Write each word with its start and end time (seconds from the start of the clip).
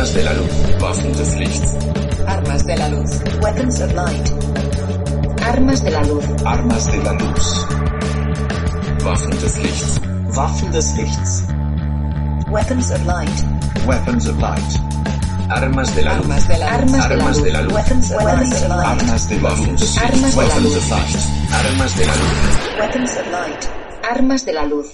Armas 0.00 0.14
de 0.14 0.22
la 0.22 0.32
luz. 0.32 0.52
Waffen 0.80 1.12
des 1.12 1.36
Lichts. 1.36 1.76
Armas 2.26 2.64
de 2.64 2.74
la 2.74 2.88
luz. 2.88 3.10
Weapons 3.42 3.80
of 3.82 3.92
light. 3.92 4.32
Armas 5.42 5.84
de 5.84 5.90
la 5.90 6.00
luz. 6.00 6.24
Armas 6.46 6.86
de 6.90 7.02
la 7.04 7.12
luz. 7.12 7.66
Waffen 9.04 9.38
des 9.42 9.58
Lichts. 9.58 10.00
Waffen 10.34 10.72
des 10.72 10.96
Lichts. 10.96 11.42
Weapons 12.50 12.90
of 12.90 13.04
light. 13.04 13.44
Weapons 13.86 14.26
of 14.26 14.38
light. 14.40 14.72
Armas 15.50 15.94
de 15.94 16.02
la 16.02 16.14
luz. 16.16 16.24
Armas 16.24 16.48
de 16.48 16.56
la 16.56 16.66
luz. 16.80 16.94
Armas 16.94 17.42
de 17.42 17.50
la 17.50 17.60
luz. 17.60 17.72
Weapons 17.74 18.10
of 18.10 18.22
light. 18.22 18.38
Armas 18.38 19.28
de 19.28 19.38
la 19.38 19.50
luz. 19.50 19.98
Armas 19.98 20.34
de 20.34 20.40
la 20.40 20.46
Weapons 20.46 20.62
luz. 20.64 20.76
of 20.76 20.88
light. 20.88 21.16
Armas 21.52 21.96
de 21.98 22.06
la 22.06 22.14
luz. 22.14 22.78
Weapons 22.80 23.10
of 23.18 23.26
light. 23.30 23.68
Armas 24.10 24.46
de 24.46 24.52
la 24.54 24.64
luz. 24.64 24.86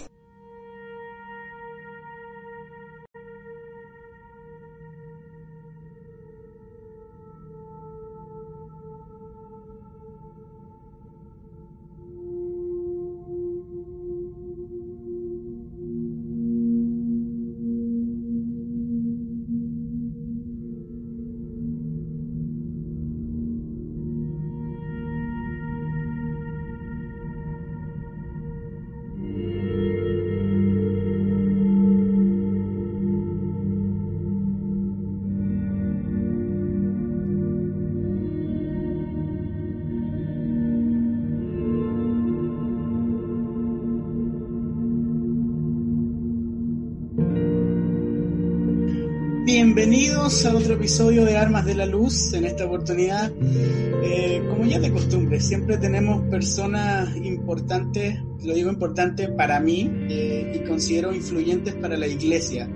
Bienvenidos 50.37 50.63
a 50.63 50.65
otro 50.65 50.75
episodio 50.75 51.25
de 51.25 51.37
Armas 51.39 51.65
de 51.65 51.75
la 51.75 51.87
Luz. 51.87 52.35
En 52.35 52.45
esta 52.45 52.67
oportunidad, 52.67 53.33
eh, 53.41 54.45
como 54.51 54.67
ya 54.67 54.79
de 54.79 54.93
costumbre, 54.93 55.41
siempre 55.41 55.79
tenemos 55.79 56.29
personas 56.29 57.17
importantes, 57.17 58.21
lo 58.45 58.53
digo 58.53 58.71
importante 58.71 59.29
para 59.29 59.59
mí 59.61 59.91
eh, 60.11 60.53
y 60.55 60.69
considero 60.69 61.15
influyentes 61.15 61.75
para 61.77 61.97
la 61.97 62.07
iglesia 62.07 62.69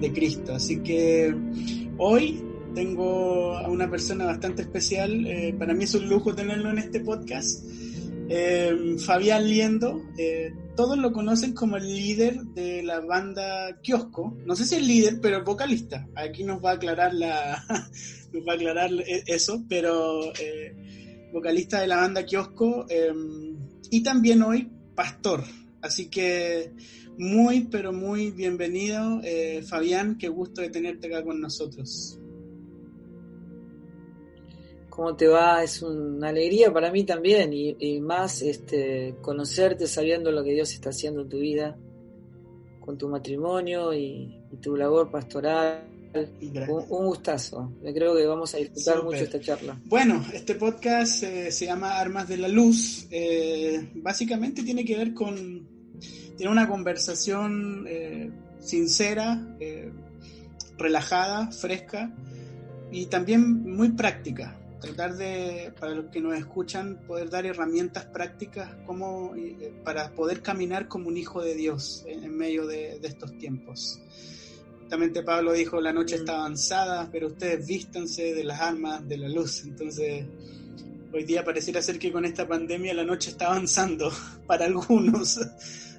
de 0.00 0.10
Cristo. 0.10 0.54
Así 0.54 0.78
que 0.78 1.34
hoy 1.98 2.42
tengo 2.74 3.58
a 3.58 3.68
una 3.68 3.90
persona 3.90 4.24
bastante 4.24 4.62
especial. 4.62 5.26
eh, 5.26 5.54
para 5.58 5.74
mí 5.74 5.84
es 5.84 5.94
un 5.94 6.08
lujo 6.08 6.34
tenerlo 6.34 6.70
en 6.70 6.78
este 6.78 7.00
podcast. 7.00 7.62
Eh, 8.30 8.96
Fabián 8.98 9.46
Liendo, 9.46 10.00
eh, 10.16 10.54
todos 10.76 10.96
lo 10.98 11.12
conocen 11.12 11.52
como 11.54 11.76
el 11.76 11.86
líder 11.86 12.42
de 12.54 12.82
la 12.82 13.00
banda 13.00 13.78
Kiosco. 13.82 14.36
No 14.46 14.56
sé 14.56 14.64
si 14.64 14.76
el 14.76 14.86
líder, 14.86 15.20
pero 15.20 15.36
el 15.36 15.44
vocalista. 15.44 16.08
Aquí 16.14 16.44
nos 16.44 16.64
va 16.64 16.70
a 16.72 16.74
aclarar 16.74 17.12
la, 17.14 17.62
nos 18.32 18.46
va 18.46 18.52
a 18.52 18.56
aclarar 18.56 18.90
e- 18.92 19.24
eso, 19.26 19.64
pero 19.68 20.32
eh, 20.40 21.28
vocalista 21.32 21.80
de 21.80 21.86
la 21.86 21.96
banda 21.96 22.24
Kiosco 22.24 22.86
eh, 22.88 23.12
y 23.90 24.02
también 24.02 24.42
hoy 24.42 24.70
pastor. 24.94 25.44
Así 25.82 26.08
que 26.08 26.72
muy, 27.18 27.64
pero 27.64 27.92
muy 27.92 28.30
bienvenido, 28.30 29.20
eh, 29.22 29.62
Fabián. 29.62 30.16
Qué 30.16 30.28
gusto 30.28 30.62
de 30.62 30.70
tenerte 30.70 31.08
acá 31.08 31.22
con 31.22 31.40
nosotros. 31.40 32.18
¿Cómo 34.94 35.16
te 35.16 35.26
va? 35.26 35.64
Es 35.64 35.80
una 35.80 36.28
alegría 36.28 36.70
para 36.70 36.92
mí 36.92 37.04
también 37.04 37.50
y, 37.54 37.74
y 37.78 37.98
más 37.98 38.42
este, 38.42 39.14
conocerte 39.22 39.86
sabiendo 39.86 40.30
lo 40.30 40.44
que 40.44 40.52
Dios 40.52 40.70
está 40.74 40.90
haciendo 40.90 41.22
en 41.22 41.30
tu 41.30 41.38
vida, 41.38 41.78
con 42.78 42.98
tu 42.98 43.08
matrimonio 43.08 43.94
y, 43.94 44.38
y 44.52 44.56
tu 44.60 44.76
labor 44.76 45.10
pastoral. 45.10 45.88
Un, 46.12 46.84
un 46.90 47.06
gustazo. 47.06 47.72
Yo 47.82 47.94
creo 47.94 48.14
que 48.14 48.26
vamos 48.26 48.54
a 48.54 48.58
disfrutar 48.58 49.02
mucho 49.02 49.16
esta 49.16 49.40
charla. 49.40 49.80
Bueno, 49.86 50.22
este 50.30 50.56
podcast 50.56 51.22
eh, 51.22 51.50
se 51.50 51.64
llama 51.64 51.98
Armas 51.98 52.28
de 52.28 52.36
la 52.36 52.48
Luz. 52.48 53.06
Eh, 53.10 53.92
básicamente 53.94 54.62
tiene 54.62 54.84
que 54.84 54.98
ver 54.98 55.14
con. 55.14 55.66
Tiene 56.36 56.52
una 56.52 56.68
conversación 56.68 57.86
eh, 57.88 58.30
sincera, 58.58 59.56
eh, 59.58 59.90
relajada, 60.76 61.50
fresca 61.50 62.14
y 62.90 63.06
también 63.06 63.74
muy 63.74 63.92
práctica. 63.92 64.58
Tratar 64.82 65.16
de, 65.16 65.72
para 65.78 65.94
los 65.94 66.06
que 66.10 66.20
nos 66.20 66.36
escuchan, 66.36 66.98
poder 67.06 67.30
dar 67.30 67.46
herramientas 67.46 68.04
prácticas 68.04 68.68
como, 68.84 69.34
eh, 69.36 69.72
para 69.84 70.10
poder 70.10 70.42
caminar 70.42 70.88
como 70.88 71.08
un 71.08 71.16
hijo 71.16 71.40
de 71.40 71.54
Dios 71.54 72.04
en, 72.06 72.36
medio 72.36 72.66
de, 72.66 72.98
de 72.98 73.08
estos 73.08 73.38
tiempos. 73.38 74.00
Justamente 74.80 75.22
Pablo 75.22 75.52
dijo, 75.52 75.80
la 75.80 75.92
noche 75.92 76.16
está 76.16 76.34
avanzada, 76.34 77.08
pero 77.10 77.28
ustedes 77.28 77.66
vístanse 77.66 78.34
de 78.34 78.44
las 78.44 78.60
armas 78.60 79.08
de 79.08 79.16
la 79.16 79.28
luz. 79.28 79.62
Entonces, 79.64 80.26
hoy 81.12 81.24
día 81.24 81.44
pareciera 81.44 81.80
ser 81.80 81.98
que 81.98 82.10
con 82.10 82.24
esta 82.24 82.46
pandemia 82.46 82.92
la 82.92 83.04
noche 83.04 83.30
está 83.30 83.46
avanzando 83.46 84.12
para 84.46 84.66
algunos. 84.66 85.40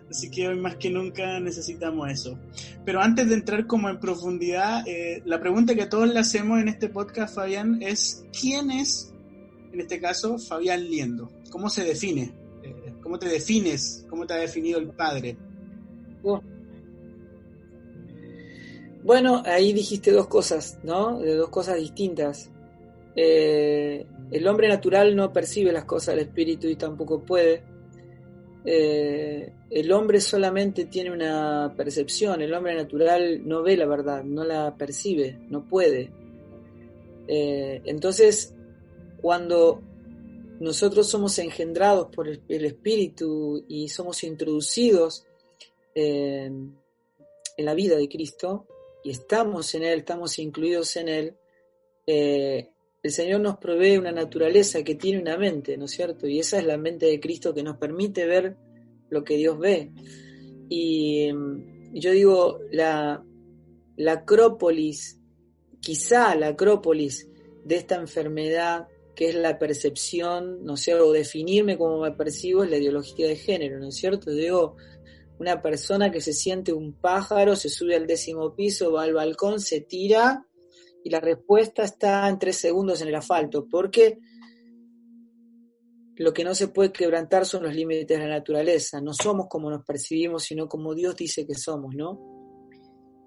Así 0.09 0.30
que 0.30 0.47
hoy 0.47 0.59
más 0.59 0.75
que 0.75 0.90
nunca 0.90 1.40
necesitamos 1.40 2.09
eso. 2.12 2.38
Pero 2.86 3.02
antes 3.02 3.28
de 3.30 3.36
entrar 3.36 3.66
como 3.66 3.90
en 3.90 4.00
profundidad, 4.00 4.88
eh, 4.88 5.22
la 5.25 5.40
pregunta 5.40 5.75
que 5.75 5.86
todos 5.86 6.08
le 6.08 6.19
hacemos 6.19 6.62
en 6.62 6.68
este 6.68 6.90
podcast, 6.90 7.36
Fabián, 7.36 7.81
es 7.81 8.25
¿quién 8.40 8.69
es, 8.69 9.13
en 9.72 9.80
este 9.81 10.00
caso, 10.00 10.38
Fabián 10.38 10.84
Liendo? 10.84 11.31
¿Cómo 11.50 11.69
se 11.69 11.84
define? 11.84 12.34
Eh, 12.63 12.94
¿Cómo 13.02 13.18
te 13.18 13.28
defines? 13.28 14.06
¿Cómo 14.09 14.28
te 14.28 14.34
ha 14.34 14.38
definido 14.38 14.80
el 14.80 14.90
padre? 14.90 15.38
Bueno, 19.03 19.44
ahí 19.46 19.74
dijiste 19.74 20.12
dos 20.12 20.28
cosas, 20.28 20.80
¿no? 20.84 21.19
De 21.19 21.36
dos 21.36 21.50
cosas 21.50 21.78
distintas. 21.78 22.50
Eh, 23.16 24.06
el 24.31 24.47
hombre 24.47 24.69
natural 24.69 25.16
no 25.16 25.34
percibe 25.34 25.72
las 25.72 25.84
cosas 25.84 26.16
del 26.16 26.25
espíritu 26.25 26.68
y 26.68 26.75
tampoco 26.75 27.22
puede. 27.24 27.63
Eh, 28.66 29.51
el 29.69 29.91
hombre 29.91 30.22
solamente 30.22 30.85
tiene 30.85 31.12
una 31.12 31.74
percepción, 31.75 32.41
el 32.41 32.53
hombre 32.53 32.75
natural 32.75 33.46
no 33.46 33.62
ve 33.62 33.75
la 33.75 33.85
verdad, 33.85 34.24
no 34.24 34.44
la 34.44 34.75
percibe, 34.78 35.38
no 35.50 35.68
puede. 35.68 36.12
Eh, 37.28 37.81
entonces, 37.85 38.53
cuando 39.22 39.81
nosotros 40.59 41.09
somos 41.09 41.38
engendrados 41.40 42.07
por 42.16 42.28
el, 42.28 42.66
espíritu 42.66 43.66
y 43.68 43.90
somos 43.90 44.24
introducidos 44.24 45.25
eh, 45.95 46.45
en 46.45 47.66
la 47.66 47.74
vida 47.74 47.97
de 47.97 48.07
Cristo, 48.07 48.68
y 49.03 49.09
estamos 49.09 49.75
en 49.75 49.84
Él, 49.84 50.00
estamos 50.00 50.40
incluidos 50.40 50.95
en 50.95 51.09
Él, 51.09 51.35
el 53.03 53.12
Señor 53.12 53.41
nos 53.41 53.58
provee 53.58 53.97
una 53.97 54.14
naturaleza 54.14 54.81
que 54.81 54.96
tiene 54.96 55.22
una 55.22 55.38
mente, 55.38 55.78
¿no 55.78 55.86
es 55.86 55.91
cierto? 55.91 56.25
Y 56.25 56.40
esa 56.40 56.58
es 56.58 56.66
la 56.66 56.78
mente 56.78 57.06
de 57.06 57.19
Cristo 57.19 57.53
que 57.53 57.62
nos 57.62 57.78
permite 57.78 58.25
ver 58.25 58.56
lo 59.09 59.25
que 59.25 59.36
Dios 59.36 59.59
ve. 59.59 59.91
Y 60.69 61.28
yo 61.92 62.12
digo, 62.12 62.59
la, 62.72 63.22
acrópolis, 64.08 65.19
quizá 65.81 66.34
la 66.36 66.47
acrópolis 66.47 67.30
de 67.66 67.75
esta 67.75 67.96
enfermedad 67.96 68.88
que 69.16 69.30
es 69.30 69.36
la 69.36 69.59
percepción, 69.59 70.63
no 70.63 70.77
sé, 70.77 70.95
o 70.95 71.12
definirme 71.12 71.77
como 71.77 72.00
me 72.00 72.13
percibo 72.13 72.63
es 72.63 72.72
la 72.72 72.77
ideología 72.77 73.27
de 73.27 73.36
género, 73.36 73.80
¿no 73.80 73.89
es 73.89 73.95
cierto? 73.95 74.31
Digo, 74.31 74.77
una 75.39 75.62
persona 75.62 76.10
que 76.10 76.22
se 76.22 76.31
siente 76.31 76.72
un 76.72 76.94
pájaro, 76.94 77.57
se 77.57 77.68
sube 77.68 77.95
al 77.95 78.07
décimo 78.07 78.56
piso, 78.56 78.94
va 78.94 79.04
al 79.04 79.13
balcón, 79.13 79.60
se 79.60 79.81
tira 79.81 80.48
y 81.03 81.09
la 81.09 81.19
respuesta 81.19 81.83
está 81.83 82.27
en 82.29 82.39
tres 82.39 82.57
segundos 82.57 83.01
en 83.01 83.09
el 83.09 83.15
asfalto, 83.15 83.67
porque 83.69 84.19
lo 86.15 86.33
que 86.33 86.44
no 86.44 86.53
se 86.53 86.67
puede 86.67 86.91
quebrantar 86.91 87.45
son 87.45 87.63
los 87.63 87.73
límites 87.75 88.07
de 88.07 88.17
la 88.19 88.27
naturaleza, 88.27 89.01
no 89.01 89.13
somos 89.13 89.47
como 89.50 89.69
nos 89.69 89.83
percibimos, 89.83 90.44
sino 90.44 90.67
como 90.67 90.94
Dios 90.94 91.15
dice 91.15 91.45
que 91.45 91.55
somos, 91.55 91.95
¿no? 91.95 92.19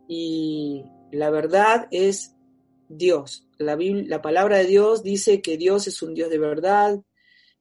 Y 0.08 0.84
la 1.10 1.30
verdad 1.30 1.88
es 1.90 2.34
Dios. 2.88 3.48
La, 3.58 3.74
Biblia- 3.74 4.04
la 4.08 4.22
palabra 4.22 4.58
de 4.58 4.66
Dios 4.66 5.02
dice 5.02 5.42
que 5.42 5.56
Dios 5.56 5.88
es 5.88 6.00
un 6.02 6.14
Dios 6.14 6.30
de 6.30 6.38
verdad, 6.38 7.00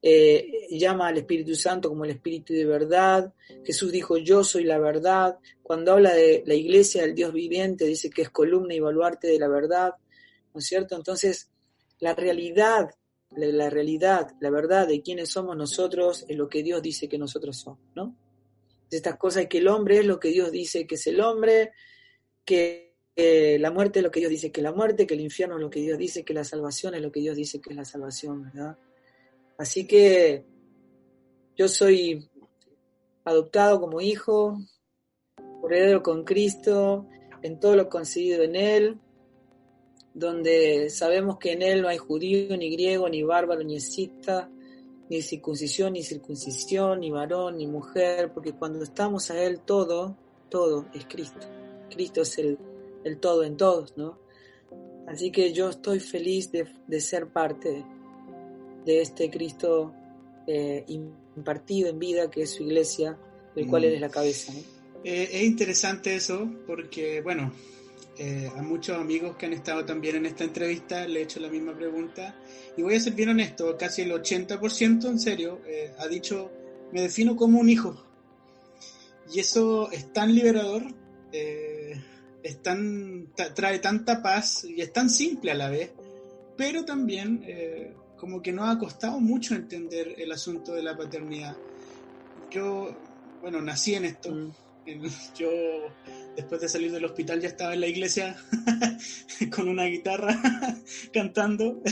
eh, 0.07 0.67
llama 0.69 1.07
al 1.07 1.17
Espíritu 1.17 1.56
Santo 1.56 1.89
como 1.89 2.06
el 2.06 2.12
Espíritu 2.12 2.53
de 2.53 2.65
verdad. 2.65 3.33
Jesús 3.63 3.91
dijo, 3.91 4.17
yo 4.17 4.44
soy 4.44 4.63
la 4.63 4.77
verdad. 4.77 5.39
Cuando 5.63 5.94
habla 5.94 6.13
de 6.13 6.44
la 6.45 6.53
iglesia 6.53 7.01
del 7.01 7.15
Dios 7.15 7.33
viviente, 7.33 7.85
dice 7.85 8.12
que 8.12 8.21
es 8.21 8.29
columna 8.29 8.75
y 8.75 8.79
baluarte 8.79 9.27
de 9.27 9.39
la 9.39 9.47
verdad. 9.47 9.95
¿No 10.56 10.60
es 10.60 10.68
cierto? 10.68 10.96
Entonces, 10.96 11.52
la 12.00 12.16
realidad, 12.16 12.90
la, 13.36 13.69
realidad, 13.69 14.31
la 14.40 14.50
verdad 14.50 14.88
de 14.88 15.02
quiénes 15.02 15.30
somos 15.30 15.57
nosotros 15.57 16.24
es 16.30 16.38
lo 16.38 16.48
que 16.48 16.63
Dios 16.63 16.81
dice 16.81 17.10
que 17.10 17.18
nosotros 17.18 17.57
somos, 17.57 17.81
¿no? 17.94 18.16
Estas 18.90 19.18
cosas 19.18 19.48
que 19.48 19.57
el 19.57 19.68
hombre 19.68 20.00
es 20.00 20.06
lo 20.06 20.18
que 20.18 20.30
Dios 20.30 20.54
dice 20.54 20.88
que 20.88 20.96
es 20.96 21.07
el 21.07 21.19
hombre, 21.19 21.74
que 22.46 22.96
la 23.18 23.69
muerte 23.69 24.00
es 24.00 24.04
lo 24.04 24.12
que 24.12 24.22
Dios 24.22 24.30
dice 24.30 24.54
que 24.54 24.62
es 24.62 24.63
la 24.63 24.72
muerte, 24.72 25.06
que 25.06 25.16
el 25.16 25.19
infierno 25.19 25.56
es 25.56 25.62
lo 25.62 25.69
que 25.69 25.81
Dios 25.81 25.98
dice 25.98 26.24
que 26.24 26.34
la 26.34 26.46
salvación 26.46 26.96
es 26.96 27.01
lo 27.01 27.12
que 27.12 27.19
Dios 27.19 27.36
dice 27.36 27.60
que 27.60 27.72
es 27.72 27.75
la 27.75 27.84
salvación, 27.84 28.44
¿verdad? 28.44 28.78
Así 29.58 29.86
que 29.86 30.46
yo 31.58 31.68
soy 31.68 32.30
adoptado 33.25 33.81
como 33.81 34.00
hijo, 34.00 34.58
heredero 35.66 36.01
con 36.01 36.24
Cristo, 36.24 37.10
en 37.42 37.60
todo 37.60 37.75
lo 37.75 37.90
concedido 37.90 38.42
en 38.44 38.56
Él, 38.56 39.01
donde 40.15 40.89
sabemos 40.89 41.38
que 41.38 41.51
en 41.51 41.62
Él 41.62 41.81
no 41.81 41.89
hay 41.89 41.97
judío, 41.97 42.56
ni 42.57 42.71
griego, 42.71 43.07
ni 43.09 43.21
bárbaro, 43.21 43.63
ni 43.63 43.75
escita, 43.75 44.50
ni 45.09 45.21
circuncisión, 45.21 45.94
ni 45.94 46.03
circuncisión, 46.03 47.01
ni 47.01 47.12
varón, 47.12 47.57
ni 47.57 47.67
mujer, 47.67 48.31
porque 48.33 48.53
cuando 48.53 48.83
estamos 48.83 49.29
a 49.29 49.44
Él 49.44 49.59
todo, 49.59 50.17
todo 50.50 50.88
es 50.94 51.06
Cristo. 51.06 51.45
Cristo 51.89 52.21
es 52.21 52.38
el, 52.38 52.57
el 53.03 53.19
todo 53.19 53.44
en 53.44 53.57
todos, 53.57 53.95
¿no? 53.97 54.17
Así 55.06 55.31
que 55.31 55.51
yo 55.53 55.69
estoy 55.69 56.00
feliz 56.00 56.51
de, 56.51 56.65
de 56.88 57.01
ser 57.01 57.27
parte 57.27 57.85
de 58.85 59.01
este 59.01 59.29
Cristo 59.29 59.94
eh, 60.47 60.85
impartido 60.88 61.89
en 61.89 62.00
vida, 62.00 62.31
que 62.31 62.44
es 62.44 62.51
su 62.51 62.63
iglesia, 62.63 63.17
del 63.53 63.67
cual 63.67 63.83
Él 63.83 63.95
es 63.95 64.01
la 64.01 64.09
cabeza. 64.09 64.53
¿no? 64.53 64.59
Eh, 65.03 65.29
es 65.31 65.44
interesante 65.44 66.15
eso 66.15 66.50
porque, 66.65 67.21
bueno, 67.21 67.51
eh, 68.17 68.50
a 68.56 68.62
muchos 68.62 68.97
amigos 68.97 69.35
que 69.35 69.45
han 69.45 69.53
estado 69.53 69.85
también 69.85 70.15
en 70.15 70.25
esta 70.25 70.44
entrevista 70.44 71.07
le 71.07 71.19
he 71.19 71.23
hecho 71.23 71.39
la 71.39 71.50
misma 71.50 71.75
pregunta 71.75 72.35
y 72.77 72.81
voy 72.81 72.95
a 72.95 73.00
ser 73.00 73.13
bien 73.13 73.29
honesto, 73.29 73.77
casi 73.77 74.03
el 74.03 74.12
80% 74.12 75.09
en 75.09 75.19
serio 75.19 75.62
eh, 75.65 75.94
ha 76.00 76.07
dicho, 76.07 76.51
me 76.91 77.01
defino 77.01 77.35
como 77.35 77.59
un 77.59 77.69
hijo. 77.69 78.01
Y 79.33 79.39
eso 79.39 79.91
es 79.91 80.13
tan 80.13 80.33
liberador, 80.33 80.83
es 81.31 82.62
tan, 82.62 83.33
trae 83.56 83.79
tanta 83.79 84.21
paz 84.21 84.63
y 84.63 84.79
es 84.79 84.94
tan 84.94 85.09
simple 85.09 85.51
a 85.51 85.56
la 85.56 85.69
vez, 85.69 85.91
pero 86.56 86.85
también 86.85 87.44
como 88.17 88.39
que 88.39 88.53
nos 88.53 88.69
ha 88.69 88.77
costado 88.77 89.19
mucho 89.19 89.56
entender 89.56 90.13
el 90.19 90.31
asunto 90.31 90.73
de 90.73 90.83
la 90.83 90.95
paternidad. 90.95 91.57
Yo, 92.51 92.95
bueno, 93.41 93.63
nací 93.63 93.95
en 93.95 94.06
esto. 94.06 94.31
Mm 94.31 94.51
yo 95.38 95.50
después 96.36 96.62
de 96.62 96.70
salir 96.70 96.92
del 96.92 97.06
hospital 97.06 97.40
ya 97.42 97.48
estaba 97.48 97.74
en 97.74 97.82
la 97.82 97.88
iglesia 97.88 98.36
con 99.56 99.68
una 99.68 99.86
guitarra 99.86 100.38
cantando. 101.14 101.82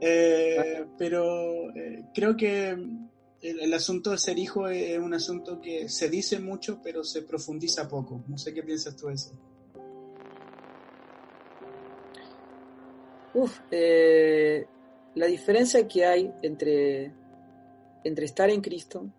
Eh, 0.00 0.86
pero 0.96 1.74
eh, 1.74 2.04
creo 2.14 2.36
que 2.36 2.68
el, 3.42 3.74
asunto 3.74 4.12
de 4.12 4.18
ser 4.18 4.38
hijo 4.38 4.68
es, 4.68 4.96
un 4.96 5.12
asunto 5.12 5.60
que 5.60 5.88
se 5.88 6.08
dice 6.08 6.38
mucho, 6.38 6.80
pero 6.80 7.02
se 7.02 7.22
profundiza 7.22 7.88
poco. 7.88 8.22
No 8.28 8.38
sé 8.38 8.54
qué 8.54 8.62
piensas 8.62 8.94
tú 8.94 9.08
de 9.08 9.14
eso. 9.14 9.32
Uf, 13.34 13.58
eh, 13.72 14.66
la 15.16 15.26
diferencia 15.26 15.88
que 15.88 16.04
hay 16.04 16.32
entre, 16.42 17.12
entre 18.04 18.24
estar 18.24 18.50
en 18.50 18.60
Cristo 18.60 19.12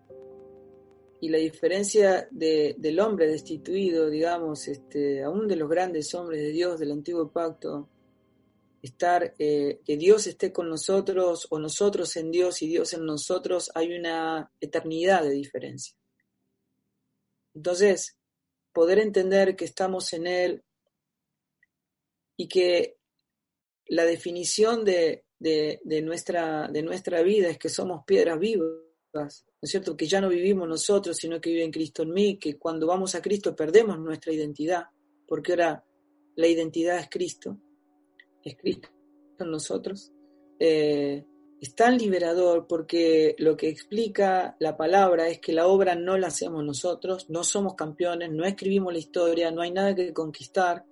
y 1.20 1.28
la 1.28 1.38
diferencia 1.38 2.26
de, 2.30 2.74
del 2.78 2.98
hombre 2.98 3.26
destituido, 3.26 4.08
digamos, 4.08 4.66
este, 4.68 5.22
aún 5.22 5.46
de 5.46 5.56
los 5.56 5.68
grandes 5.68 6.14
hombres 6.14 6.40
de 6.40 6.50
Dios 6.50 6.80
del 6.80 6.92
antiguo 6.92 7.30
pacto, 7.30 7.90
estar, 8.80 9.34
eh, 9.38 9.80
que 9.84 9.96
Dios 9.98 10.26
esté 10.26 10.50
con 10.50 10.70
nosotros 10.70 11.46
o 11.50 11.58
nosotros 11.58 12.16
en 12.16 12.30
Dios 12.30 12.62
y 12.62 12.68
Dios 12.68 12.94
en 12.94 13.04
nosotros, 13.04 13.70
hay 13.74 13.92
una 13.92 14.50
eternidad 14.60 15.22
de 15.22 15.32
diferencia. 15.32 15.94
Entonces, 17.54 18.16
poder 18.72 18.98
entender 18.98 19.56
que 19.56 19.66
estamos 19.66 20.12
en 20.14 20.26
Él 20.26 20.64
y 22.38 22.48
que 22.48 22.96
la 23.88 24.04
definición 24.04 24.86
de, 24.86 25.26
de, 25.38 26.02
nuestra, 26.02 26.68
de 26.68 26.82
nuestra 26.82 27.20
vida 27.20 27.50
es 27.50 27.58
que 27.58 27.68
somos 27.68 28.04
piedras 28.06 28.38
vivas 28.38 29.44
¿no 29.60 29.66
es 29.66 29.70
cierto? 29.70 29.96
Que 29.96 30.06
ya 30.06 30.20
no 30.20 30.28
vivimos 30.28 30.68
nosotros, 30.68 31.16
sino 31.16 31.40
que 31.40 31.50
vive 31.50 31.64
en 31.64 31.70
Cristo 31.70 32.02
en 32.02 32.12
mí, 32.12 32.38
que 32.38 32.58
cuando 32.58 32.86
vamos 32.86 33.14
a 33.14 33.22
Cristo 33.22 33.54
perdemos 33.54 33.98
nuestra 33.98 34.32
identidad, 34.32 34.84
porque 35.26 35.52
ahora 35.52 35.84
la 36.36 36.46
identidad 36.46 36.98
es 36.98 37.08
Cristo, 37.10 37.58
es 38.42 38.56
Cristo 38.56 38.88
en 39.38 39.50
nosotros. 39.50 40.12
Eh, 40.58 41.24
es 41.60 41.74
tan 41.74 41.98
liberador 41.98 42.66
porque 42.66 43.34
lo 43.38 43.56
que 43.56 43.68
explica 43.68 44.56
la 44.60 44.76
palabra 44.76 45.28
es 45.28 45.40
que 45.40 45.52
la 45.52 45.66
obra 45.66 45.94
no 45.94 46.16
la 46.16 46.28
hacemos 46.28 46.64
nosotros, 46.64 47.28
no 47.28 47.44
somos 47.44 47.74
campeones, 47.74 48.30
no 48.30 48.44
escribimos 48.44 48.92
la 48.92 48.98
historia, 48.98 49.50
no 49.50 49.60
hay 49.60 49.70
nada 49.70 49.94
que 49.94 50.14
conquistar. 50.14 50.86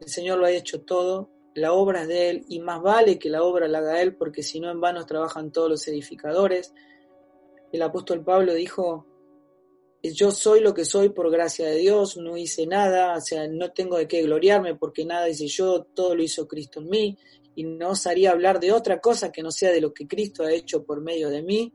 El 0.00 0.08
Señor 0.08 0.38
lo 0.38 0.46
ha 0.46 0.50
hecho 0.50 0.82
todo 0.82 1.30
la 1.54 1.72
obra 1.72 2.02
es 2.02 2.08
de 2.08 2.30
Él 2.30 2.44
y 2.48 2.60
más 2.60 2.80
vale 2.80 3.18
que 3.18 3.28
la 3.28 3.42
obra 3.42 3.66
la 3.66 3.78
haga 3.78 4.00
Él 4.00 4.14
porque 4.14 4.42
si 4.42 4.60
no 4.60 4.70
en 4.70 4.80
vano 4.80 5.04
trabajan 5.04 5.50
todos 5.50 5.68
los 5.68 5.88
edificadores. 5.88 6.72
El 7.72 7.82
apóstol 7.82 8.24
Pablo 8.24 8.54
dijo, 8.54 9.06
yo 10.02 10.30
soy 10.30 10.60
lo 10.60 10.74
que 10.74 10.84
soy 10.84 11.10
por 11.10 11.30
gracia 11.30 11.66
de 11.66 11.76
Dios, 11.76 12.16
no 12.16 12.36
hice 12.36 12.66
nada, 12.66 13.16
o 13.16 13.20
sea, 13.20 13.46
no 13.48 13.72
tengo 13.72 13.98
de 13.98 14.08
qué 14.08 14.22
gloriarme 14.22 14.74
porque 14.74 15.04
nada 15.04 15.28
hice 15.28 15.46
yo, 15.46 15.84
todo 15.94 16.14
lo 16.14 16.22
hizo 16.22 16.48
Cristo 16.48 16.80
en 16.80 16.88
mí 16.88 17.18
y 17.54 17.64
no 17.64 17.90
osaría 17.90 18.30
hablar 18.30 18.60
de 18.60 18.72
otra 18.72 19.00
cosa 19.00 19.30
que 19.30 19.42
no 19.42 19.50
sea 19.50 19.70
de 19.70 19.80
lo 19.80 19.92
que 19.92 20.06
Cristo 20.06 20.44
ha 20.44 20.52
hecho 20.52 20.84
por 20.84 21.00
medio 21.00 21.28
de 21.28 21.42
mí 21.42 21.74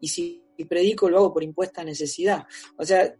y 0.00 0.08
si 0.08 0.42
predico 0.68 1.08
lo 1.08 1.18
hago 1.18 1.32
por 1.32 1.42
impuesta 1.42 1.84
necesidad. 1.84 2.44
O 2.76 2.84
sea, 2.84 3.14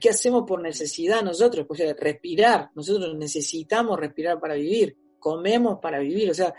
¿qué 0.00 0.10
hacemos 0.10 0.44
por 0.46 0.60
necesidad 0.60 1.22
nosotros? 1.22 1.66
Pues 1.66 1.80
respirar, 1.98 2.70
nosotros 2.74 3.16
necesitamos 3.16 3.98
respirar 3.98 4.38
para 4.38 4.54
vivir 4.54 4.96
comemos 5.26 5.80
para 5.80 5.98
vivir. 5.98 6.30
O 6.30 6.34
sea, 6.34 6.54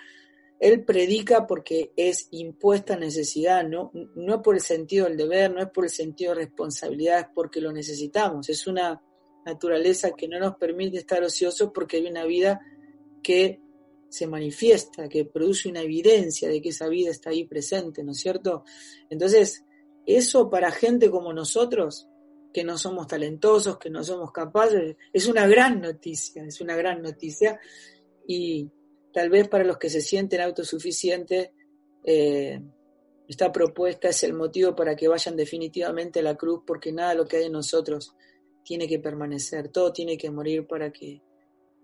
él 0.60 0.84
predica 0.84 1.46
porque 1.46 1.92
es 1.96 2.28
impuesta 2.32 2.96
necesidad, 2.96 3.68
no, 3.68 3.92
no 4.16 4.36
es 4.36 4.42
por 4.42 4.56
el 4.56 4.62
sentido 4.62 5.06
del 5.06 5.18
deber, 5.18 5.54
no 5.54 5.62
es 5.62 5.70
por 5.70 5.84
el 5.86 5.92
sentido 5.92 6.34
de 6.34 6.42
responsabilidad, 6.42 7.20
es 7.20 7.28
porque 7.34 7.62
lo 7.62 7.72
necesitamos. 7.72 8.50
Es 8.50 8.66
una 8.66 9.02
naturaleza 9.46 10.12
que 10.12 10.28
no 10.28 10.40
nos 10.40 10.56
permite 10.56 10.98
estar 10.98 11.24
ociosos 11.24 11.72
porque 11.74 11.98
hay 11.98 12.08
una 12.08 12.26
vida 12.26 12.60
que 13.22 13.62
se 14.10 14.26
manifiesta, 14.26 15.08
que 15.08 15.26
produce 15.26 15.70
una 15.70 15.82
evidencia 15.82 16.50
de 16.50 16.62
que 16.62 16.70
esa 16.70 16.88
vida 16.88 17.12
está 17.12 17.30
ahí 17.30 17.46
presente, 17.46 18.04
¿no 18.04 18.12
es 18.12 18.20
cierto? 18.20 18.64
Entonces, 19.10 19.64
eso 20.06 20.50
para 20.50 20.72
gente 20.72 21.12
como 21.12 21.34
nosotros, 21.34 22.08
que 22.54 22.64
no 22.64 22.78
somos 22.78 23.08
talentosos, 23.08 23.78
que 23.78 23.90
no 23.90 24.04
somos 24.04 24.32
capaces, 24.32 24.96
es 25.14 25.28
una 25.28 25.46
gran 25.46 25.82
noticia, 25.82 26.44
es 26.46 26.62
una 26.62 26.76
gran 26.76 27.02
noticia 27.02 27.60
y 28.26 28.72
tal 29.18 29.32
vez 29.32 29.48
para 29.48 29.64
los 29.64 29.80
que 29.80 29.90
se 29.90 30.00
sienten 30.00 30.42
autosuficientes, 30.42 31.50
eh, 32.04 32.62
esta 33.28 33.52
propuesta 33.52 34.10
es 34.10 34.22
el 34.22 34.36
motivo 34.36 34.76
para 34.76 34.96
que 34.96 35.08
vayan 35.08 35.36
definitivamente 35.36 36.20
a 36.20 36.22
la 36.22 36.36
cruz, 36.36 36.62
porque 36.68 36.92
nada 36.92 37.10
de 37.10 37.16
lo 37.16 37.26
que 37.26 37.38
hay 37.38 37.46
en 37.46 37.54
nosotros 37.54 38.14
tiene 38.64 38.88
que 38.88 39.00
permanecer, 39.00 39.70
todo 39.70 39.92
tiene 39.92 40.20
que 40.20 40.30
morir 40.30 40.68
para 40.68 40.92
que 40.92 41.24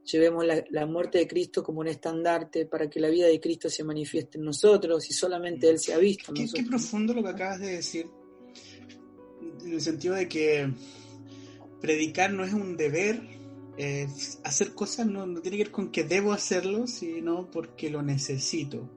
llevemos 0.04 0.46
la, 0.46 0.86
muerte 0.86 1.18
de 1.18 1.28
Cristo 1.28 1.64
como 1.64 1.80
un 1.80 1.88
estandarte, 1.88 2.68
para 2.68 2.88
que 2.88 3.00
la 3.00 3.10
vida 3.10 3.26
de 3.26 3.40
Cristo 3.40 3.68
se 3.68 3.84
manifieste 3.84 4.38
en 4.38 4.44
nosotros 4.44 5.10
y 5.10 5.14
solamente 5.14 5.68
Él 5.68 5.80
se 5.80 5.92
ha 5.92 5.98
visto. 5.98 6.36
Qué, 6.36 6.46
qué 6.54 6.62
profundo 6.62 7.16
lo 7.16 7.24
que 7.24 7.30
acabas 7.30 7.60
de 7.62 7.78
decir, 7.78 8.06
en 9.66 9.74
el 9.74 9.82
sentido 9.82 10.14
de 10.14 10.30
que 10.30 10.72
predicar 11.82 12.32
no 12.32 12.46
es 12.46 12.54
un 12.54 12.78
deber, 12.78 13.20
eh, 13.78 14.08
hacer 14.44 14.74
cosas 14.74 15.08
no, 15.08 15.26
tiene 15.42 15.58
que 15.58 15.64
ver 15.64 15.72
con 15.72 15.92
que 15.92 16.04
debo 16.04 16.32
hacerlo, 16.32 16.86
sino 16.88 17.50
porque 17.50 17.90
lo 17.90 18.02
necesito. 18.02 18.90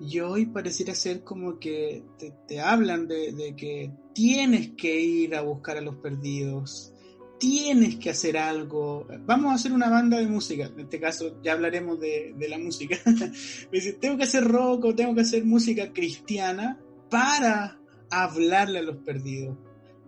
Y 0.00 0.20
hoy 0.20 0.46
pareciera 0.46 0.94
ser 0.94 1.22
como 1.22 1.58
que 1.58 2.04
te, 2.46 2.60
hablan 2.60 3.08
de, 3.08 3.54
que 3.56 3.92
tienes 4.12 4.72
que 4.76 5.00
ir 5.00 5.34
a 5.34 5.42
buscar 5.42 5.78
a 5.78 5.80
los 5.80 5.96
perdidos, 5.96 6.92
tienes 7.38 7.96
que 7.96 8.10
hacer 8.10 8.36
algo. 8.36 9.06
Vamos 9.24 9.52
a 9.52 9.54
hacer 9.54 9.72
una 9.72 9.88
banda 9.88 10.18
de 10.18 10.26
música, 10.26 10.66
en 10.66 10.80
este 10.80 11.00
caso 11.00 11.40
ya 11.42 11.52
hablaremos 11.52 11.98
de, 12.00 12.34
la 12.48 12.58
música. 12.58 12.98
tengo 14.00 14.16
que 14.18 14.24
hacer 14.24 14.44
rock 14.44 14.84
o 14.84 14.94
tengo 14.94 15.14
que 15.14 15.22
hacer 15.22 15.44
música 15.44 15.92
cristiana 15.92 16.78
para 17.08 17.80
hablarle 18.10 18.80
a 18.80 18.82
los 18.82 18.96
perdidos. 18.98 19.56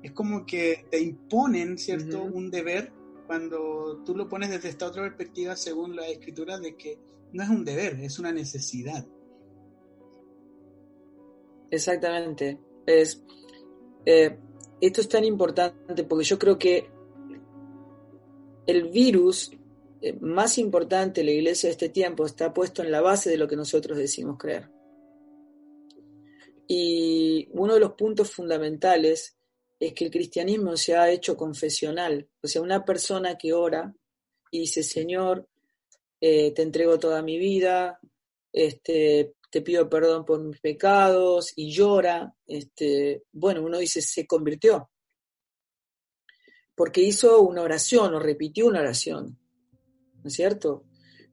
Es 0.02 0.12
como 0.12 0.44
que 0.44 0.84
te 0.90 1.00
imponen, 1.00 1.78
¿cierto? 1.78 2.22
Un 2.22 2.50
deber 2.50 2.92
cuando 3.26 4.02
tú 4.04 4.16
lo 4.16 4.28
pones 4.28 4.50
desde 4.50 4.68
esta 4.68 4.86
otra 4.86 5.02
perspectiva, 5.02 5.56
según 5.56 5.96
la 5.96 6.08
escritura, 6.08 6.58
de 6.58 6.76
que 6.76 6.98
no 7.32 7.42
es 7.42 7.48
un 7.48 7.64
deber, 7.64 8.00
es 8.00 8.18
una 8.18 8.32
necesidad. 8.32 9.06
Exactamente. 11.70 12.58
Es, 12.86 13.22
eh, 14.04 14.38
esto 14.80 15.00
es 15.00 15.08
tan 15.08 15.24
importante 15.24 16.04
porque 16.04 16.24
yo 16.24 16.38
creo 16.38 16.58
que 16.58 16.88
el 18.66 18.88
virus 18.88 19.50
eh, 20.00 20.16
más 20.20 20.58
importante 20.58 21.20
de 21.20 21.26
la 21.26 21.32
iglesia 21.32 21.68
de 21.68 21.72
este 21.72 21.88
tiempo 21.88 22.26
está 22.26 22.52
puesto 22.52 22.82
en 22.82 22.90
la 22.90 23.00
base 23.00 23.30
de 23.30 23.38
lo 23.38 23.48
que 23.48 23.56
nosotros 23.56 23.98
decimos 23.98 24.36
creer. 24.38 24.70
Y 26.68 27.48
uno 27.52 27.74
de 27.74 27.80
los 27.80 27.92
puntos 27.92 28.30
fundamentales 28.32 29.36
es 29.78 29.92
que 29.92 30.04
el 30.04 30.10
cristianismo 30.10 30.76
se 30.76 30.96
ha 30.96 31.10
hecho 31.10 31.36
confesional. 31.36 32.28
O 32.42 32.48
sea, 32.48 32.62
una 32.62 32.84
persona 32.84 33.36
que 33.36 33.52
ora 33.52 33.94
y 34.50 34.60
dice, 34.60 34.82
Señor, 34.82 35.48
eh, 36.20 36.52
te 36.52 36.62
entrego 36.62 36.98
toda 36.98 37.22
mi 37.22 37.38
vida, 37.38 38.00
este, 38.52 39.34
te 39.50 39.62
pido 39.62 39.88
perdón 39.88 40.24
por 40.24 40.40
mis 40.40 40.60
pecados 40.60 41.52
y 41.56 41.70
llora, 41.70 42.34
este, 42.46 43.24
bueno, 43.32 43.62
uno 43.62 43.78
dice, 43.78 44.00
se 44.00 44.26
convirtió, 44.26 44.90
porque 46.74 47.02
hizo 47.02 47.42
una 47.42 47.62
oración 47.62 48.14
o 48.14 48.18
repitió 48.18 48.66
una 48.66 48.80
oración, 48.80 49.38
¿no 50.22 50.28
es 50.28 50.34
cierto? 50.34 50.84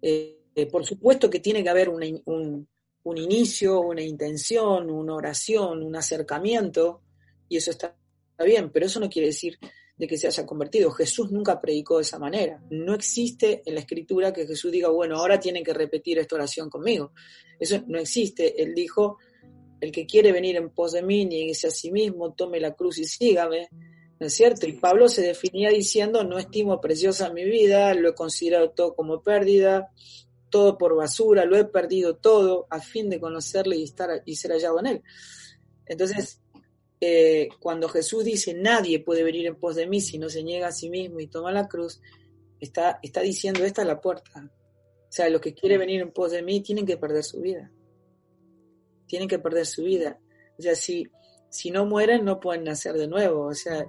Eh, 0.01 0.43
eh, 0.55 0.65
por 0.67 0.85
supuesto 0.85 1.29
que 1.29 1.39
tiene 1.39 1.63
que 1.63 1.69
haber 1.69 1.89
un, 1.89 2.67
un, 3.03 3.17
inicio, 3.17 3.81
una 3.81 4.01
intención, 4.01 4.89
una 4.89 5.15
oración, 5.15 5.81
un 5.81 5.95
acercamiento, 5.95 7.01
y 7.49 7.57
eso 7.57 7.71
está 7.71 7.95
bien, 8.43 8.71
pero 8.71 8.85
eso 8.85 8.99
no 8.99 9.09
quiere 9.09 9.27
decir 9.27 9.59
de 9.95 10.07
que 10.07 10.17
se 10.17 10.27
haya 10.27 10.45
convertido. 10.45 10.91
Jesús 10.91 11.31
nunca 11.31 11.59
predicó 11.61 11.97
de 11.97 12.03
esa 12.03 12.19
manera. 12.19 12.61
No 12.69 12.93
existe 12.93 13.61
en 13.65 13.75
la 13.75 13.81
escritura 13.81 14.33
que 14.33 14.47
Jesús 14.47 14.71
diga, 14.71 14.89
bueno, 14.89 15.17
ahora 15.17 15.39
tienen 15.39 15.63
que 15.63 15.73
repetir 15.73 16.17
esta 16.17 16.35
oración 16.35 16.69
conmigo. 16.69 17.11
Eso 17.59 17.83
no 17.87 17.99
existe. 17.99 18.61
Él 18.61 18.73
dijo, 18.73 19.17
el 19.79 19.91
que 19.91 20.05
quiere 20.05 20.31
venir 20.31 20.55
en 20.55 20.69
pos 20.69 20.93
de 20.93 21.03
mí, 21.03 21.25
nieguese 21.25 21.67
a 21.67 21.71
sí 21.71 21.91
mismo, 21.91 22.33
tome 22.33 22.59
la 22.59 22.73
cruz 22.73 22.97
y 22.99 23.05
sígame. 23.05 23.69
¿No 24.19 24.27
es 24.27 24.33
cierto? 24.33 24.67
Y 24.67 24.73
Pablo 24.73 25.09
se 25.09 25.21
definía 25.21 25.69
diciendo, 25.69 26.23
no 26.23 26.37
estimo 26.37 26.79
preciosa 26.79 27.33
mi 27.33 27.43
vida, 27.43 27.93
lo 27.93 28.09
he 28.09 28.15
considerado 28.15 28.71
todo 28.71 28.95
como 28.95 29.21
pérdida, 29.21 29.91
todo 30.49 30.77
por 30.77 30.95
basura, 30.95 31.45
lo 31.45 31.57
he 31.57 31.65
perdido 31.65 32.15
todo 32.15 32.67
a 32.69 32.79
fin 32.79 33.09
de 33.09 33.19
conocerle 33.19 33.75
y, 33.75 33.83
estar, 33.83 34.21
y 34.25 34.35
ser 34.35 34.51
hallado 34.51 34.79
en 34.79 34.85
él. 34.85 35.03
Entonces, 35.85 36.42
eh, 37.05 37.49
cuando 37.59 37.89
Jesús 37.89 38.23
dice 38.23 38.53
nadie 38.53 39.03
puede 39.03 39.23
venir 39.23 39.45
en 39.45 39.57
pos 39.57 39.75
de 39.75 39.87
mí 39.87 39.99
si 39.99 40.17
no 40.17 40.29
se 40.29 40.41
niega 40.41 40.67
a 40.67 40.71
sí 40.71 40.89
mismo 40.89 41.19
y 41.19 41.27
toma 41.27 41.51
la 41.51 41.67
cruz, 41.67 41.99
está, 42.61 42.97
está 43.03 43.19
diciendo 43.19 43.65
esta 43.65 43.81
es 43.81 43.87
la 43.89 43.99
puerta. 43.99 44.31
O 44.41 45.09
sea, 45.09 45.27
los 45.27 45.41
que 45.41 45.53
quieren 45.53 45.79
venir 45.79 45.99
en 45.99 46.13
pos 46.13 46.31
de 46.31 46.41
mí 46.41 46.61
tienen 46.61 46.85
que 46.85 46.95
perder 46.95 47.25
su 47.25 47.41
vida. 47.41 47.69
Tienen 49.05 49.27
que 49.27 49.37
perder 49.37 49.65
su 49.65 49.83
vida. 49.83 50.17
O 50.57 50.61
sea, 50.61 50.75
si, 50.75 51.05
si 51.49 51.71
no 51.71 51.85
mueren 51.85 52.23
no 52.23 52.39
pueden 52.39 52.63
nacer 52.63 52.93
de 52.93 53.09
nuevo. 53.09 53.47
O 53.47 53.53
sea, 53.53 53.85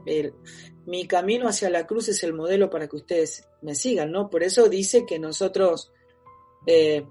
mi 0.84 1.06
camino 1.06 1.46
hacia 1.46 1.70
la 1.70 1.86
cruz 1.86 2.08
es 2.08 2.20
el 2.24 2.32
modelo 2.32 2.68
para 2.68 2.88
que 2.88 2.96
ustedes 2.96 3.48
me 3.62 3.76
sigan, 3.76 4.10
¿no? 4.10 4.28
Por 4.28 4.42
eso 4.42 4.68
dice 4.68 5.06
que 5.06 5.20
nosotros 5.20 5.92
eh, 6.66 7.06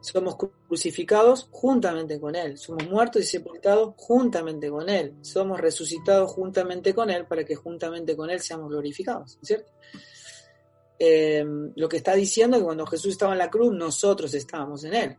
somos 0.00 0.36
crucificados 0.36 1.48
juntamente 1.50 2.20
con 2.20 2.34
Él, 2.36 2.56
somos 2.56 2.88
muertos 2.88 3.22
y 3.22 3.26
sepultados 3.26 3.94
juntamente 3.96 4.70
con 4.70 4.88
Él, 4.88 5.14
somos 5.22 5.60
resucitados 5.60 6.30
juntamente 6.30 6.94
con 6.94 7.10
Él 7.10 7.26
para 7.26 7.44
que 7.44 7.56
juntamente 7.56 8.16
con 8.16 8.30
Él 8.30 8.40
seamos 8.40 8.70
glorificados, 8.70 9.38
¿cierto? 9.42 9.72
Eh, 10.98 11.44
lo 11.76 11.88
que 11.88 11.98
está 11.98 12.14
diciendo 12.14 12.56
es 12.56 12.60
que 12.60 12.66
cuando 12.66 12.86
Jesús 12.86 13.12
estaba 13.12 13.32
en 13.32 13.38
la 13.38 13.50
cruz, 13.50 13.72
nosotros 13.72 14.34
estábamos 14.34 14.84
en 14.84 14.94
Él, 14.94 15.16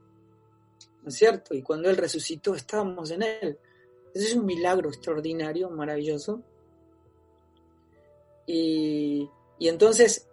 ¿no 1.03 1.09
es 1.09 1.15
cierto? 1.15 1.53
Y 1.53 1.62
cuando 1.62 1.89
Él 1.89 1.98
resucitó, 1.98 2.55
estábamos 2.55 3.12
en 3.12 3.24
Él. 3.24 3.57
Ese 4.13 4.27
es 4.27 4.36
un 4.36 4.45
milagro 4.45 4.89
extraordinario, 4.89 5.69
maravilloso. 5.69 6.41
Y 8.48 9.29
entonces 9.59 10.28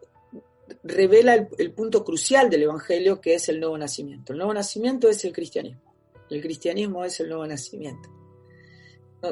revela 0.83 1.49
el, 1.59 1.73
punto 1.73 2.05
crucial 2.05 2.51
del 2.51 2.65
Evangelio, 2.65 3.21
que 3.21 3.35
es 3.35 3.49
el 3.49 3.61
nuevo 3.61 3.77
nacimiento. 3.79 4.33
El 4.33 4.39
nuevo 4.39 4.55
nacimiento 4.55 5.09
es 5.09 5.25
el 5.25 5.33
cristianismo. 5.33 5.95
El 6.31 6.43
cristianismo 6.43 7.05
es 7.05 7.21
el 7.21 7.29
nuevo 7.29 7.47
nacimiento. 7.47 8.09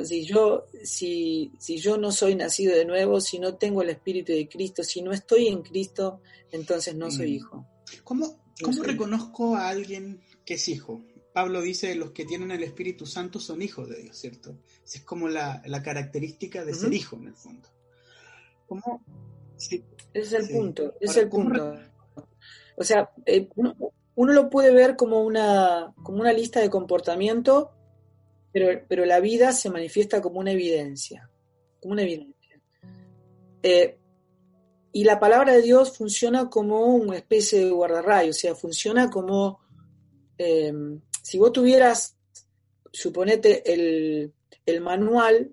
si, 0.04 0.24
yo, 0.24 0.66
si, 0.82 1.52
si 1.58 1.78
yo 1.78 1.96
no 1.98 2.12
soy 2.12 2.34
nacido 2.34 2.74
de 2.74 2.84
nuevo, 2.84 3.20
si 3.20 3.38
no 3.38 3.56
tengo 3.56 3.82
el 3.82 3.90
Espíritu 3.90 4.32
de 4.32 4.48
Cristo, 4.48 4.82
si 4.82 5.02
no 5.02 5.12
estoy 5.12 5.48
en 5.48 5.62
Cristo, 5.62 6.20
entonces 6.52 6.94
no 6.94 7.10
soy 7.10 7.32
mm. 7.32 7.34
hijo. 7.34 7.66
¿Cómo, 8.04 8.38
cómo 8.62 8.82
reconozco 8.82 9.56
a 9.56 9.68
alguien 9.68 10.20
que 10.44 10.54
es 10.54 10.68
hijo? 10.68 11.04
Pablo 11.34 11.60
dice, 11.62 11.96
los 11.96 12.12
que 12.12 12.24
tienen 12.24 12.52
el 12.52 12.62
Espíritu 12.62 13.06
Santo 13.06 13.40
son 13.40 13.60
hijos 13.60 13.88
de 13.88 14.02
Dios, 14.02 14.16
¿cierto? 14.16 14.56
Es 14.84 15.00
como 15.02 15.28
la, 15.28 15.60
característica 15.82 16.64
de 16.64 16.74
ser 16.74 16.94
hijo 16.94 17.16
en 17.16 17.26
el 17.26 17.34
fondo. 17.34 17.68
¿Cómo, 18.68 19.02
ese 19.56 19.84
es 20.12 20.32
el 20.32 20.49
punto, 20.49 20.94
es 21.00 21.16
el 21.16 21.28
punto. 21.28 21.75
O 22.76 22.84
sea, 22.84 23.11
eh, 23.26 23.49
uno, 23.56 24.32
lo 24.32 24.50
puede 24.50 24.73
ver 24.73 24.96
como 24.96 25.23
una, 25.23 25.92
como 26.02 26.20
una 26.20 26.32
lista 26.32 26.61
de 26.61 26.70
comportamiento, 26.70 27.73
pero, 28.52 28.84
pero 28.88 29.04
la 29.04 29.20
vida 29.20 29.52
se 29.52 29.70
manifiesta 29.70 30.20
como 30.20 30.40
una 30.40 30.52
evidencia, 30.52 31.30
como 31.80 31.92
una 31.92 32.02
evidencia. 32.02 32.61
Eh, 33.62 33.99
y 34.92 35.04
la 35.04 35.18
palabra 35.18 35.54
de 35.54 35.62
Dios 35.62 35.96
funciona 35.96 36.49
como 36.49 36.87
una 36.94 37.16
especie 37.16 37.64
de 37.64 37.70
guardarrayo, 37.70 38.30
o 38.30 38.34
sea, 38.34 38.54
funciona 38.54 39.11
como 39.11 39.61
em, 40.38 41.00
si 41.23 41.38
vos 41.38 41.52
tuvieras, 41.52 42.16
suponete, 42.92 43.73
el, 43.73 44.32
el 44.66 44.80
manual 44.80 45.52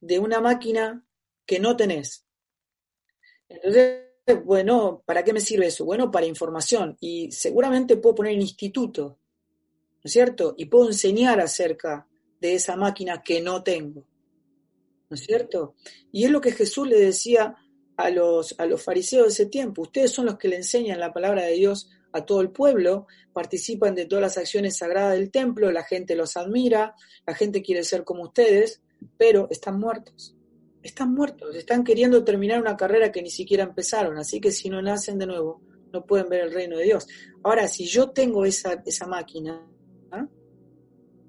de 0.00 0.18
una 0.18 0.40
máquina 0.40 1.04
que 1.44 1.60
no 1.60 1.76
tenés. 1.76 2.27
Entonces, 3.48 4.08
bueno, 4.44 5.02
¿para 5.06 5.24
qué 5.24 5.32
me 5.32 5.40
sirve 5.40 5.66
eso? 5.66 5.84
Bueno, 5.84 6.10
para 6.10 6.26
información. 6.26 6.96
Y 7.00 7.30
seguramente 7.32 7.96
puedo 7.96 8.16
poner 8.16 8.34
un 8.34 8.42
instituto, 8.42 9.18
¿no 9.96 10.00
es 10.04 10.12
cierto? 10.12 10.54
Y 10.56 10.66
puedo 10.66 10.88
enseñar 10.88 11.40
acerca 11.40 12.06
de 12.40 12.54
esa 12.54 12.76
máquina 12.76 13.22
que 13.22 13.40
no 13.40 13.62
tengo, 13.62 14.04
¿no 15.08 15.14
es 15.14 15.20
cierto? 15.20 15.74
Y 16.12 16.24
es 16.24 16.30
lo 16.30 16.40
que 16.40 16.52
Jesús 16.52 16.86
le 16.88 17.00
decía 17.00 17.56
a 17.96 18.10
los, 18.10 18.54
a 18.58 18.66
los 18.66 18.82
fariseos 18.82 19.24
de 19.24 19.32
ese 19.32 19.46
tiempo. 19.46 19.82
Ustedes 19.82 20.12
son 20.12 20.26
los 20.26 20.38
que 20.38 20.48
le 20.48 20.56
enseñan 20.56 21.00
la 21.00 21.12
palabra 21.12 21.44
de 21.44 21.54
Dios 21.54 21.90
a 22.12 22.24
todo 22.24 22.40
el 22.40 22.50
pueblo, 22.50 23.06
participan 23.32 23.94
de 23.94 24.06
todas 24.06 24.22
las 24.22 24.38
acciones 24.38 24.78
sagradas 24.78 25.14
del 25.14 25.30
templo, 25.30 25.70
la 25.72 25.84
gente 25.84 26.16
los 26.16 26.36
admira, 26.36 26.94
la 27.26 27.34
gente 27.34 27.62
quiere 27.62 27.84
ser 27.84 28.04
como 28.04 28.24
ustedes, 28.24 28.80
pero 29.18 29.46
están 29.50 29.78
muertos 29.78 30.37
están 30.88 31.14
muertos, 31.14 31.54
están 31.54 31.84
queriendo 31.84 32.24
terminar 32.24 32.60
una 32.60 32.76
carrera 32.76 33.12
que 33.12 33.22
ni 33.22 33.30
siquiera 33.30 33.64
empezaron, 33.64 34.18
así 34.18 34.40
que 34.40 34.50
si 34.50 34.68
no 34.68 34.82
nacen 34.82 35.18
de 35.18 35.26
nuevo, 35.26 35.62
no 35.92 36.04
pueden 36.04 36.28
ver 36.28 36.40
el 36.40 36.52
reino 36.52 36.76
de 36.76 36.84
Dios. 36.84 37.06
Ahora, 37.42 37.68
si 37.68 37.86
yo 37.86 38.10
tengo 38.10 38.44
esa, 38.44 38.82
esa 38.84 39.06
máquina 39.06 39.66
¿ah? 40.10 40.26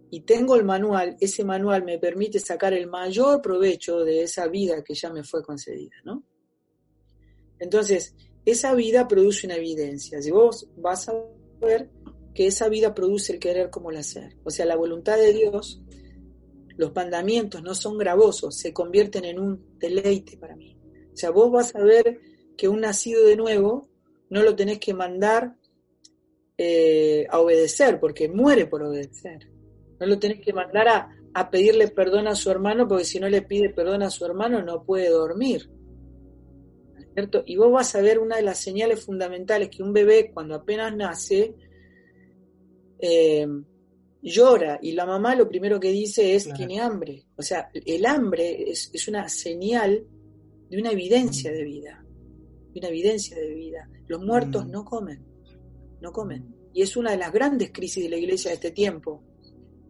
y 0.10 0.22
tengo 0.22 0.56
el 0.56 0.66
manual, 0.66 1.16
ese 1.20 1.44
manual 1.44 1.84
me 1.84 1.98
permite 1.98 2.40
sacar 2.40 2.74
el 2.74 2.88
mayor 2.88 3.42
provecho 3.42 4.00
de 4.00 4.24
esa 4.24 4.48
vida 4.48 4.84
que 4.84 4.94
ya 4.94 5.12
me 5.12 5.24
fue 5.24 5.44
concedida, 5.44 5.96
¿no? 6.04 6.24
Entonces, 7.60 8.16
esa 8.46 8.74
vida 8.74 9.08
produce 9.08 9.46
una 9.46 9.58
evidencia. 9.58 10.22
Si 10.22 10.32
vos 10.32 10.68
vas 10.78 11.10
a 11.10 11.14
ver 11.62 11.90
que 12.34 12.48
esa 12.48 12.70
vida 12.70 12.94
produce 12.94 13.34
el 13.34 13.40
querer 13.40 13.70
como 13.70 13.92
el 13.92 13.98
hacer. 13.98 14.38
O 14.44 14.50
sea, 14.50 14.66
la 14.66 14.78
voluntad 14.78 15.18
de 15.18 15.34
Dios 15.34 15.82
los 16.80 16.96
mandamientos 16.96 17.62
no 17.62 17.76
son 17.76 17.98
gravosos, 17.98 18.56
se 18.56 18.72
convierten 18.72 19.26
en 19.26 19.38
un 19.38 19.78
deleite 19.78 20.38
para 20.38 20.56
mí. 20.56 20.80
O 21.12 21.18
sea, 21.18 21.30
vos 21.30 21.52
vas 21.52 21.76
a 21.76 21.84
ver 21.84 22.22
que 22.56 22.70
un 22.70 22.80
nacido 22.80 23.26
de 23.26 23.36
nuevo 23.36 23.90
no 24.30 24.44
lo 24.44 24.56
tenés 24.56 24.80
que 24.80 24.94
mandar 24.94 25.58
eh, 26.58 27.28
a 27.30 27.38
obedecer, 27.42 28.00
porque 28.00 28.30
muere 28.30 28.66
por 28.66 28.82
obedecer. 28.82 29.52
No 30.00 30.06
lo 30.08 30.20
tenés 30.20 30.40
que 30.40 30.54
mandar 30.54 30.88
a, 30.88 31.10
a 31.34 31.52
pedirle 31.52 31.90
perdón 31.90 32.30
a 32.30 32.36
su 32.36 32.50
hermano, 32.50 32.88
porque 32.88 33.04
si 33.04 33.20
no 33.20 33.28
le 33.28 33.42
pide 33.42 33.72
perdón 33.72 34.02
a 34.02 34.10
su 34.10 34.24
hermano 34.24 34.64
no 34.64 34.86
puede 34.86 35.10
dormir. 35.10 35.70
¿Cierto? 37.14 37.44
Y 37.46 37.58
vos 37.58 37.74
vas 37.74 37.94
a 37.94 38.02
ver 38.02 38.20
una 38.20 38.38
de 38.38 38.44
las 38.44 38.58
señales 38.58 39.04
fundamentales 39.04 39.68
que 39.68 39.84
un 39.84 39.92
bebé 39.92 40.32
cuando 40.34 40.56
apenas 40.56 40.96
nace, 40.96 41.56
eh, 43.00 43.46
llora 44.22 44.80
y 44.82 44.92
la 44.92 45.06
mamá 45.06 45.36
lo 45.36 45.48
primero 45.48 45.80
que 45.80 45.92
dice 45.92 46.36
es 46.36 46.52
tiene 46.54 46.80
hambre. 46.80 47.26
O 47.36 47.42
sea, 47.42 47.70
el 47.74 48.06
hambre 48.06 48.70
es, 48.70 49.08
una 49.08 49.30
señal 49.30 50.06
de 50.70 50.78
una 50.80 50.92
evidencia 50.92 51.52
de 51.52 51.64
vida, 51.64 52.04
de 52.74 52.80
una 52.80 52.90
evidencia 52.90 53.38
de 53.38 53.54
vida. 53.54 53.90
Los 54.08 54.22
muertos 54.22 54.66
mm. 54.66 54.72
no 54.72 54.86
comen, 54.86 55.26
no 56.02 56.12
comen. 56.12 56.56
Y 56.74 56.82
es 56.82 56.96
una 56.98 57.12
de 57.12 57.18
las 57.18 57.32
grandes 57.32 57.72
crisis 57.72 58.04
de 58.04 58.10
la 58.10 58.18
iglesia 58.18 58.50
de 58.50 58.56
este 58.56 58.72
tiempo, 58.72 59.24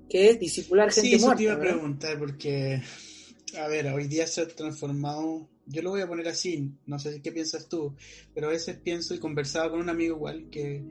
que 0.09 0.29
es 0.29 0.39
discipular 0.39 0.91
gente 0.91 1.09
sí, 1.09 1.15
eso 1.15 1.36
te 1.36 1.43
iba 1.43 1.53
a 1.53 1.59
preguntar 1.59 2.17
porque, 2.17 2.81
a 3.57 3.67
ver, 3.67 3.88
hoy 3.88 4.07
día 4.07 4.25
se 4.25 4.41
ha 4.41 4.48
transformado, 4.48 5.50
yo 5.65 5.81
lo 5.81 5.91
voy 5.91 6.01
a 6.01 6.07
poner 6.07 6.27
así, 6.29 6.71
no 6.86 6.98
sé 6.98 7.21
qué 7.21 7.31
piensas 7.31 7.67
tú, 7.67 7.95
pero 8.33 8.48
a 8.48 8.51
veces 8.51 8.77
pienso 8.77 9.13
y 9.13 9.19
conversaba 9.19 9.69
con 9.69 9.81
un 9.81 9.89
amigo 9.89 10.15
igual 10.15 10.50
que 10.50 10.83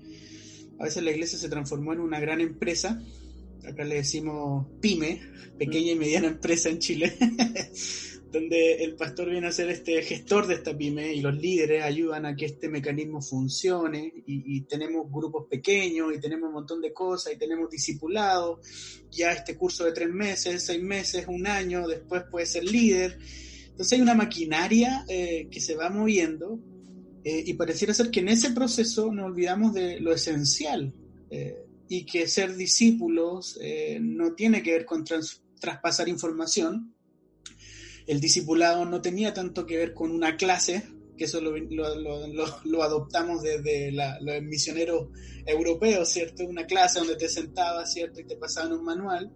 a 0.78 0.84
veces 0.84 1.02
la 1.02 1.10
iglesia 1.10 1.38
se 1.38 1.48
transformó 1.48 1.92
en 1.92 2.00
una 2.00 2.20
gran 2.20 2.40
empresa 2.40 3.02
acá 3.66 3.84
le 3.84 3.96
decimos 3.96 4.66
pyme, 4.80 5.20
pequeña 5.58 5.92
y 5.92 5.96
mediana 5.96 6.28
empresa 6.28 6.68
en 6.68 6.78
Chile, 6.78 7.16
donde 8.32 8.84
el 8.84 8.94
pastor 8.94 9.30
viene 9.30 9.46
a 9.46 9.52
ser 9.52 9.70
este 9.70 10.02
gestor 10.02 10.46
de 10.46 10.54
esta 10.54 10.76
pyme 10.76 11.14
y 11.14 11.20
los 11.20 11.34
líderes 11.34 11.82
ayudan 11.82 12.26
a 12.26 12.36
que 12.36 12.46
este 12.46 12.68
mecanismo 12.68 13.22
funcione 13.22 14.12
y, 14.26 14.60
tenemos 14.62 15.10
grupos 15.10 15.46
pequeños 15.48 16.12
y 16.14 16.20
tenemos 16.20 16.48
un 16.48 16.54
montón 16.54 16.80
de 16.82 16.92
cosas 16.92 17.32
y 17.32 17.38
tenemos 17.38 17.70
discipulados, 17.70 18.60
ya 19.10 19.32
este 19.32 19.56
curso 19.56 19.84
de 19.84 19.92
tres 19.92 20.10
meses, 20.10 20.62
seis 20.62 20.82
meses, 20.82 21.26
un 21.26 21.46
año, 21.46 21.86
después 21.86 22.24
puede 22.30 22.46
ser 22.46 22.64
líder. 22.64 23.18
Entonces 23.70 23.92
hay 23.92 24.02
una 24.02 24.14
maquinaria 24.14 25.04
eh, 25.08 25.48
que 25.50 25.60
se 25.60 25.74
va 25.74 25.88
moviendo 25.88 26.58
Eh, 27.24 27.44
y 27.46 27.54
pareciera 27.54 27.92
ser 27.92 28.10
que 28.10 28.20
en 28.20 28.28
ese 28.28 28.52
proceso 28.52 29.12
nos 29.12 29.26
olvidamos 29.26 29.74
de 29.74 30.00
lo 30.00 30.14
esencial 30.14 30.94
eh, 31.30 31.67
y 31.88 32.04
que 32.04 32.28
ser 32.28 32.54
discípulos 32.56 33.58
eh, 33.60 33.98
no 34.00 34.34
tiene 34.34 34.62
que 34.62 34.72
ver 34.72 34.84
con 34.84 35.04
traspasar 35.58 36.08
información. 36.08 36.94
El 38.06 38.20
discipulado 38.20 38.84
no 38.84 39.00
tenía 39.00 39.32
tanto 39.34 39.66
que 39.66 39.76
ver 39.76 39.94
con 39.94 40.10
una 40.10 40.36
clase, 40.36 40.88
que 41.16 41.24
eso 41.24 41.40
lo, 41.40 41.56
lo, 41.56 42.82
adoptamos 42.82 43.42
desde 43.42 43.90
los 43.92 44.42
misioneros 44.42 45.08
europeos, 45.44 46.08
¿cierto? 46.10 46.44
Una 46.44 46.66
clase 46.66 47.00
donde 47.00 47.16
te 47.16 47.28
sentabas, 47.28 47.92
¿cierto? 47.92 48.20
Y 48.20 48.24
te 48.24 48.36
pasaban 48.36 48.72
un 48.72 48.84
manual. 48.84 49.32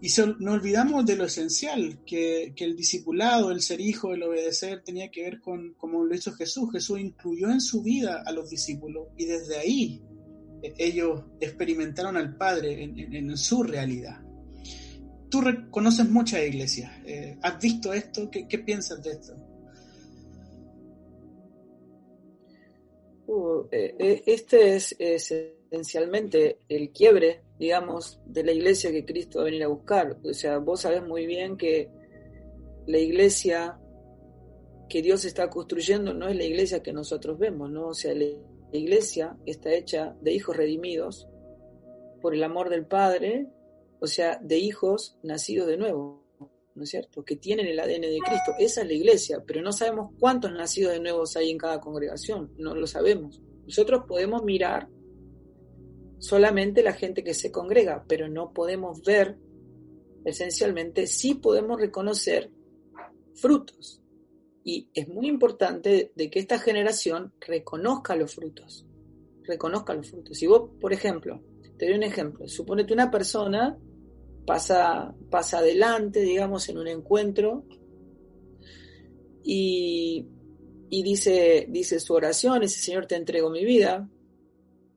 Y 0.00 0.08
no 0.40 0.52
olvidamos 0.52 1.06
de 1.06 1.16
lo 1.16 1.24
esecial, 1.24 2.00
que, 2.04 2.52
que, 2.56 2.64
el 2.64 2.76
discipulado, 2.76 3.52
el 3.52 3.62
ser 3.62 3.80
hijo, 3.80 4.12
el 4.12 4.22
obedecer, 4.22 4.82
tenía 4.82 5.10
que 5.10 5.22
ver 5.22 5.40
con, 5.40 5.74
como 5.74 6.04
lo 6.04 6.14
hizo 6.14 6.32
Jesús. 6.32 6.72
Jesús 6.72 6.98
incluyó 6.98 7.50
en 7.50 7.60
su 7.60 7.82
vida 7.82 8.22
a 8.24 8.32
los 8.32 8.50
discípulos 8.50 9.08
y 9.16 9.26
desde 9.26 9.58
ahí 9.58 10.02
ellos 10.62 11.24
experimentaron 11.40 12.16
al 12.16 12.36
Padre 12.36 12.82
en, 12.84 13.36
su 13.36 13.62
realidad. 13.62 14.20
Tú 15.28 15.42
conoces 15.70 16.08
muchas 16.08 16.42
iglesias. 16.42 16.92
Eh, 17.04 17.38
¿Has 17.42 17.60
visto 17.60 17.92
esto? 17.92 18.30
¿Qué, 18.30 18.46
¿Qué, 18.46 18.58
piensas 18.58 19.02
de 19.02 19.10
esto? 19.10 19.34
Uh, 23.26 23.66
eh, 23.70 24.22
este 24.26 24.76
es, 24.76 24.94
esencialmente 24.98 26.58
el 26.68 26.90
quiebre, 26.90 27.42
digamos, 27.58 28.20
de 28.26 28.44
la 28.44 28.52
iglesia 28.52 28.92
que 28.92 29.06
Cristo 29.06 29.42
va 29.42 29.48
a 29.48 29.64
a 29.64 29.68
buscar. 29.68 30.18
O 30.22 30.34
sea, 30.34 30.58
vos 30.58 30.82
sabés 30.82 31.02
muy 31.02 31.26
bien 31.26 31.56
que 31.56 31.88
la 32.86 32.98
iglesia 32.98 33.78
que 34.88 35.00
Dios 35.00 35.24
está 35.24 35.48
construyendo 35.48 36.12
no 36.12 36.28
es 36.28 36.36
la 36.36 36.44
iglesia 36.44 36.82
que 36.82 36.92
nosotros 36.92 37.38
vemos, 37.38 37.70
¿no? 37.70 37.88
O 37.88 37.94
sea, 37.94 38.14
la 38.14 38.26
iglesia 38.78 39.36
está 39.46 39.72
hecha 39.72 40.16
de 40.20 40.32
hijos 40.32 40.56
redimidos 40.56 41.28
por 42.20 42.34
el 42.34 42.42
amor 42.44 42.70
del 42.70 42.86
Padre, 42.86 43.48
o 44.00 44.06
sea, 44.06 44.38
de 44.42 44.58
hijos 44.58 45.18
nacidos 45.22 45.66
de 45.66 45.76
nuevo, 45.76 46.24
¿no 46.74 46.84
es 46.84 46.90
cierto? 46.90 47.24
Que 47.24 47.36
tienen 47.36 47.66
el 47.66 47.78
ADN 47.78 48.02
de 48.02 48.18
Cristo. 48.24 48.52
Esa 48.58 48.82
es 48.82 48.86
la 48.86 48.92
iglesia, 48.92 49.42
pero 49.46 49.62
no 49.62 49.72
sabemos 49.72 50.10
cuántos 50.18 50.52
nacidos 50.52 50.92
de 50.92 51.00
nuevos 51.00 51.36
hay 51.36 51.50
en 51.50 51.58
cada 51.58 51.80
congregación, 51.80 52.52
no 52.56 52.74
lo 52.74 52.86
sabemos. 52.86 53.42
Nosotros 53.64 54.04
podemos 54.06 54.42
mirar 54.42 54.88
solamente 56.18 56.82
la 56.82 56.92
gente 56.92 57.24
que 57.24 57.34
se 57.34 57.50
congrega, 57.50 58.04
pero 58.08 58.28
no 58.28 58.52
podemos 58.52 59.02
ver, 59.02 59.38
esencialmente, 60.24 61.06
sí 61.06 61.34
podemos 61.34 61.80
reconocer 61.80 62.50
frutos. 63.34 64.01
Y 64.64 64.88
es 64.94 65.08
muy 65.08 65.26
importante 65.26 66.12
de 66.14 66.30
que 66.30 66.38
esta 66.38 66.58
generación 66.58 67.32
reconozca 67.40 68.14
los 68.14 68.34
frutos, 68.34 68.86
reconozca 69.42 69.94
los 69.94 70.10
frutos. 70.10 70.38
Si 70.38 70.46
vos, 70.46 70.70
por 70.80 70.92
ejemplo, 70.92 71.42
te 71.76 71.86
doy 71.86 71.96
un 71.96 72.04
ejemplo, 72.04 72.46
suponete 72.46 72.94
una 72.94 73.10
persona 73.10 73.76
pasa, 74.46 75.14
pasa 75.30 75.58
adelante, 75.58 76.20
digamos, 76.20 76.68
en 76.68 76.78
un 76.78 76.88
encuentro 76.88 77.64
y, 79.42 80.26
y 80.90 81.02
dice, 81.02 81.66
dice 81.68 81.98
su 81.98 82.14
oración, 82.14 82.62
ese 82.62 82.80
Señor 82.80 83.06
te 83.06 83.16
entrego 83.16 83.50
mi 83.50 83.64
vida, 83.64 84.08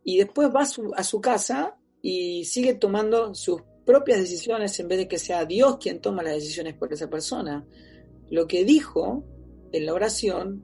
y 0.07 0.19
después 0.19 0.50
va 0.55 0.62
a 0.62 1.03
su, 1.03 1.19
casa 1.19 1.75
y 2.00 2.45
sigue 2.45 2.75
tomando 2.75 3.34
sus 3.34 3.63
propias 3.86 4.19
decisiones 4.19 4.79
en 4.79 4.88
vez 4.88 5.00
de 5.00 5.07
que 5.07 5.17
sea 5.17 5.45
Dios 5.45 5.77
quien 5.77 6.00
toma 6.00 6.22
las 6.22 6.36
decisiones 6.36 6.75
por 6.75 6.93
esa 6.93 7.10
persona. 7.10 7.65
Lo 8.30 8.47
que 8.47 8.63
dijo 8.63 9.25
en 9.76 9.86
la 9.86 9.94
oración 9.94 10.64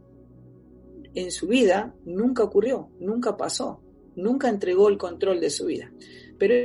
en 1.13 1.31
su 1.31 1.47
vida 1.47 1.93
nunca 2.05 2.43
ocurrió, 2.43 2.89
nunca 2.99 3.35
pasó, 3.35 3.81
nunca 4.15 4.47
entregó 4.47 4.87
el 4.87 4.97
control 4.97 5.41
de 5.41 5.49
su 5.49 5.65
vida. 5.65 5.91
Pero 6.39 6.55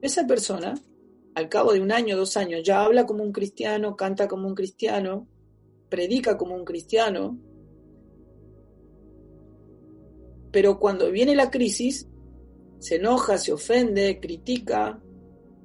esa 0.00 0.26
persona, 0.26 0.74
al 1.36 1.48
cabo 1.48 1.72
de 1.72 1.80
un 1.80 1.92
año, 1.92 2.16
dos 2.16 2.36
años, 2.36 2.62
ya 2.64 2.84
habla 2.84 3.06
como 3.06 3.22
un 3.22 3.32
cristiano, 3.32 3.96
canta 3.96 4.26
como 4.26 4.48
un 4.48 4.54
cristiano, 4.56 5.28
predica 5.88 6.36
como 6.36 6.56
un 6.56 6.64
cristiano, 6.64 7.38
pero 10.50 10.80
cuando 10.80 11.10
viene 11.12 11.36
la 11.36 11.50
crisis, 11.50 12.08
se 12.80 12.96
enoja, 12.96 13.38
se 13.38 13.52
ofende, 13.52 14.18
critica, 14.20 15.00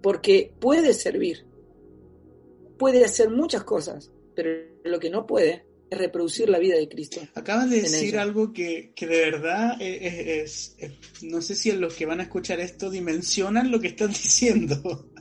porque 0.04 0.54
puede 0.60 0.94
servir, 0.94 1.48
puede 2.78 3.04
hacer 3.04 3.32
muchas 3.32 3.64
cosas, 3.64 4.12
pero 4.36 4.52
lo 4.84 5.00
que 5.00 5.10
no 5.10 5.26
puede 5.26 5.67
reproducir 5.90 6.50
la 6.50 6.60
vida 6.60 6.76
de 6.76 6.88
Cristo. 6.90 7.22
Acabas 7.36 7.70
de 7.70 7.82
decir 7.82 8.18
algo 8.18 8.52
que, 8.52 8.94
de 9.00 9.08
verdad 9.08 9.78
es, 9.80 10.76
no 11.22 11.42
sé 11.42 11.56
si 11.56 11.72
los 11.72 11.94
que 11.94 12.06
van 12.06 12.20
a 12.20 12.24
escuchar 12.24 12.60
esto 12.60 12.90
dimensionan 12.90 13.72
lo 13.72 13.80
que 13.80 13.88
están 13.88 14.10
diciendo. 14.10 15.12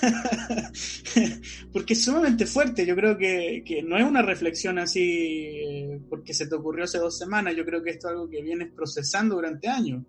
porque 1.72 1.92
es 1.92 2.02
sumamente 2.02 2.46
fuerte, 2.46 2.84
yo 2.84 2.96
creo 2.96 3.16
que, 3.16 3.82
no 3.84 3.96
es 3.96 4.04
una 4.04 4.22
reflexión 4.22 4.78
así 4.78 5.00
eh, 5.00 6.00
porque 6.08 6.34
se 6.34 6.46
te 6.46 6.54
ocurrió 6.56 6.84
hace 6.84 6.98
dos 6.98 7.16
semanas, 7.16 7.54
yo 7.56 7.64
creo 7.64 7.82
que 7.82 7.90
esto 7.90 8.08
es 8.08 8.12
algo 8.12 8.28
que 8.28 8.42
vienes 8.42 8.72
procesando 8.72 9.36
durante 9.36 9.68
años. 9.68 10.04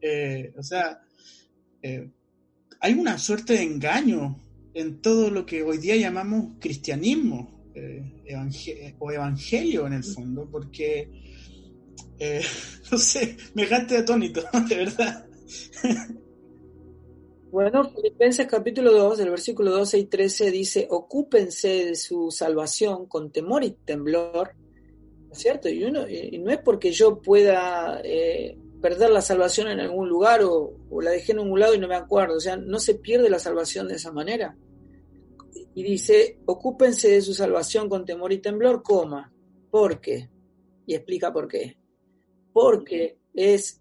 Eh, 0.00 0.52
o 0.56 0.62
sea, 0.62 1.00
eh, 1.82 2.08
hay 2.80 2.94
una 2.94 3.18
suerte 3.18 3.54
de 3.54 3.62
engaño 3.62 4.40
en 4.74 5.00
todo 5.00 5.30
lo 5.30 5.44
que 5.44 5.62
hoy 5.62 5.78
día 5.78 5.96
llamamos 5.96 6.54
cristianismo 6.60 7.70
eh, 7.74 8.17
o 8.98 9.10
evangelio 9.10 9.86
en 9.86 9.92
el 9.94 10.04
fondo, 10.04 10.48
porque, 10.50 11.10
no 12.90 12.98
sé, 12.98 13.36
me 13.54 13.62
dejaste 13.62 13.98
atónito, 13.98 14.42
de 14.68 14.76
verdad. 14.76 15.26
Bueno, 17.50 17.90
Filipenses 17.90 18.46
capítulo 18.46 18.92
2, 18.92 19.18
del 19.18 19.30
versículo 19.30 19.70
12 19.70 19.98
y 19.98 20.04
13 20.04 20.50
dice, 20.50 20.86
ocúpense 20.90 21.86
de 21.86 21.94
su 21.94 22.30
salvación 22.30 23.06
con 23.06 23.30
temor 23.32 23.64
y 23.64 23.70
temblor, 23.70 24.54
¿cierto? 25.32 25.68
Y, 25.68 25.84
uno, 25.84 26.06
y 26.08 26.38
no 26.38 26.50
es 26.50 26.58
porque 26.58 26.92
yo 26.92 27.22
pueda 27.22 28.02
perder 28.80 29.10
la 29.10 29.20
salvación 29.20 29.68
en 29.68 29.80
algún 29.80 30.08
lugar 30.08 30.42
o, 30.42 30.74
la 31.00 31.10
dejé 31.10 31.32
en 31.32 31.40
un 31.40 31.58
lado 31.58 31.74
y 31.74 31.78
no 31.78 31.88
me 31.88 31.96
acuerdo. 31.96 32.36
O 32.36 32.40
sea, 32.40 32.56
no 32.56 32.78
se 32.78 32.94
pierde 32.94 33.30
la 33.30 33.38
salvación 33.38 33.88
de 33.88 33.96
esa 33.96 34.12
manera. 34.12 34.56
Y 35.78 35.84
dice, 35.84 36.40
ocúpense 36.44 37.08
de 37.08 37.22
su 37.22 37.32
salvación 37.34 37.88
con 37.88 38.04
temor 38.04 38.32
y 38.32 38.38
temblor, 38.38 38.82
coma. 38.82 39.32
¿Por 39.70 40.00
qué? 40.00 40.28
Y 40.88 40.96
explica 40.96 41.32
por 41.32 41.46
qué. 41.46 41.78
Porque 42.52 43.20
es 43.32 43.80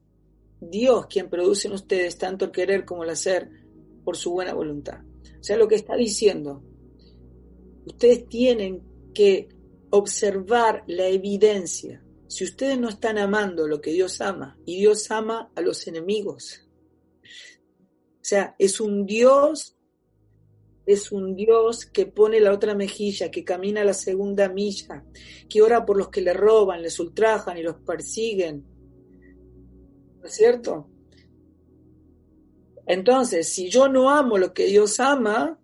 Dios 0.61 1.07
quien 1.07 1.27
produce 1.27 1.67
en 1.67 1.73
ustedes 1.73 2.19
tanto 2.19 2.45
el 2.45 2.51
querer 2.51 2.85
como 2.85 3.03
el 3.03 3.09
hacer 3.09 3.49
por 4.03 4.15
su 4.15 4.29
buena 4.29 4.53
voluntad. 4.53 4.99
O 5.39 5.43
sea, 5.43 5.57
lo 5.57 5.67
que 5.67 5.73
está 5.73 5.95
diciendo, 5.95 6.63
ustedes 7.87 8.29
tienen 8.29 8.83
que 9.11 9.49
observar 9.89 10.83
la 10.85 11.07
evidencia 11.07 12.05
si 12.27 12.43
ustedes 12.43 12.77
no 12.77 12.89
están 12.89 13.17
amando 13.17 13.67
lo 13.67 13.81
que 13.81 13.91
Dios 13.91 14.21
ama, 14.21 14.55
y 14.67 14.77
Dios 14.77 15.09
ama 15.09 15.49
a 15.55 15.61
los 15.61 15.87
enemigos, 15.87 16.67
o 17.23 18.29
sea, 18.29 18.55
es 18.59 18.81
un 18.81 19.05
Dios, 19.05 19.76
es 20.87 21.11
un 21.11 21.35
Dios 21.35 21.85
que 21.85 22.05
pone 22.05 22.39
la 22.39 22.53
otra 22.53 22.73
mejilla, 22.73 23.29
que 23.29 23.43
camina 23.43 23.83
la 23.83 23.93
segunda 23.93 24.47
milla, 24.47 25.03
que 25.49 25.61
ora 25.61 25.85
por 25.85 25.97
los 25.97 26.07
que 26.07 26.21
le 26.21 26.33
roban, 26.33 26.81
les 26.81 26.97
ultrajan 26.97 27.57
y 27.57 27.61
los 27.61 27.75
persiguen. 27.75 28.65
¿No 30.21 30.25
es 30.25 30.33
cierto? 30.33 30.89
Entonces, 32.85 33.49
si 33.49 33.69
yo 33.69 33.89
no 33.89 34.09
amo 34.09 34.37
lo 34.37 34.53
que 34.53 34.65
Dios 34.67 35.01
ama, 35.01 35.59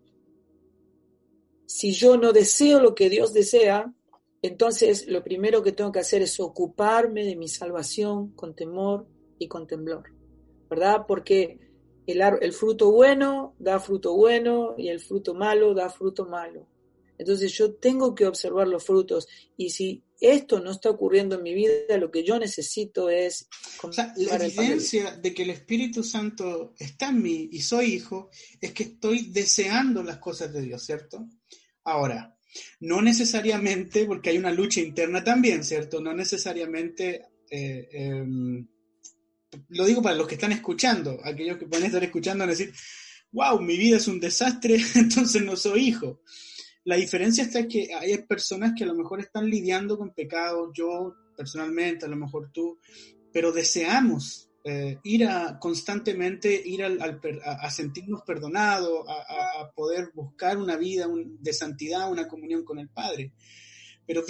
si 1.66 1.94
yo 1.94 2.18
no 2.18 2.34
deseo 2.34 2.82
lo 2.82 2.94
que 2.94 3.10
Dios 3.10 3.32
desea, 3.32 3.94
entonces, 4.42 5.08
lo 5.08 5.24
primero 5.24 5.64
que 5.64 5.72
tengo 5.72 5.94
que 5.94 6.00
hacer 6.00 6.22
es 6.22 6.38
ocuparme 6.42 7.24
de 7.24 7.38
mi 7.38 7.48
salvación 7.48 8.34
con 8.34 8.54
temor 8.54 9.08
y 9.40 9.48
con 9.48 9.68
temblor, 9.68 10.04
¿verdad? 10.70 11.06
Porque 11.08 11.60
el, 12.08 12.22
el, 12.42 12.54
fruto 12.54 12.92
bueno 12.92 13.56
da 13.60 13.80
fruto 13.80 14.14
bueno 14.14 14.76
y 14.78 14.90
el 14.90 15.00
fruto 15.00 15.34
malo 15.34 15.74
da 15.74 15.90
fruto 15.90 16.26
malo. 16.26 16.68
Entonces 17.18 17.54
yo 17.54 17.76
tengo 17.76 18.16
que 18.16 18.26
observar 18.26 18.68
los 18.68 18.84
frutos 18.84 19.28
y 19.56 19.70
si 19.70 20.04
esto 20.20 20.60
no 20.60 20.72
está 20.72 20.90
ocurriendo 20.90 21.36
en 21.36 21.44
mi 21.44 21.54
vida, 21.54 21.98
lo 21.98 22.10
que 22.10 22.24
yo 22.24 22.40
necesito 22.40 23.10
es... 23.10 23.48
O 23.82 23.92
sea, 23.92 24.14
la 24.16 24.46
evidencia 24.46 25.18
de 25.18 25.34
que 25.34 25.44
el 25.44 25.50
Espíritu 25.50 26.04
Santo 26.04 26.74
está 26.80 27.10
en 27.10 27.22
mí 27.22 27.50
y 27.52 27.62
soy 27.62 27.94
hijo 27.94 28.30
es 28.60 28.72
que 28.72 28.84
estoy 28.84 29.32
deseando 29.32 30.02
las 30.02 30.18
cosas 30.18 30.54
de 30.54 30.62
Dios, 30.62 30.84
¿cierto? 30.84 31.28
Ahora, 31.84 32.38
no 32.80 33.02
necesariamente, 33.02 34.06
porque 34.06 34.30
hay 34.30 34.38
una 34.38 34.52
lucha 34.52 34.80
interna 34.80 35.24
también, 35.24 35.64
¿cierto? 35.64 36.00
No 36.00 36.14
necesariamente, 36.14 37.28
eh, 37.50 37.90
em, 37.92 38.68
lo 39.70 39.86
digo 39.86 40.02
para 40.02 40.16
los 40.16 40.28
que 40.28 40.36
están 40.36 40.52
escuchando, 40.52 41.20
aquellos 41.24 41.58
que 41.58 41.66
pueden 41.66 41.86
estar 41.86 42.04
escuchando 42.04 42.44
y 42.46 42.48
decir, 42.48 42.74
wow, 43.32 43.60
mi 43.60 43.78
vida 43.78 43.98
es 43.98 44.08
un 44.08 44.20
desastre, 44.20 44.78
entonces 44.96 45.42
no 45.44 45.56
soy 45.56 45.88
hijo. 45.88 46.22
La 46.86 46.96
diferencia 46.96 47.44
está 47.44 47.68
que 47.68 47.94
hay 47.94 48.18
personas 48.24 48.74
que 48.78 48.84
a 48.84 48.88
lo 48.88 48.96
mejor 48.96 49.22
están 49.22 49.50
lidiando 49.50 49.98
con 49.98 50.14
pecados, 50.14 50.72
yo 50.74 51.16
personalmente, 51.36 52.06
a 52.06 52.10
lo 52.10 52.18
mejor 52.18 52.52
tú, 52.52 52.80
pero 53.32 53.52
deseamos 53.52 54.50
eh, 54.66 55.00
ir 55.04 55.26
a 55.26 55.58
constantemente, 55.60 56.62
ir 56.66 56.84
al, 56.84 57.20
a, 57.44 57.72
sentirnos 57.72 58.22
perdonados, 58.24 59.06
a, 59.08 59.72
poder 59.76 60.12
buscar 60.14 60.58
una 60.58 60.78
vida 60.78 61.08
de 61.40 61.54
santidad, 61.54 62.12
una 62.12 62.28
comunión 62.28 62.64
con 62.64 62.80
el 62.80 62.90
Padre. 62.90 63.34
Pero 64.06 64.24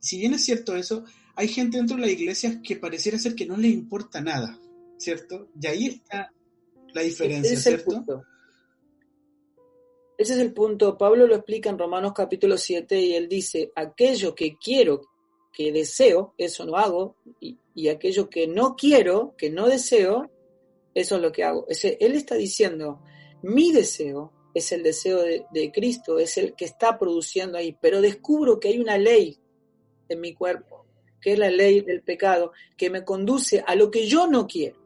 si 0.00 0.18
bien 0.18 0.34
es 0.34 0.44
cierto 0.44 0.74
eso, 0.74 1.04
hay 1.36 1.48
gente 1.48 1.78
dentro 1.78 1.96
de 1.96 2.02
la 2.02 2.10
iglesia 2.10 2.60
que 2.62 2.76
pareciera 2.76 3.18
ser 3.18 3.34
que 3.34 3.46
no 3.46 3.56
le 3.56 3.68
importa 3.68 4.20
nada, 4.20 4.58
¿cierto? 4.98 5.48
Y 5.60 5.66
ahí 5.66 5.86
está 5.86 6.32
la 6.92 7.02
diferencia, 7.02 7.56
¿cierto? 7.56 8.24
Ese 10.18 10.34
es 10.34 10.40
el 10.40 10.52
punto. 10.52 10.96
Pablo 10.96 11.26
lo 11.26 11.34
explica 11.34 11.70
en 11.70 11.78
Romanos 11.78 12.12
capítulo 12.14 12.56
7 12.56 13.00
y 13.00 13.14
él 13.14 13.28
dice, 13.28 13.72
aquello 13.74 14.34
que 14.34 14.56
quiero, 14.56 15.00
que 15.52 15.72
deseo, 15.72 16.34
eso 16.38 16.64
no 16.64 16.76
hago, 16.76 17.16
y, 17.40 17.88
aquello 17.88 18.28
que 18.30 18.46
no 18.46 18.76
quiero, 18.76 19.34
que 19.36 19.50
no 19.50 19.66
deseo, 19.66 20.30
eso 20.94 21.16
es 21.16 21.22
lo 21.22 21.32
que 21.32 21.42
hago. 21.42 21.66
Ese, 21.68 21.96
él 22.00 22.14
está 22.14 22.36
diciendo, 22.36 23.00
mi 23.42 23.72
deseo 23.72 24.32
es 24.54 24.70
el 24.70 24.82
deseo 24.82 25.22
de, 25.22 25.44
de, 25.50 25.72
Cristo, 25.72 26.18
es 26.18 26.36
el 26.36 26.54
que 26.54 26.66
está 26.66 26.98
produciendo 26.98 27.58
ahí, 27.58 27.76
pero 27.80 28.00
descubro 28.00 28.60
que 28.60 28.68
hay 28.68 28.78
una 28.78 28.98
ley 28.98 29.38
en 30.08 30.20
mi 30.20 30.34
cuerpo, 30.34 30.71
que 31.22 31.32
es 31.32 31.38
la 31.38 31.48
ley 31.48 31.80
del 31.80 32.02
pecado, 32.02 32.52
que 32.76 32.90
me 32.90 33.04
conduce 33.04 33.64
a 33.66 33.74
lo 33.74 33.90
que 33.90 34.06
yo 34.06 34.26
no 34.26 34.46
quiero. 34.46 34.78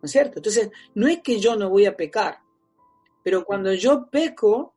¿No 0.00 0.06
es 0.06 0.10
cierto? 0.10 0.38
Entonces, 0.38 0.70
no 0.94 1.06
es 1.06 1.20
que 1.20 1.38
yo 1.38 1.54
no 1.56 1.68
voy 1.68 1.86
a 1.86 1.96
pecar, 1.96 2.38
pero 3.22 3.44
cuando 3.44 3.72
yo 3.74 4.08
peco, 4.10 4.74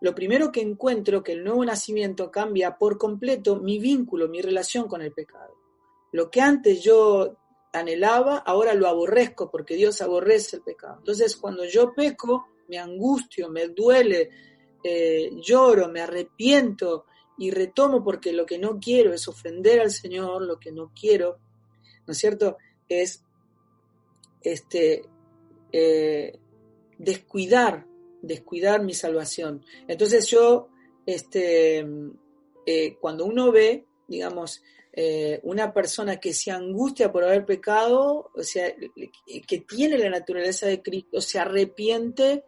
lo 0.00 0.14
primero 0.14 0.52
que 0.52 0.60
encuentro 0.60 1.22
que 1.22 1.32
el 1.32 1.44
nuevo 1.44 1.64
nacimiento 1.64 2.30
cambia 2.30 2.76
por 2.76 2.98
completo 2.98 3.56
mi 3.56 3.78
vínculo, 3.78 4.28
mi 4.28 4.42
relación 4.42 4.86
con 4.86 5.02
el 5.02 5.12
pecado. 5.12 5.54
Lo 6.12 6.30
que 6.30 6.40
antes 6.40 6.82
yo 6.82 7.36
anhelaba, 7.72 8.38
ahora 8.38 8.74
lo 8.74 8.88
aborrezco 8.88 9.50
porque 9.50 9.76
Dios 9.76 10.02
aborrece 10.02 10.56
el 10.56 10.62
pecado. 10.62 10.96
Entonces, 10.98 11.36
cuando 11.36 11.64
yo 11.64 11.94
peco, 11.94 12.48
me 12.68 12.78
angustio, 12.78 13.48
me 13.48 13.68
duele, 13.68 14.30
eh, 14.82 15.30
lloro, 15.40 15.88
me 15.88 16.00
arrepiento 16.00 17.06
y 17.38 17.50
retomo 17.50 18.04
porque 18.04 18.32
lo 18.32 18.46
que 18.46 18.58
no 18.58 18.78
quiero 18.78 19.12
es 19.12 19.26
ofender 19.28 19.80
al 19.80 19.90
Señor, 19.90 20.42
lo 20.42 20.58
que 20.58 20.72
no 20.72 20.92
quiero, 20.98 21.38
¿no 22.06 22.12
es 22.12 22.18
cierto? 22.18 22.58
Es 22.88 23.24
este, 24.42 25.02
eh, 25.72 26.38
descuidar, 26.98 27.86
descuidar 28.22 28.82
mi 28.82 28.94
salvación. 28.94 29.64
Entonces 29.88 30.26
yo, 30.28 30.68
este, 31.06 31.86
eh, 32.66 32.96
cuando 33.00 33.24
uno 33.24 33.50
ve, 33.52 33.86
digamos, 34.06 34.62
eh, 34.92 35.40
una 35.44 35.72
persona 35.72 36.16
que 36.18 36.34
se 36.34 36.50
angustia 36.50 37.12
por 37.12 37.24
haber 37.24 37.46
pecado, 37.46 38.30
o 38.34 38.42
sea, 38.42 38.74
que 39.46 39.58
tiene 39.60 39.96
la 39.98 40.10
naturaleza 40.10 40.66
de 40.66 40.82
Cristo, 40.82 41.20
se 41.20 41.38
arrepiente, 41.38 42.44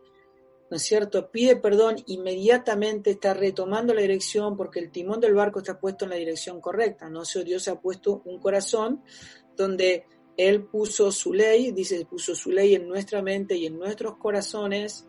¿no 0.73 0.77
es 0.77 0.85
cierto? 0.85 1.31
Pide 1.31 1.57
perdón, 1.57 1.97
inmediatamente 2.07 3.11
está 3.11 3.35
retomando 3.35 3.93
la 3.93 4.01
dirección 4.01 4.57
porque 4.57 4.81
el 4.81 4.91
timón 4.91 5.21
del 5.21 5.35
barco 5.35 5.59
está 5.59 5.79
puesto 5.79 6.07
en 6.07 6.13
la 6.13 6.17
dirección 6.17 6.63
correcta, 6.63 7.11
¿no? 7.11 7.21
O 7.21 7.45
Dios 7.45 7.69
ha 7.69 7.79
puesto 7.79 8.23
un 8.25 8.41
corazón 8.41 9.03
donde 9.55 10.07
él 10.35 10.65
puso 10.65 11.13
su 11.13 11.35
ley, 11.35 11.73
dice, 11.73 12.07
puso 12.07 12.35
su 12.35 12.51
ley 12.51 12.75
en 12.75 12.89
nuestra 12.89 13.21
mente 13.21 13.55
y 13.55 13.67
en 13.67 13.79
nuestros 13.79 14.17
corazones, 14.17 15.07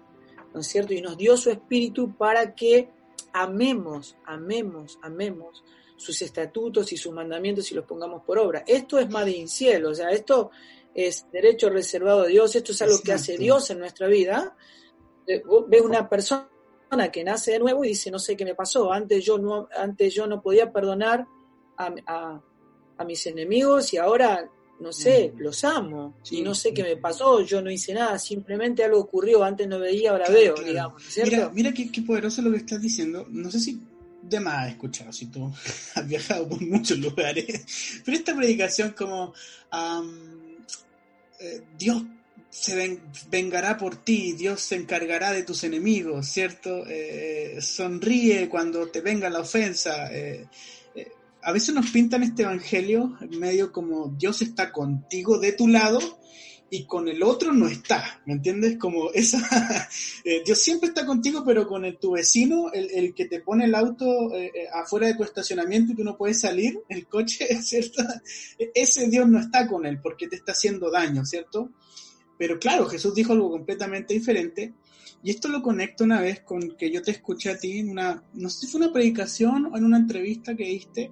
¿no 0.53 0.59
es 0.59 0.67
cierto? 0.67 0.93
Y 0.93 0.99
nos 0.99 1.15
dio 1.15 1.37
su 1.37 1.49
espíritu 1.49 2.13
para 2.17 2.53
que 2.55 2.89
amemos, 3.31 4.17
amemos, 4.25 4.99
amemos 5.01 5.63
sus 5.95 6.21
estatutos 6.23 6.91
y 6.91 6.97
sus 6.97 7.13
mandamientos 7.13 7.71
y 7.71 7.75
los 7.75 7.85
pongamos 7.85 8.23
por 8.25 8.37
obra. 8.37 8.65
Esto 8.67 8.99
es 8.99 9.09
más 9.09 9.25
de 9.25 9.47
cielo, 9.47 9.91
o 9.91 9.95
sea, 9.95 10.09
esto 10.09 10.51
es 10.93 11.25
derecho 11.31 11.69
reservado 11.69 12.23
a 12.23 12.27
Dios, 12.27 12.53
esto 12.53 12.73
es 12.73 12.81
algo 12.81 12.99
que 13.01 13.13
hace 13.13 13.37
Dios 13.37 13.69
en 13.69 13.79
nuestra 13.79 14.07
vida. 14.07 14.57
Eh, 15.27 15.41
Ve 15.67 15.81
una 15.81 16.07
persona 16.07 16.47
que 17.11 17.23
nace 17.23 17.53
de 17.53 17.59
nuevo 17.59 17.83
y 17.83 17.89
dice, 17.89 18.11
no 18.11 18.19
sé 18.19 18.35
qué 18.35 18.45
me 18.45 18.55
pasó, 18.55 18.91
antes 18.91 19.23
yo 19.23 19.37
no, 19.37 19.67
antes 19.75 20.13
yo 20.13 20.27
no 20.27 20.41
podía 20.41 20.71
perdonar 20.71 21.25
a, 21.77 22.41
a 22.97 23.03
mis 23.03 23.25
enemigos 23.25 23.93
y 23.93 23.97
ahora 23.97 24.49
no 24.79 24.91
sé, 24.91 25.33
los 25.37 25.63
amo 25.63 26.15
y 26.29 26.41
no 26.41 26.53
sé 26.53 26.73
qué 26.73 26.83
me 26.83 26.97
pasó, 26.97 27.41
yo 27.41 27.61
no 27.61 27.71
hice 27.71 27.93
nada, 27.93 28.19
simplemente 28.19 28.83
algo 28.83 28.99
ocurrió, 28.99 29.43
antes 29.43 29.67
no 29.67 29.79
veía, 29.79 30.11
ahora 30.11 30.29
veo, 30.29 30.55
digamos. 30.55 31.01
Mira, 31.23 31.49
mira 31.49 31.73
qué, 31.73 31.89
poderoso 32.05 32.41
lo 32.41 32.51
que 32.51 32.57
estás 32.57 32.81
diciendo, 32.81 33.25
no 33.29 33.49
sé 33.49 33.59
si 33.59 33.81
de 34.21 34.39
más 34.39 34.65
has 34.65 34.71
escuchado, 34.71 35.13
si 35.13 35.27
tú 35.27 35.51
has 35.95 36.07
viajado 36.07 36.49
por 36.49 36.61
muchos 36.61 36.97
lugares, 36.99 38.01
pero 38.05 38.17
esta 38.17 38.35
predicación 38.35 38.91
como 38.91 39.33
eh, 41.39 41.61
Dios 41.77 42.03
se 42.53 43.01
vengará 43.29 43.77
por 43.77 43.95
ti, 43.95 44.33
Dios 44.33 44.61
se 44.61 44.75
encargará 44.75 45.31
de 45.31 45.41
tus 45.41 45.63
enemigos, 45.63 46.27
¿cierto? 46.27 46.83
Eh, 46.87 47.57
sonríe 47.59 48.47
cuando 48.47 48.87
te 48.89 49.01
venga 49.01 49.29
la 49.29 49.39
ofensa. 49.39 50.13
Eh, 50.13 50.45
a 51.41 51.51
veces 51.51 51.73
nos 51.73 51.89
pintan 51.89 52.21
este 52.21 52.43
evangelio 52.43 53.17
medio 53.31 53.71
como 53.71 54.13
Dios 54.17 54.43
está 54.43 54.71
contigo 54.71 55.39
de 55.39 55.53
tu 55.53 55.67
lado 55.67 55.99
y 56.73 56.85
con 56.85 57.07
el 57.07 57.21
otro 57.21 57.53
no 57.53 57.67
está, 57.67 58.21
¿me 58.25 58.33
entiendes? 58.33 58.77
Como 58.79 59.11
esa, 59.11 59.39
eh, 60.23 60.41
Dios 60.43 60.57
siempre 60.57 60.89
está 60.89 61.05
contigo, 61.05 61.43
pero 61.45 61.67
con 61.67 61.85
el, 61.85 61.99
tu 61.99 62.13
vecino, 62.13 62.71
el, 62.73 63.13
que 63.13 63.25
te 63.25 63.41
pone 63.41 63.65
el 63.65 63.75
auto 63.75 64.35
eh, 64.35 64.51
eh, 64.55 64.67
afuera 64.73 65.05
de 65.05 65.13
tu 65.13 65.23
estacionamiento 65.23 65.91
y 65.91 65.95
tú 65.95 66.03
no 66.03 66.17
puedes 66.17 66.39
salir, 66.39 66.79
el 66.89 67.07
coche, 67.07 67.45
¿cierto? 67.61 68.03
Ese 68.73 69.07
Dios 69.07 69.27
no 69.29 69.39
está 69.39 69.67
con 69.67 69.85
él 69.85 69.99
porque 70.01 70.27
te 70.27 70.35
está 70.35 70.53
haciendo 70.53 70.89
daño, 70.89 71.23
¿cierto? 71.25 71.69
Pero 72.43 72.59
claro, 72.59 72.87
Jesús 72.87 73.15
dijo 73.15 73.31
algo 73.31 73.49
completamente 73.49 74.13
diferente 74.13 74.73
y 75.23 75.29
esto 75.29 75.47
lo 75.47 75.61
conecto 75.61 76.03
una 76.03 76.19
vez 76.19 76.41
con 76.41 76.75
que 76.75 76.91
yo 76.91 77.01
te 77.01 77.11
escuché 77.11 77.51
a 77.51 77.57
ti 77.57 77.79
en 77.79 77.89
una, 77.89 78.21
no 78.33 78.49
sé 78.49 78.59
si 78.59 78.67
fue 78.67 78.81
una 78.81 78.91
predicación 78.91 79.67
o 79.67 79.77
en 79.77 79.85
una 79.85 79.95
entrevista 79.95 80.53
que 80.53 80.65
diste, 80.65 81.09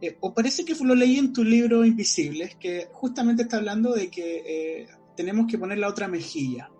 eh, 0.00 0.16
o 0.18 0.32
parece 0.32 0.64
que 0.64 0.74
lo 0.82 0.94
leí 0.94 1.18
en 1.18 1.34
tu 1.34 1.44
libro 1.44 1.84
Invisibles, 1.84 2.56
que 2.56 2.88
justamente 2.90 3.42
está 3.42 3.58
hablando 3.58 3.92
de 3.92 4.08
que 4.08 4.44
eh, 4.46 4.88
tenemos 5.14 5.46
que 5.46 5.58
poner 5.58 5.76
la 5.76 5.90
otra 5.90 6.08
mejilla. 6.08 6.70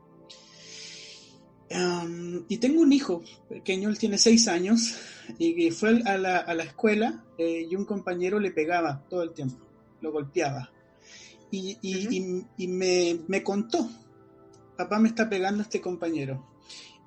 y 2.49 2.57
tengo 2.57 2.81
un 2.81 2.95
hijo 2.95 3.23
pequeño, 3.47 3.91
él 3.91 3.99
tiene 3.99 4.17
seis 4.17 4.49
años, 4.49 4.97
y 5.39 5.71
fue 5.71 6.01
a 6.07 6.17
la, 6.17 6.63
escuela 6.65 7.27
eh, 7.37 7.67
y 7.71 7.77
un 7.77 7.85
compañero 7.85 8.41
le 8.41 8.53
pegaba 8.53 9.05
todo 9.11 9.23
el 9.23 9.35
tiempo, 9.35 9.59
lo 10.01 10.13
golpeaba. 10.13 10.73
Y, 11.51 11.79
y, 11.81 12.45
y 12.57 12.69
me, 12.69 13.21
me 13.29 13.43
contó 13.43 13.89
papá 14.77 14.99
me 14.99 15.09
está 15.09 15.29
pegando 15.29 15.63
este 15.63 15.81
compañero. 15.81 16.47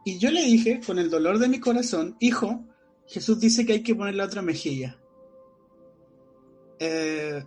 Y 0.03 0.17
yo 0.17 0.31
le 0.31 0.41
dije, 0.41 0.81
con 0.85 0.97
el 0.99 1.09
dolor 1.09 1.39
de 1.39 1.47
mi 1.47 1.59
corazón, 1.59 2.15
hijo, 2.19 2.65
Jesús 3.07 3.39
dice 3.39 3.65
que 3.65 3.73
hay 3.73 3.83
que 3.83 3.95
poner 3.95 4.15
la 4.15 4.25
otra 4.25 4.41
mejilla. 4.41 4.99
Eh, 6.79 7.43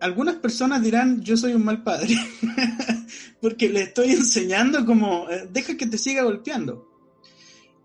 algunas 0.00 0.36
personas 0.36 0.82
dirán, 0.82 1.22
yo 1.22 1.36
soy 1.36 1.54
un 1.54 1.64
mal 1.64 1.82
padre, 1.82 2.14
porque 3.40 3.68
le 3.68 3.82
estoy 3.82 4.10
enseñando 4.10 4.84
como, 4.84 5.28
eh, 5.30 5.48
deja 5.50 5.76
que 5.76 5.86
te 5.86 5.98
siga 5.98 6.24
golpeando. 6.24 6.92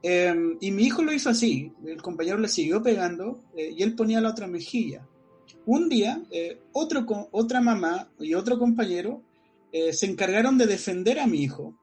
Em, 0.04 0.58
y 0.60 0.72
mi 0.72 0.86
hijo 0.86 1.04
lo 1.04 1.14
hizo 1.14 1.30
así, 1.30 1.72
el 1.86 2.02
compañero 2.02 2.40
le 2.40 2.48
siguió 2.48 2.82
pegando 2.82 3.44
eh, 3.56 3.72
y 3.78 3.84
él 3.84 3.96
ponía 3.96 4.20
la 4.20 4.30
otra 4.30 4.48
mejilla. 4.48 5.08
Un 5.66 5.90
día, 5.90 6.22
otro, 6.74 7.06
otra 7.32 7.62
mamá 7.62 8.10
y 8.20 8.34
otro 8.34 8.58
compañero 8.58 9.22
eh, 9.72 9.94
se 9.94 10.06
encargaron 10.06 10.58
de 10.58 10.68
defender 10.68 11.20
a 11.20 11.28
mi 11.28 11.42
hijo. 11.42 11.78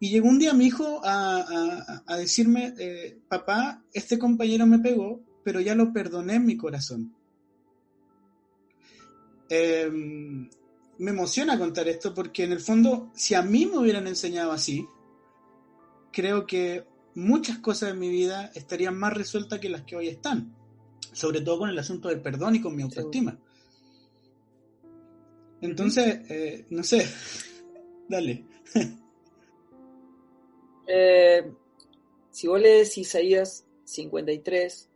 Y 0.00 0.10
llegó 0.10 0.28
un 0.28 0.38
día 0.38 0.52
mi 0.52 0.66
hijo 0.66 1.00
a, 1.04 2.02
decirme, 2.18 2.74
eh, 2.78 3.18
papá, 3.28 3.82
este 3.92 4.18
compañero 4.18 4.66
me 4.66 4.78
pegó, 4.78 5.20
pero 5.44 5.60
ya 5.60 5.74
lo 5.74 5.92
perdoné 5.92 6.34
en 6.34 6.46
mi 6.46 6.56
corazón. 6.56 7.14
Em, 9.48 10.48
me 10.98 11.10
emociona 11.10 11.58
contar 11.58 11.88
esto 11.88 12.14
porque 12.14 12.44
en 12.44 12.52
el 12.52 12.60
fondo, 12.60 13.10
si 13.14 13.34
a 13.34 13.42
mí 13.42 13.66
me 13.66 13.78
hubieran 13.78 14.06
enseñado 14.06 14.52
así, 14.52 14.86
creo 16.12 16.46
que 16.46 16.84
muchas 17.14 17.58
cosas 17.58 17.90
en 17.90 17.98
mi 17.98 18.08
vida 18.08 18.52
estarían 18.54 18.96
más 18.96 19.14
resueltas 19.14 19.58
que 19.58 19.68
las 19.68 19.82
que 19.82 19.96
hoy 19.96 20.08
están, 20.08 20.54
sobre 21.18 21.40
todo 21.40 21.58
con 21.58 21.68
el 21.68 21.78
asunto 21.78 22.08
del 22.08 22.20
perdón 22.20 22.54
y 22.54 22.60
con 22.60 22.76
mi 22.76 22.82
autoestima. 22.82 23.36
Entonces, 25.60 26.30
eh, 26.30 26.66
no 26.70 26.82
sé, 26.84 27.04
dale. 28.08 28.44
Eh, 30.90 31.52
si 32.30 32.46
vos 32.46 32.58
lees 32.58 32.96
Isaías 32.96 33.66
53, 33.84 34.88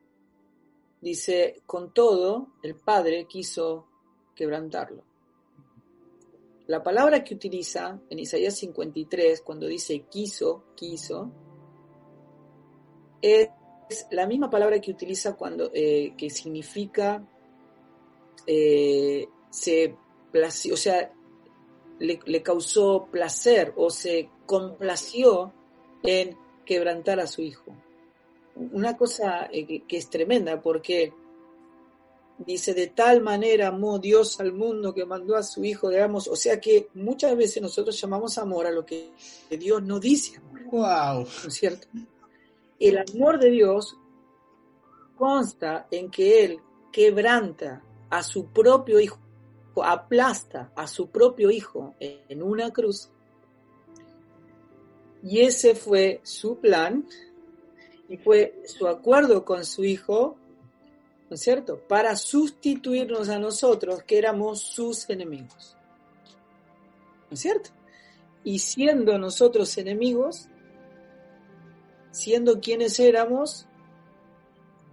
dice, 1.02 1.60
con 1.66 1.92
todo, 1.92 2.54
el 2.62 2.76
Padre 2.76 3.26
quiso 3.28 3.86
quebrantarlo. 4.34 5.04
La 6.68 6.82
palabra 6.82 7.22
que 7.22 7.34
utiliza 7.34 8.00
en 8.08 8.20
Isaías 8.20 8.56
53, 8.56 9.42
cuando 9.42 9.66
dice 9.66 10.06
quiso, 10.10 10.64
quiso, 10.74 11.30
es 13.20 13.50
la 14.10 14.26
misma 14.26 14.50
palabra 14.50 14.80
que 14.80 14.90
utiliza 14.90 15.34
cuando, 15.34 15.70
eh, 15.72 16.14
que 16.16 16.30
significa, 16.30 17.22
eh, 18.46 19.26
se 19.50 19.96
o 20.72 20.76
sea, 20.76 21.12
le, 21.98 22.18
le, 22.24 22.42
causó 22.42 23.06
placer 23.10 23.74
o 23.76 23.90
se 23.90 24.30
complació 24.46 25.52
en 26.02 26.36
quebrantar 26.64 27.20
a 27.20 27.26
su 27.26 27.42
hijo. 27.42 27.74
Una 28.56 28.96
cosa 28.96 29.48
eh, 29.52 29.66
que, 29.66 29.82
que 29.86 29.98
es 29.98 30.08
tremenda 30.08 30.60
porque 30.62 31.12
dice, 32.38 32.74
de 32.74 32.88
tal 32.88 33.20
manera 33.20 33.68
amó 33.68 33.98
Dios 33.98 34.40
al 34.40 34.52
mundo 34.52 34.94
que 34.94 35.04
mandó 35.04 35.36
a 35.36 35.42
su 35.42 35.64
hijo, 35.64 35.90
digamos, 35.90 36.28
o 36.28 36.36
sea 36.36 36.60
que 36.60 36.88
muchas 36.94 37.36
veces 37.36 37.62
nosotros 37.62 38.00
llamamos 38.00 38.38
amor 38.38 38.66
a 38.66 38.70
lo 38.70 38.84
que 38.84 39.10
Dios 39.50 39.82
no 39.82 40.00
dice 40.00 40.38
amor. 40.38 40.64
Wow. 40.70 41.26
¿No 41.42 41.48
es 41.48 41.54
cierto? 41.54 41.88
El 42.82 42.98
amor 42.98 43.38
de 43.38 43.48
Dios 43.48 43.96
consta 45.16 45.86
en 45.92 46.10
que 46.10 46.44
Él 46.44 46.58
quebranta 46.90 47.80
a 48.10 48.24
su 48.24 48.46
propio 48.46 48.98
hijo, 48.98 49.20
aplasta 49.84 50.72
a 50.74 50.88
su 50.88 51.08
propio 51.08 51.52
hijo 51.52 51.94
en 52.00 52.42
una 52.42 52.72
cruz. 52.72 53.08
Y 55.22 55.42
ese 55.42 55.76
fue 55.76 56.22
su 56.24 56.58
plan 56.58 57.06
y 58.08 58.16
fue 58.16 58.60
su 58.66 58.88
acuerdo 58.88 59.44
con 59.44 59.64
su 59.64 59.84
hijo, 59.84 60.36
¿no 61.30 61.36
es 61.36 61.40
cierto? 61.40 61.78
Para 61.86 62.16
sustituirnos 62.16 63.28
a 63.28 63.38
nosotros 63.38 64.02
que 64.02 64.18
éramos 64.18 64.60
sus 64.60 65.08
enemigos. 65.08 65.76
¿No 67.30 67.34
es 67.34 67.40
cierto? 67.40 67.70
Y 68.42 68.58
siendo 68.58 69.18
nosotros 69.18 69.78
enemigos, 69.78 70.48
siendo 72.12 72.60
quienes 72.60 73.00
éramos, 73.00 73.66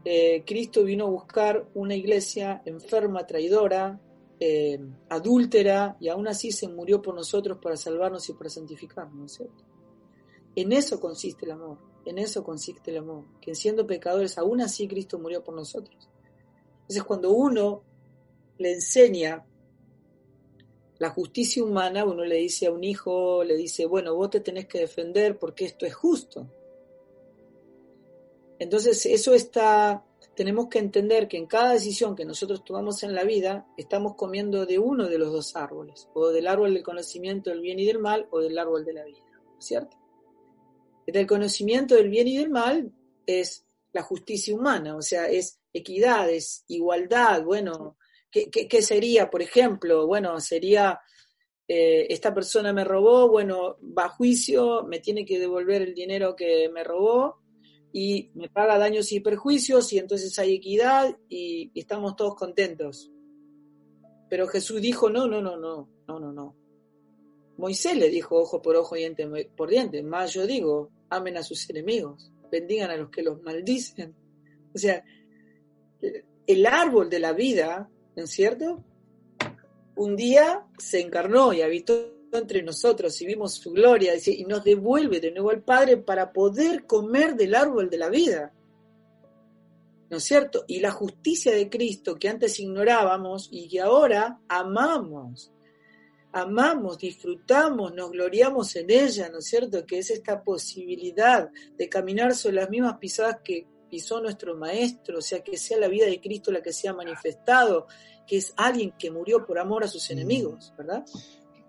eh, 0.05 0.43
Cristo 0.45 0.83
vino 0.83 1.05
a 1.05 1.09
buscar 1.09 1.69
una 1.75 1.93
iglesia 1.95 2.61
enferma, 2.65 3.27
traidora, 3.27 4.01
eh, 4.39 4.79
adúltera, 5.09 5.97
y 5.99 6.07
aún 6.07 6.27
así 6.27 6.51
se 6.51 6.67
murió 6.69 7.01
por 7.01 7.13
nosotros 7.13 7.59
para 7.61 7.77
salvarnos 7.77 8.27
y 8.29 8.33
para 8.33 8.49
santificarnos, 8.49 9.15
¿no 9.15 9.25
es 9.25 9.33
cierto? 9.33 9.63
En 10.55 10.71
eso 10.71 10.99
consiste 10.99 11.45
el 11.45 11.51
amor, 11.51 11.77
en 12.05 12.17
eso 12.17 12.43
consiste 12.43 12.91
el 12.91 12.97
amor, 12.97 13.25
que 13.41 13.53
siendo 13.53 13.85
pecadores, 13.85 14.37
aún 14.37 14.61
así 14.61 14.87
Cristo 14.87 15.19
murió 15.19 15.43
por 15.43 15.55
nosotros. 15.55 16.09
Entonces 16.81 17.03
cuando 17.03 17.31
uno 17.31 17.83
le 18.57 18.73
enseña 18.73 19.45
la 20.97 21.09
justicia 21.09 21.63
humana, 21.63 22.03
uno 22.03 22.25
le 22.25 22.37
dice 22.37 22.67
a 22.67 22.71
un 22.71 22.83
hijo, 22.83 23.43
le 23.43 23.55
dice, 23.55 23.85
bueno, 23.85 24.15
vos 24.15 24.29
te 24.29 24.39
tenés 24.39 24.67
que 24.67 24.79
defender 24.79 25.37
porque 25.37 25.65
esto 25.65 25.85
es 25.85 25.93
justo. 25.93 26.47
Entonces, 28.59 29.05
eso 29.05 29.33
está, 29.33 30.05
tenemos 30.35 30.67
que 30.67 30.79
entender 30.79 31.29
que 31.29 31.37
en 31.37 31.47
cada 31.47 31.73
decisión 31.73 32.15
que 32.15 32.25
nosotros 32.25 32.63
tomamos 32.65 33.01
en 33.03 33.15
la 33.15 33.23
vida, 33.23 33.65
estamos 33.77 34.15
comiendo 34.15 34.65
de 34.65 34.77
uno 34.77 35.07
de 35.07 35.17
los 35.17 35.31
dos 35.31 35.55
árboles, 35.55 36.09
o 36.13 36.27
del 36.29 36.45
árbol 36.45 36.73
del 36.73 36.83
conocimiento 36.83 37.49
del 37.49 37.61
bien 37.61 37.79
y 37.79 37.85
del 37.85 37.99
mal, 37.99 38.27
o 38.31 38.39
del 38.39 38.57
árbol 38.59 38.83
de 38.83 38.93
la 38.93 39.05
vida, 39.05 39.23
¿cierto? 39.59 39.97
Del 41.07 41.25
conocimiento 41.25 41.95
del 41.95 42.09
bien 42.09 42.27
y 42.27 42.37
del 42.37 42.49
mal 42.49 42.91
es 43.25 43.65
la 43.93 44.03
justicia 44.03 44.53
humana, 44.53 44.95
o 44.95 45.01
sea, 45.01 45.29
es 45.29 45.59
equidad, 45.73 46.29
es 46.29 46.65
igualdad, 46.67 47.43
bueno, 47.43 47.97
¿qué, 48.29 48.49
qué, 48.49 48.67
qué 48.67 48.81
sería, 48.81 49.29
por 49.29 49.41
ejemplo? 49.41 50.05
Bueno, 50.05 50.39
sería, 50.41 50.99
eh, 51.67 52.07
esta 52.09 52.33
persona 52.33 52.73
me 52.73 52.83
robó, 52.83 53.29
bueno, 53.29 53.77
va 53.97 54.05
a 54.05 54.09
juicio, 54.09 54.83
me 54.83 54.99
tiene 54.99 55.25
que 55.25 55.39
devolver 55.39 55.81
el 55.81 55.93
dinero 55.93 56.35
que 56.35 56.69
me 56.69 56.83
robó, 56.83 57.39
y 57.91 58.29
me 58.35 58.49
paga 58.49 58.77
daños 58.77 59.11
y 59.11 59.19
perjuicios 59.19 59.91
y 59.93 59.97
entonces 59.97 60.37
hay 60.37 60.55
equidad 60.55 61.17
y, 61.27 61.71
estamos 61.73 62.15
todos 62.15 62.35
contentos. 62.35 63.11
Pero 64.29 64.47
Jesús 64.47 64.81
dijo, 64.81 65.09
no, 65.09 65.27
no, 65.27 65.41
no, 65.41 65.57
no, 65.57 65.89
no, 66.07 66.19
no, 66.19 66.31
no. 66.31 66.55
Moisés 67.57 67.97
le 67.97 68.09
dijo 68.09 68.37
ojo 68.37 68.61
por 68.61 68.75
ojo 68.75 68.95
y 68.95 68.99
diente 68.99 69.27
por 69.57 69.69
diente, 69.69 70.01
más 70.03 70.33
yo 70.33 70.47
digo, 70.47 70.91
amen 71.09 71.37
a 71.37 71.43
sus 71.43 71.69
enemigos, 71.69 72.31
bendigan 72.51 72.91
a 72.91 72.97
los 72.97 73.09
que 73.09 73.23
los 73.23 73.41
maldicen. 73.41 74.15
O 74.73 74.77
sea, 74.77 75.03
el 76.45 76.65
árbol 76.65 77.09
de 77.09 77.19
la 77.19 77.33
vida, 77.33 77.89
¿no 78.15 78.23
es 78.23 78.29
cierto? 78.29 78.83
Un 79.95 80.15
día 80.15 80.65
se 80.77 81.01
encarnó 81.01 81.51
y 81.51 81.61
habitó 81.61 82.18
entre 82.37 82.61
nosotros 82.61 83.19
y 83.21 83.25
vimos 83.25 83.55
su 83.55 83.71
gloria 83.71 84.13
y 84.23 84.43
nos 84.45 84.63
devuelve 84.63 85.19
de 85.19 85.31
nuevo 85.31 85.49
al 85.49 85.63
Padre 85.63 85.97
para 85.97 86.31
poder 86.31 86.85
comer 86.85 87.35
del 87.35 87.55
árbol 87.55 87.89
de 87.89 87.97
la 87.97 88.09
vida. 88.09 88.53
¿No 90.09 90.17
es 90.17 90.23
cierto? 90.23 90.63
Y 90.67 90.79
la 90.79 90.91
justicia 90.91 91.53
de 91.53 91.69
Cristo 91.69 92.15
que 92.15 92.29
antes 92.29 92.59
ignorábamos 92.59 93.47
y 93.51 93.67
que 93.67 93.81
ahora 93.81 94.39
amamos. 94.47 95.51
Amamos, 96.31 96.99
disfrutamos, 96.99 97.93
nos 97.93 98.11
gloriamos 98.11 98.75
en 98.75 98.91
ella, 98.91 99.29
¿no 99.29 99.39
es 99.39 99.45
cierto? 99.45 99.83
Que 99.85 99.97
es 99.99 100.11
esta 100.11 100.43
posibilidad 100.43 101.49
de 101.75 101.89
caminar 101.89 102.35
sobre 102.35 102.57
las 102.57 102.69
mismas 102.69 102.97
pisadas 102.99 103.37
que 103.43 103.67
pisó 103.89 104.21
nuestro 104.21 104.55
Maestro, 104.55 105.17
o 105.17 105.21
sea, 105.21 105.43
que 105.43 105.57
sea 105.57 105.79
la 105.79 105.87
vida 105.87 106.05
de 106.05 106.21
Cristo 106.21 106.51
la 106.51 106.61
que 106.61 106.71
sea 106.71 106.93
manifestado, 106.93 107.87
que 108.27 108.37
es 108.37 108.53
alguien 108.55 108.93
que 108.97 109.09
murió 109.09 109.43
por 109.43 109.57
amor 109.57 109.83
a 109.83 109.87
sus 109.87 110.09
enemigos, 110.11 110.71
¿verdad? 110.77 111.03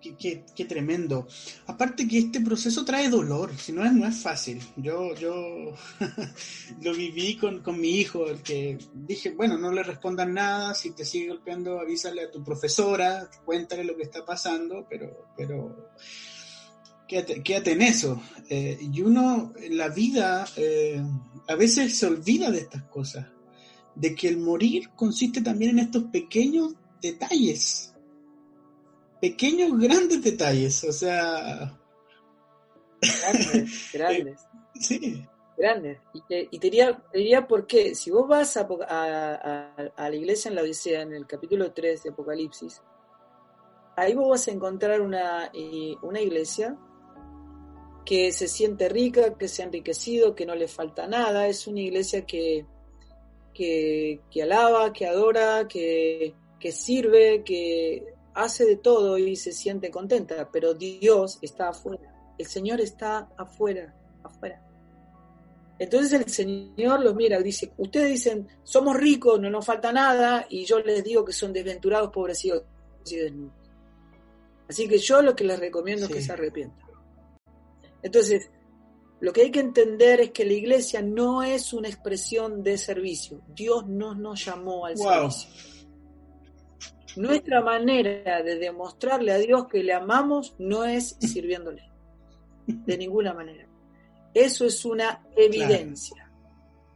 Qué, 0.01 0.65
tremendo. 0.65 1.27
Aparte 1.67 2.07
que 2.07 2.17
este 2.17 2.41
proceso 2.41 2.83
trae 2.83 3.07
dolor, 3.07 3.55
si 3.55 3.71
no 3.71 3.85
es, 3.85 3.93
no 3.93 4.11
fácil. 4.11 4.59
Yo, 4.75 5.13
yo 5.13 5.75
lo 6.81 6.93
viví 6.93 7.37
con, 7.37 7.61
con, 7.61 7.79
mi 7.79 7.99
hijo, 7.99 8.27
el 8.27 8.41
que 8.41 8.79
dije, 8.93 9.31
bueno, 9.31 9.59
no 9.59 9.71
le 9.71 9.83
respondan 9.83 10.33
nada, 10.33 10.73
si 10.73 10.91
te 10.91 11.05
sigue 11.05 11.29
golpeando, 11.29 11.79
avísale 11.79 12.23
a 12.23 12.31
tu 12.31 12.43
profesora, 12.43 13.29
cuéntale 13.45 13.83
lo 13.83 13.95
que 13.95 14.03
está 14.03 14.25
pasando, 14.25 14.87
pero, 14.89 15.27
pero 15.37 15.91
quédate, 17.07 17.43
quédate 17.43 17.71
en 17.73 17.81
eso. 17.83 18.19
Eh, 18.49 18.79
y 18.81 19.01
uno 19.01 19.53
en 19.55 19.77
la 19.77 19.89
vida 19.89 20.47
eh, 20.55 20.99
a 21.47 21.55
veces 21.55 21.95
se 21.95 22.07
olvida 22.07 22.49
de 22.49 22.59
estas 22.59 22.83
cosas, 22.83 23.27
de 23.93 24.15
que 24.15 24.29
el 24.29 24.37
morir 24.37 24.89
consiste 24.95 25.41
también 25.41 25.71
en 25.71 25.85
estos 25.85 26.05
pequeños 26.05 26.73
detalles 27.01 27.90
pequeños, 29.21 29.79
grandes 29.79 30.21
detalles, 30.23 30.83
o 30.83 30.91
sea... 30.91 31.77
Grandes, 33.01 33.89
grandes. 33.93 34.41
sí. 34.79 35.25
Grandes. 35.57 35.99
Y 36.13 36.21
te, 36.23 36.47
y 36.49 36.57
te, 36.57 36.67
diría, 36.67 37.03
te 37.11 37.19
diría 37.19 37.47
por 37.47 37.67
qué, 37.67 37.93
si 37.93 38.09
vos 38.09 38.27
vas 38.27 38.57
a, 38.57 38.67
a, 38.87 39.75
a, 39.95 40.09
la 40.09 40.15
iglesia 40.15 40.49
en 40.49 40.55
la 40.55 40.63
Odisea, 40.63 41.03
en 41.03 41.13
el 41.13 41.27
capítulo 41.27 41.71
3 41.71 42.01
de 42.01 42.09
Apocalipsis, 42.09 42.81
ahí 43.95 44.15
vos 44.15 44.29
vas 44.29 44.47
a 44.47 44.51
encontrar 44.51 45.01
una, 45.01 45.51
una 46.01 46.19
iglesia 46.19 46.75
que 48.05 48.31
se 48.31 48.47
siente 48.47 48.89
rica, 48.89 49.35
que 49.35 49.47
se 49.47 49.61
ha 49.61 49.65
enriquecido, 49.65 50.33
que 50.33 50.47
no 50.47 50.55
le 50.55 50.67
falta 50.67 51.05
nada, 51.07 51.47
es 51.47 51.67
una 51.67 51.81
iglesia 51.81 52.25
que, 52.25 52.65
que, 53.53 54.21
que 54.31 54.43
alaba, 54.43 54.91
que 54.91 55.05
adora, 55.05 55.67
que, 55.67 56.33
que 56.59 56.71
sirve, 56.71 57.43
que 57.43 58.10
hace 58.33 58.65
de 58.65 58.77
todo 58.77 59.17
y 59.17 59.35
se 59.35 59.51
siente 59.51 59.91
contenta, 59.91 60.49
pero 60.51 60.73
Dios 60.73 61.39
está 61.41 61.69
afuera. 61.69 62.33
El 62.37 62.45
Señor 62.45 62.81
está 62.81 63.29
afuera, 63.37 63.93
afuera. 64.23 64.61
Entonces 65.79 66.13
el 66.13 66.29
Señor 66.29 67.01
los 67.01 67.15
mira 67.15 67.39
y 67.39 67.43
dice, 67.43 67.73
ustedes 67.77 68.09
dicen, 68.09 68.47
somos 68.63 68.95
ricos, 68.95 69.39
no 69.39 69.49
nos 69.49 69.65
falta 69.65 69.91
nada, 69.91 70.45
y 70.47 70.63
yo 70.65 70.79
les 70.79 71.03
digo 71.03 71.25
que 71.25 71.33
son 71.33 71.51
desventurados, 71.51 72.11
pobrecitos 72.11 72.63
y 73.07 73.15
desnudos. 73.15 73.55
Así 74.69 74.87
que 74.87 74.99
yo 74.99 75.21
lo 75.21 75.35
que 75.35 75.43
les 75.43 75.59
recomiendo 75.59 76.05
sí. 76.05 76.13
es 76.13 76.17
que 76.19 76.23
se 76.23 76.31
arrepientan. 76.33 76.87
Entonces, 78.03 78.49
lo 79.19 79.33
que 79.33 79.41
hay 79.41 79.51
que 79.51 79.59
entender 79.59 80.21
es 80.21 80.31
que 80.31 80.45
la 80.45 80.53
iglesia 80.53 81.01
no 81.01 81.43
es 81.43 81.73
una 81.73 81.87
expresión 81.87 82.63
de 82.63 82.77
servicio. 82.77 83.41
Dios 83.47 83.87
no 83.87 84.15
nos 84.15 84.45
llamó 84.45 84.85
al 84.85 84.95
wow. 84.95 85.31
servicio. 85.31 85.70
Nuestra 87.15 87.61
manera 87.61 88.41
de 88.43 88.57
demostrarle 88.57 89.31
a 89.31 89.37
Dios 89.37 89.67
que 89.67 89.83
le 89.83 89.93
amamos 89.93 90.55
no 90.57 90.85
es 90.85 91.17
sirviéndole, 91.19 91.89
de 92.65 92.97
ninguna 92.97 93.33
manera. 93.33 93.67
Eso 94.33 94.65
es 94.65 94.85
una 94.85 95.23
evidencia. 95.35 96.15
Claro. 96.15 96.31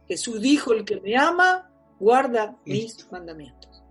Jesús 0.08 0.40
dijo, 0.40 0.72
el 0.72 0.84
que 0.84 1.00
me 1.00 1.16
ama, 1.16 1.70
guarda 1.98 2.56
Listo. 2.64 3.02
mis 3.04 3.12
mandamientos. 3.12 3.82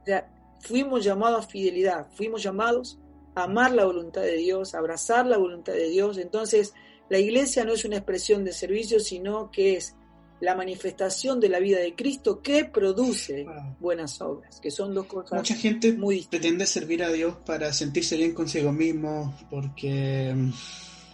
O 0.00 0.04
sea, 0.04 0.30
fuimos 0.60 1.04
llamados 1.04 1.44
a 1.44 1.48
fidelidad, 1.48 2.06
fuimos 2.12 2.42
llamados 2.42 2.98
a 3.34 3.44
amar 3.44 3.72
la 3.72 3.84
voluntad 3.84 4.22
de 4.22 4.36
Dios, 4.36 4.74
a 4.74 4.78
abrazar 4.78 5.26
la 5.26 5.38
voluntad 5.38 5.72
de 5.72 5.88
Dios. 5.88 6.18
Entonces, 6.18 6.74
la 7.08 7.18
iglesia 7.18 7.64
no 7.64 7.72
es 7.72 7.84
una 7.84 7.96
expresión 7.96 8.44
de 8.44 8.52
servicio, 8.52 9.00
sino 9.00 9.50
que 9.50 9.76
es 9.76 9.96
la 10.40 10.54
manifestación 10.54 11.40
de 11.40 11.48
la 11.48 11.58
vida 11.58 11.78
de 11.78 11.94
Cristo 11.94 12.40
que 12.42 12.64
produce 12.64 13.44
wow. 13.44 13.76
buenas 13.80 14.20
obras, 14.20 14.60
que 14.60 14.70
son 14.70 14.94
dos 14.94 15.06
cosas 15.06 15.38
Mucha 15.38 15.54
gente 15.54 15.92
muy 15.92 16.22
pretende 16.22 16.66
servir 16.66 17.02
a 17.02 17.10
Dios 17.10 17.36
para 17.44 17.72
sentirse 17.72 18.16
bien 18.16 18.34
consigo 18.34 18.72
mismo, 18.72 19.36
porque 19.50 20.34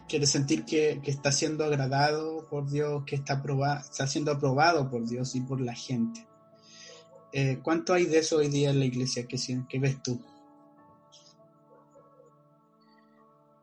quiere 0.08 0.26
sentir 0.26 0.64
que, 0.64 1.00
está 1.06 1.32
siendo 1.32 1.64
agradado 1.64 2.46
por 2.50 2.68
Dios, 2.70 3.04
que 3.06 3.16
está, 3.16 3.42
está 3.80 4.06
siendo 4.06 4.32
aprobado 4.32 4.90
por 4.90 5.08
Dios 5.08 5.34
y 5.34 5.40
por 5.40 5.60
la 5.60 5.74
gente. 5.74 6.26
Eh, 7.32 7.58
¿Cuánto 7.62 7.94
hay 7.94 8.04
de 8.04 8.18
eso 8.18 8.36
hoy 8.36 8.48
día 8.48 8.70
en 8.70 8.78
la 8.78 8.84
iglesia? 8.84 9.26
¿Qué, 9.26 9.38
qué 9.68 9.78
ves 9.78 10.02
tú? 10.02 10.20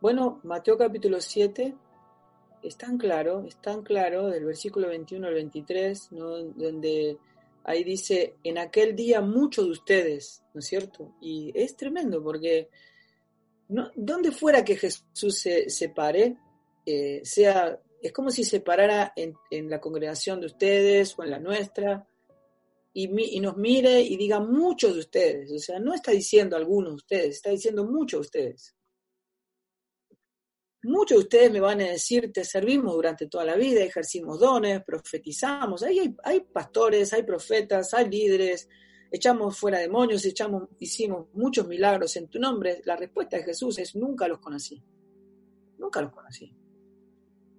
Bueno, 0.02 0.40
Mateo 0.44 0.78
capítulo 0.78 1.22
7 1.22 1.76
es 2.64 2.78
tan 2.78 2.98
claro, 2.98 3.44
es 3.48 3.58
tan 3.58 3.82
claro, 3.84 4.28
del 4.28 4.46
versículo 4.46 4.88
21 4.88 5.28
al 5.28 5.34
23, 5.34 6.10
donde 6.12 7.18
ahí 7.64 7.84
dice, 7.84 8.36
en 8.44 8.58
aquel 8.58 8.96
día 8.96 9.22
muchos 9.22 9.66
de 9.66 9.72
ustedes, 9.72 10.44
¿no 10.54 10.60
es 10.60 10.68
cierto? 10.68 11.16
Y 11.22 11.52
es 11.56 11.76
tremendo 11.76 12.24
porque 12.24 12.70
donde 13.96 14.32
fuera 14.32 14.66
que 14.66 14.76
Jesús 14.76 15.38
se, 15.38 15.70
se 15.70 15.90
pare, 15.90 16.38
eh, 16.86 17.22
sea, 17.24 17.80
es 18.02 18.12
como 18.12 18.30
si 18.30 18.44
se 18.44 18.60
parara 18.60 19.14
en, 19.16 19.34
en, 19.50 19.70
la 19.70 19.80
congregación 19.80 20.42
de 20.42 20.48
ustedes 20.48 21.18
o 21.18 21.24
en 21.24 21.32
la 21.32 21.40
nuestra 21.40 22.06
y, 22.94 23.38
y, 23.38 23.40
nos 23.40 23.56
mire 23.56 24.02
y 24.02 24.18
diga 24.18 24.40
muchos 24.40 24.94
de 24.96 25.00
ustedes, 25.00 25.52
o 25.52 25.60
sea, 25.60 25.80
no 25.80 25.94
está 25.94 26.12
diciendo 26.12 26.58
algunos 26.58 26.92
de 26.92 26.96
ustedes, 26.96 27.36
está 27.38 27.52
diciendo 27.52 27.86
muchos 27.86 28.20
de 28.20 28.22
ustedes. 28.22 28.76
Muchos 30.84 31.18
de 31.18 31.24
ustedes 31.24 31.52
me 31.52 31.60
van 31.60 31.80
a 31.82 31.90
decir, 31.90 32.32
te 32.34 32.44
servimos 32.44 32.94
durante 32.94 33.28
toda 33.28 33.46
la 33.46 33.56
vida, 33.56 33.84
ejercimos 33.84 34.40
dones, 34.40 34.84
profetizamos. 34.84 35.84
Hay, 35.84 36.16
hay 36.24 36.40
pastores, 36.40 37.14
hay 37.14 37.22
profetas, 37.24 37.94
hay 37.94 38.10
líderes, 38.10 38.68
echamos 39.12 39.58
fuera 39.58 39.78
demonios, 39.78 40.26
echamos, 40.26 40.70
hicimos 40.80 41.28
muchos 41.34 41.68
milagros 41.68 42.16
en 42.16 42.28
tu 42.28 42.40
nombre. 42.40 42.82
La 42.86 42.96
respuesta 42.96 43.38
de 43.38 43.44
Jesús 43.44 43.78
es, 43.78 43.96
nunca 43.96 44.28
los 44.28 44.40
conocí. 44.40 44.82
Nunca 45.78 46.02
los 46.02 46.12
conocí. 46.12 46.52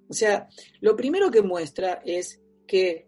O 0.08 0.14
sea, 0.14 0.48
lo 0.80 0.96
primero 0.96 1.30
que 1.30 1.42
muestra 1.42 2.02
es 2.04 2.40
que 2.66 3.06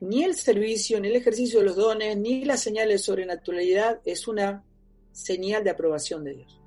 ni 0.00 0.24
el 0.24 0.34
servicio, 0.34 0.98
ni 0.98 1.08
el 1.08 1.16
ejercicio 1.16 1.60
de 1.60 1.66
los 1.66 1.76
dones, 1.76 2.16
ni 2.16 2.44
las 2.44 2.60
señales 2.60 3.00
de 3.00 3.04
sobrenaturalidad 3.04 4.00
es 4.04 4.26
una 4.28 4.64
señal 5.12 5.62
de 5.62 5.70
aprobación 5.70 6.24
de 6.24 6.34
Dios. 6.34 6.63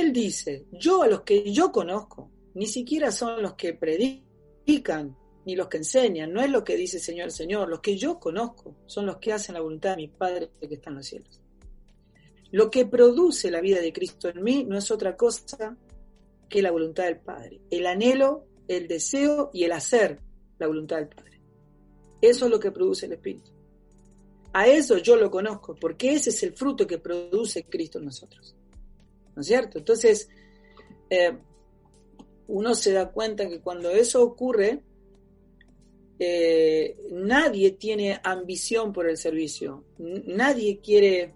Él 0.00 0.12
dice, 0.12 0.66
yo 0.72 1.02
a 1.02 1.06
los 1.06 1.20
que 1.20 1.52
yo 1.52 1.70
conozco, 1.70 2.28
ni 2.54 2.66
siquiera 2.66 3.12
son 3.12 3.40
los 3.40 3.54
que 3.54 3.74
predican, 3.74 5.16
ni 5.46 5.54
los 5.54 5.68
que 5.68 5.76
enseñan, 5.76 6.32
no 6.32 6.40
es 6.40 6.50
lo 6.50 6.64
que 6.64 6.76
dice 6.76 6.98
Señor, 6.98 7.30
Señor, 7.30 7.68
los 7.68 7.78
que 7.78 7.96
yo 7.96 8.18
conozco 8.18 8.74
son 8.86 9.06
los 9.06 9.18
que 9.18 9.32
hacen 9.32 9.54
la 9.54 9.60
voluntad 9.60 9.90
de 9.90 9.96
mi 9.98 10.08
Padre 10.08 10.50
que 10.60 10.74
está 10.74 10.90
en 10.90 10.96
los 10.96 11.06
cielos. 11.06 11.40
Lo 12.50 12.72
que 12.72 12.86
produce 12.86 13.52
la 13.52 13.60
vida 13.60 13.80
de 13.80 13.92
Cristo 13.92 14.28
en 14.28 14.42
mí 14.42 14.64
no 14.64 14.76
es 14.76 14.90
otra 14.90 15.16
cosa 15.16 15.76
que 16.48 16.60
la 16.60 16.72
voluntad 16.72 17.04
del 17.04 17.20
Padre, 17.20 17.60
el 17.70 17.86
anhelo, 17.86 18.46
el 18.66 18.88
deseo 18.88 19.50
y 19.52 19.62
el 19.62 19.70
hacer 19.70 20.18
la 20.58 20.66
voluntad 20.66 20.96
del 20.96 21.08
Padre. 21.08 21.40
Eso 22.20 22.46
es 22.46 22.50
lo 22.50 22.58
que 22.58 22.72
produce 22.72 23.06
el 23.06 23.12
Espíritu. 23.12 23.52
A 24.52 24.66
eso 24.66 24.98
yo 24.98 25.14
lo 25.14 25.30
conozco, 25.30 25.76
porque 25.76 26.14
ese 26.14 26.30
es 26.30 26.42
el 26.42 26.52
fruto 26.52 26.84
que 26.84 26.98
produce 26.98 27.62
Cristo 27.64 28.00
en 28.00 28.06
nosotros. 28.06 28.56
¿No 29.34 29.42
es 29.42 29.46
cierto? 29.46 29.78
Entonces, 29.78 30.28
eh, 31.10 31.36
uno 32.48 32.74
se 32.74 32.92
da 32.92 33.10
cuenta 33.10 33.48
que 33.48 33.60
cuando 33.60 33.90
eso 33.90 34.22
ocurre, 34.22 34.82
eh, 36.18 36.96
nadie 37.10 37.72
tiene 37.72 38.20
ambición 38.22 38.92
por 38.92 39.08
el 39.08 39.16
servicio, 39.16 39.84
nadie 39.98 40.78
quiere 40.78 41.34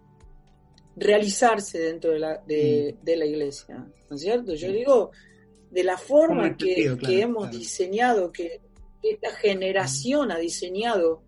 realizarse 0.97 1.79
dentro 1.79 2.13
de 2.13 2.19
la, 2.19 2.39
de, 2.39 2.97
mm. 3.03 3.19
la 3.19 3.27
iglesia, 3.27 3.87
¿no 4.09 4.17
es 4.17 4.23
cierto? 4.23 4.55
Yo 4.55 4.71
digo, 4.71 5.11
de 5.71 5.85
la 5.85 5.97
forma 5.97 6.57
que, 6.57 6.97
hemos 7.21 7.51
diseñado, 7.51 8.33
que 8.33 8.61
esta 9.03 9.31
generación 9.33 10.31
ha 10.31 10.39
diseñado 10.39 11.23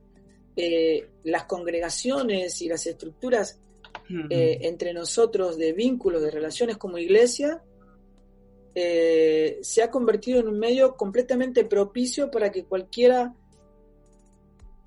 eh, 0.57 1.09
las 1.25 1.45
congregaciones 1.45 2.61
y 2.63 2.69
las 2.69 2.87
estructuras 2.87 3.61
eh, 4.29 4.59
entre 4.63 4.93
nosotros 4.93 5.57
de 5.57 5.73
vínculos, 5.73 6.23
de 6.23 6.33
relaciones 6.33 6.77
como 6.77 6.99
iglesia, 6.99 7.63
eh, 8.75 9.59
se 9.63 9.83
ha 9.83 9.91
convertido 9.91 10.41
en 10.41 10.49
un 10.49 10.59
medio 10.59 10.97
completamente 10.97 11.65
propicio 11.65 12.29
para 12.31 12.51
que 12.51 12.65
cualquiera, 12.65 13.35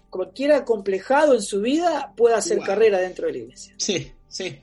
cualquiera 0.10 0.66
complejado 0.66 1.36
en 1.36 1.42
su 1.42 1.62
vida 1.62 2.14
pueda 2.18 2.38
hacer 2.38 2.60
carrera 2.60 3.00
dentro 3.00 3.28
de 3.28 3.32
la 3.32 3.38
iglesia. 3.40 3.76
Sí, 3.78 4.12
sí, 4.28 4.60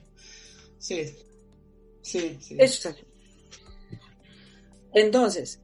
sí, 0.77 1.05
sí, 2.01 2.37
Eso 2.59 2.89
es 2.89 2.95
Entonces, 4.93 5.59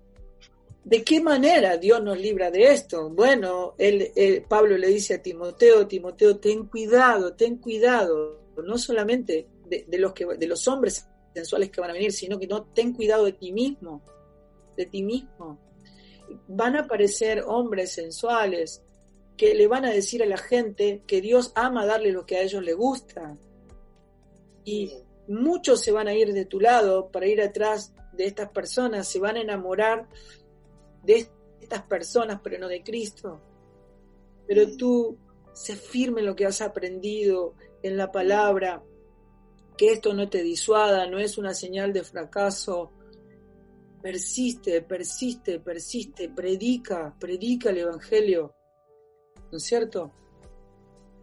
¿De 0.83 1.03
qué 1.03 1.19
manera 1.19 1.75
Dios 1.75 2.01
nos 2.01 2.17
libra 2.17 2.49
de 2.49 2.71
esto? 2.71 3.10
Bueno, 3.10 3.75
él, 3.77 4.10
Pablo 4.47 4.77
le 4.77 4.88
dice 4.88 5.15
a 5.15 5.21
Timoteo, 5.21 5.86
Timoteo, 5.86 6.38
ten 6.38 6.65
cuidado, 6.65 7.33
ten 7.33 7.57
cuidado 7.57 8.46
no 8.63 8.78
solamente 8.78 9.48
de, 9.65 9.86
los 9.98 10.13
que, 10.13 10.26
de 10.26 10.48
los 10.48 10.67
hombres 10.67 11.08
sensuales 11.34 11.70
que 11.70 11.82
van 11.82 11.91
a 11.91 11.93
venir, 11.93 12.12
sino 12.12 12.39
que 12.39 12.48
no 12.48 12.63
ten 12.63 12.93
cuidado 12.93 13.26
de 13.26 13.34
ti 13.34 13.52
mismo, 13.52 14.02
de 14.76 14.86
ti 14.86 15.04
mismo. 15.04 15.60
Van 16.48 16.76
a 16.76 16.82
aparecer 16.82 17.43
hombres 17.46 17.91
sensuales 17.91 18.82
que 19.38 19.54
le 19.54 19.67
van 19.67 19.86
a 19.86 19.91
decir 19.91 20.24
a 20.24 20.26
la 20.26 20.38
gente 20.38 21.04
que 21.06 21.22
Dios 21.22 21.52
ama 21.56 21.86
darle 21.86 22.12
lo 22.12 22.26
que 22.26 22.38
a 22.38 22.41
ellos 22.41 22.63
les 22.63 22.76
gusta. 22.76 23.38
Y 24.65 24.91
muchos 25.28 25.82
se 25.82 25.91
van 25.91 26.08
a 26.08 26.13
ir 26.13 26.34
de 26.34 26.46
tu 26.46 26.60
lado 26.60 27.10
para 27.12 27.28
ir 27.28 27.41
atrás 27.41 27.93
de 28.13 28.26
estas 28.26 28.50
personas, 28.50 29.08
se 29.08 29.20
van 29.20 29.38
a 29.38 29.41
enamorar 29.41 30.08
de 31.04 31.30
estas 31.62 31.84
personas, 31.84 32.41
pero 32.43 32.58
no 32.58 32.67
de 32.67 32.84
Cristo. 32.84 33.39
Pero 34.48 34.76
tú 34.76 35.17
sé 35.54 35.76
firme 35.76 36.22
en 36.22 36.28
lo 36.28 36.36
que 36.36 36.46
has 36.46 36.62
aprendido, 36.62 37.54
en 37.83 37.97
la 37.97 38.11
palabra, 38.11 38.83
que 39.77 39.93
esto 39.93 40.13
no 40.13 40.29
te 40.29 40.41
disuada, 40.41 41.07
no 41.07 41.19
es 41.19 41.37
una 41.37 41.53
señal 41.53 41.93
de 41.93 42.03
fracaso. 42.03 42.91
Persiste, 44.01 44.81
persiste, 44.81 45.59
persiste, 45.59 46.29
predica, 46.29 47.15
predica 47.19 47.69
el 47.69 47.79
Evangelio. 47.79 48.55
¿No 49.51 49.57
es 49.57 49.63
cierto? 49.63 50.11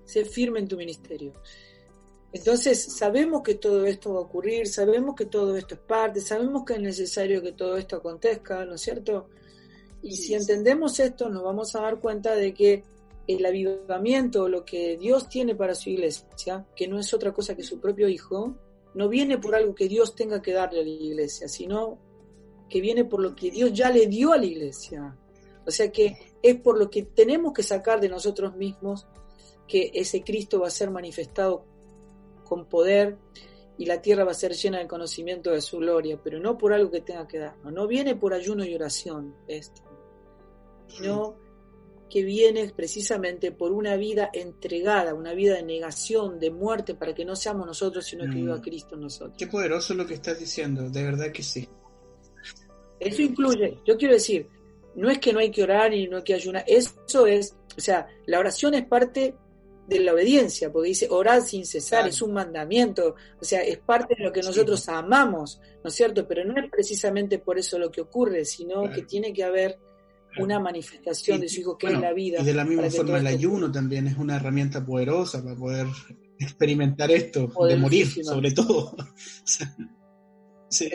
Sé 0.05 0.25
firme 0.25 0.61
en 0.61 0.69
tu 0.69 0.77
ministerio. 0.77 1.33
Entonces, 2.33 2.97
sabemos 2.97 3.43
que 3.43 3.55
todo 3.55 3.87
esto 3.87 4.15
va 4.15 4.19
a 4.19 4.23
ocurrir, 4.23 4.67
sabemos 4.67 5.15
que 5.15 5.27
todo 5.27 5.57
esto 5.57 5.75
es 5.75 5.81
parte, 5.81 6.21
sabemos 6.21 6.65
que 6.65 6.75
es 6.75 6.81
necesario 6.81 7.41
que 7.41 7.53
todo 7.53 7.77
esto 7.77 7.97
acontezca, 7.97 8.65
¿no 8.65 8.75
es 8.75 8.81
cierto? 8.81 9.29
Y 10.03 10.17
si 10.17 10.35
entendemos 10.35 10.99
esto, 10.99 11.29
nos 11.29 11.45
vamos 11.45 11.75
a 11.77 11.83
dar 11.83 12.01
cuenta 12.01 12.35
de 12.35 12.53
que 12.53 12.83
el 13.27 13.45
avivamiento, 13.47 14.49
lo 14.49 14.65
que 14.65 14.97
Dios 14.97 15.29
tiene 15.29 15.55
para 15.55 15.75
su 15.75 15.91
iglesia, 15.91 16.67
que 16.77 16.89
no 16.89 16.99
es 16.99 17.13
otra 17.15 17.33
cosa 17.33 17.57
que 17.57 17.63
su 17.63 17.81
propio 17.81 18.09
Hijo, 18.09 18.57
no 18.95 19.09
viene 19.09 19.39
por 19.39 19.55
algo 19.55 19.75
que 19.75 19.89
Dios 19.89 20.15
tenga 20.15 20.41
que 20.41 20.53
darle 20.53 20.81
a 20.81 20.83
la 20.85 20.89
iglesia, 20.89 21.49
sino 21.49 21.99
que 22.69 22.81
viene 22.81 23.05
por 23.05 23.21
lo 23.21 23.35
que 23.35 23.51
Dios 23.51 23.73
ya 23.73 23.91
le 23.91 24.07
dio 24.07 24.33
a 24.33 24.39
la 24.39 24.47
iglesia. 24.47 25.17
O 25.67 25.71
sea 25.71 25.91
que 25.91 26.17
es 26.43 26.61
por 26.61 26.79
lo 26.79 26.91
que 26.91 27.03
tenemos 27.03 27.53
que 27.53 27.63
sacar 27.63 28.01
de 28.01 28.09
nosotros 28.09 28.55
mismos 28.57 29.07
que 29.67 29.91
ese 29.95 30.23
Cristo 30.23 30.61
va 30.61 30.69
a 30.69 30.71
ser 30.71 30.91
manifestado 30.91 31.65
con 32.45 32.67
poder 32.67 33.17
y 33.77 33.87
la 33.87 34.01
tierra 34.01 34.25
va 34.25 34.33
a 34.33 34.35
ser 34.35 34.53
llena 34.53 34.79
del 34.79 34.87
conocimiento 34.87 35.51
de 35.51 35.61
su 35.61 35.79
gloria, 35.79 36.21
pero 36.23 36.39
no 36.39 36.57
por 36.57 36.73
algo 36.73 36.91
que 36.91 37.01
tenga 37.01 37.27
que 37.27 37.39
darnos. 37.39 37.73
No 37.73 37.87
viene 37.87 38.15
por 38.15 38.35
ayuno 38.35 38.65
y 38.65 38.75
oración 38.75 39.35
esto, 39.49 39.83
sino 40.87 41.37
que 42.15 42.23
viene 42.23 42.73
precisamente 42.77 43.51
por 43.51 43.73
una 43.73 43.97
vida 43.97 44.31
entregada, 44.33 45.15
una 45.15 45.35
vida 45.35 45.57
de 45.57 45.65
negación, 45.65 46.39
de 46.39 46.53
muerte, 46.53 46.95
para 46.95 47.13
que 47.13 47.25
no 47.25 47.35
seamos 47.35 47.67
nosotros, 47.67 48.07
sino 48.07 48.23
que 48.23 48.37
viva 48.37 48.57
mm. 48.57 48.61
Cristo 48.61 48.95
en 48.95 49.01
nosotros. 49.01 49.35
Qué 49.37 49.49
poderoso 49.49 49.95
lo 49.95 50.07
que 50.07 50.15
estás 50.15 50.39
diciendo, 50.39 50.89
de 50.89 51.03
verdad 51.03 51.33
que 51.33 51.43
sí. 51.43 51.69
Eso 53.01 53.21
incluye, 53.21 53.81
yo 53.85 53.97
quiero 53.97 54.15
decir, 54.15 54.49
no 54.95 55.11
es 55.11 55.19
que 55.19 55.33
no 55.33 55.41
hay 55.41 55.51
que 55.51 55.65
orar 55.65 55.93
y 55.93 56.07
no 56.07 56.19
hay 56.19 56.23
que 56.23 56.35
ayunar, 56.35 56.65
eso 56.69 57.27
es, 57.27 57.57
o 57.77 57.81
sea, 57.81 58.07
la 58.27 58.39
oración 58.39 58.75
es 58.75 58.87
parte 58.87 59.35
de 59.89 59.99
la 59.99 60.15
obediencia, 60.15 60.71
porque 60.71 60.91
dice 60.91 61.09
orar 61.11 61.43
sin 61.43 61.67
cesar, 61.67 62.07
es 62.07 62.23
un 62.23 62.33
mandamiento, 62.33 63.17
o 63.41 63.45
sea, 63.45 63.65
es 63.65 63.79
parte 63.79 64.15
de 64.17 64.23
lo 64.23 64.33
que 64.33 64.43
nosotros 64.43 64.89
amamos, 64.89 65.61
¿no 65.83 65.89
es 65.89 65.95
cierto? 65.97 66.29
Pero 66.29 66.45
no 66.45 66.57
es 66.63 66.71
precisamente 66.71 67.41
por 67.41 67.59
eso 67.59 67.77
lo 67.77 67.91
que 67.91 68.03
ocurre, 68.03 68.45
sino 68.45 68.89
que 68.89 69.03
tiene 69.03 69.33
que 69.33 69.43
haber 69.43 69.81
una 70.39 70.59
manifestación 70.59 71.41
de 71.41 71.49
su 71.49 71.61
hijo 71.61 71.79
que 71.79 71.89
es 71.89 71.99
la 71.99 72.13
vida. 72.13 72.41
Y 72.41 72.45
de 72.45 72.55
la 72.55 72.65
misma 72.65 72.91
forma 72.91 73.19
el 73.19 73.27
ayuno 73.27 73.71
también 73.71 74.07
es 74.07 74.17
una 74.17 74.37
herramienta 74.37 74.85
poderosa 74.85 75.43
para 75.43 75.57
poder 75.57 75.87
experimentar 76.39 77.11
esto, 77.11 77.51
de 77.69 77.77
morir 77.77 78.09
sobre 78.25 78.53
todo. 78.53 78.97
sí. 80.69 80.91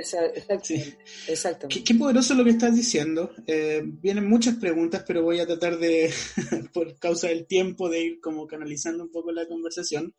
Exacto. 1.27 1.67
Qué, 1.69 1.95
poderoso 1.95 2.33
lo 2.33 2.43
que 2.43 2.49
estás 2.51 2.75
diciendo. 2.75 3.31
Eh, 3.47 3.81
vienen 3.85 4.27
muchas 4.27 4.55
preguntas, 4.55 5.03
pero 5.07 5.23
voy 5.23 5.39
a 5.39 5.47
tratar 5.47 5.77
de, 5.77 6.11
por 6.73 6.97
causa 6.99 7.27
del 7.27 7.47
tiempo, 7.47 7.89
de 7.89 8.03
ir 8.03 8.19
como 8.19 8.47
canalizando 8.47 9.03
un 9.03 9.11
poco 9.11 9.31
la 9.31 9.47
conversación. 9.47 10.13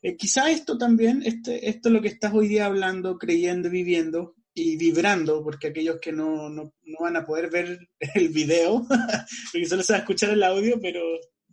Eh, 0.00 0.16
quizá 0.16 0.50
esto 0.50 0.78
también, 0.78 1.22
este, 1.24 1.68
esto 1.68 1.88
es 1.88 1.92
lo 1.92 2.00
que 2.00 2.08
estás 2.08 2.32
hoy 2.32 2.48
día 2.48 2.66
hablando, 2.66 3.18
creyendo, 3.18 3.68
viviendo 3.68 4.36
y 4.58 4.76
vibrando, 4.76 5.42
porque 5.42 5.68
aquellos 5.68 5.98
que 6.00 6.12
no, 6.12 6.48
no, 6.48 6.74
no 6.84 6.98
van 7.00 7.16
a 7.16 7.24
poder 7.24 7.50
ver 7.50 7.88
el 8.14 8.28
video, 8.30 8.86
porque 9.52 9.66
solo 9.66 9.82
se 9.82 9.92
va 9.92 9.98
a 9.98 10.00
escuchar 10.00 10.30
el 10.30 10.42
audio, 10.42 10.80
pero 10.80 11.00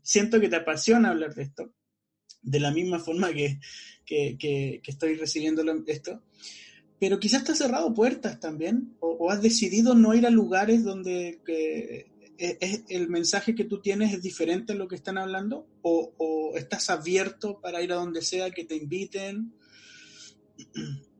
siento 0.01 0.39
que 0.39 0.49
te 0.49 0.55
apasiona 0.55 1.09
hablar 1.09 1.33
de 1.35 1.43
esto, 1.43 1.73
de 2.41 2.59
la 2.59 2.71
misma 2.71 2.99
forma 2.99 3.31
que, 3.33 3.59
que, 4.05 4.37
que, 4.37 4.81
estoy 4.85 5.15
recibiendo 5.15 5.63
esto. 5.87 6.23
Pero 6.99 7.19
quizás 7.19 7.43
te 7.43 7.51
has 7.51 7.57
cerrado 7.57 7.93
puertas 7.93 8.39
también, 8.39 8.95
o, 8.99 9.31
has 9.31 9.41
decidido 9.41 9.95
no 9.95 10.13
ir 10.13 10.25
a 10.25 10.29
lugares 10.29 10.83
donde 10.83 11.41
que, 11.45 12.11
es, 12.37 12.83
el 12.89 13.09
mensaje 13.09 13.55
que 13.55 13.65
tú 13.65 13.81
tienes 13.81 14.13
es 14.13 14.21
diferente 14.21 14.73
a 14.73 14.75
lo 14.75 14.87
que 14.87 14.95
están 14.95 15.17
hablando 15.17 15.67
o, 15.81 16.13
o, 16.17 16.57
estás 16.57 16.89
abierto 16.89 17.59
para 17.61 17.81
ir 17.81 17.91
a 17.91 17.95
donde 17.95 18.21
sea 18.21 18.51
que 18.51 18.65
te 18.65 18.75
inviten? 18.75 19.53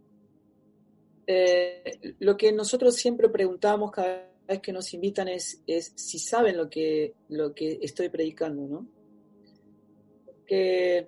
Eh, 1.27 2.15
lo 2.19 2.37
que 2.37 2.51
nosotros 2.51 2.95
siempre 2.95 3.29
preguntamos 3.29 3.91
cada 3.91 4.29
vez 4.47 4.59
que 4.61 4.71
nos 4.71 4.93
invitan 4.93 5.27
es, 5.27 5.61
si 5.95 6.19
saben 6.19 6.57
lo 6.57 6.69
que, 6.69 7.13
lo 7.29 7.53
que 7.53 7.79
estoy 7.81 8.09
predicando, 8.09 8.67
¿no? 8.67 8.87
Que 10.45 11.07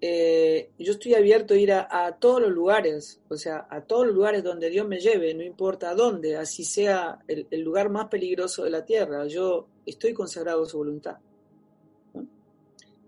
eh, 0.00 0.70
yo 0.78 0.92
estoy 0.92 1.14
abierto 1.14 1.54
a 1.54 1.56
ir 1.56 1.72
a, 1.72 2.18
todos 2.20 2.42
los 2.42 2.50
lugares, 2.50 3.22
o 3.30 3.36
sea, 3.38 3.66
a 3.70 3.80
todos 3.80 4.06
los 4.06 4.14
lugares 4.14 4.44
donde 4.44 4.68
Dios 4.68 4.86
me 4.86 5.00
lleve, 5.00 5.32
no 5.32 5.42
importa 5.42 5.94
dónde, 5.94 6.36
así 6.36 6.62
sea 6.62 7.20
el, 7.26 7.60
lugar 7.62 7.88
más 7.88 8.08
peligroso 8.08 8.64
de 8.64 8.70
la 8.70 8.84
tierra, 8.84 9.26
yo 9.26 9.66
estoy 9.86 10.12
consagrado 10.12 10.64
a 10.64 10.66
su 10.66 10.76
voluntad. 10.76 11.16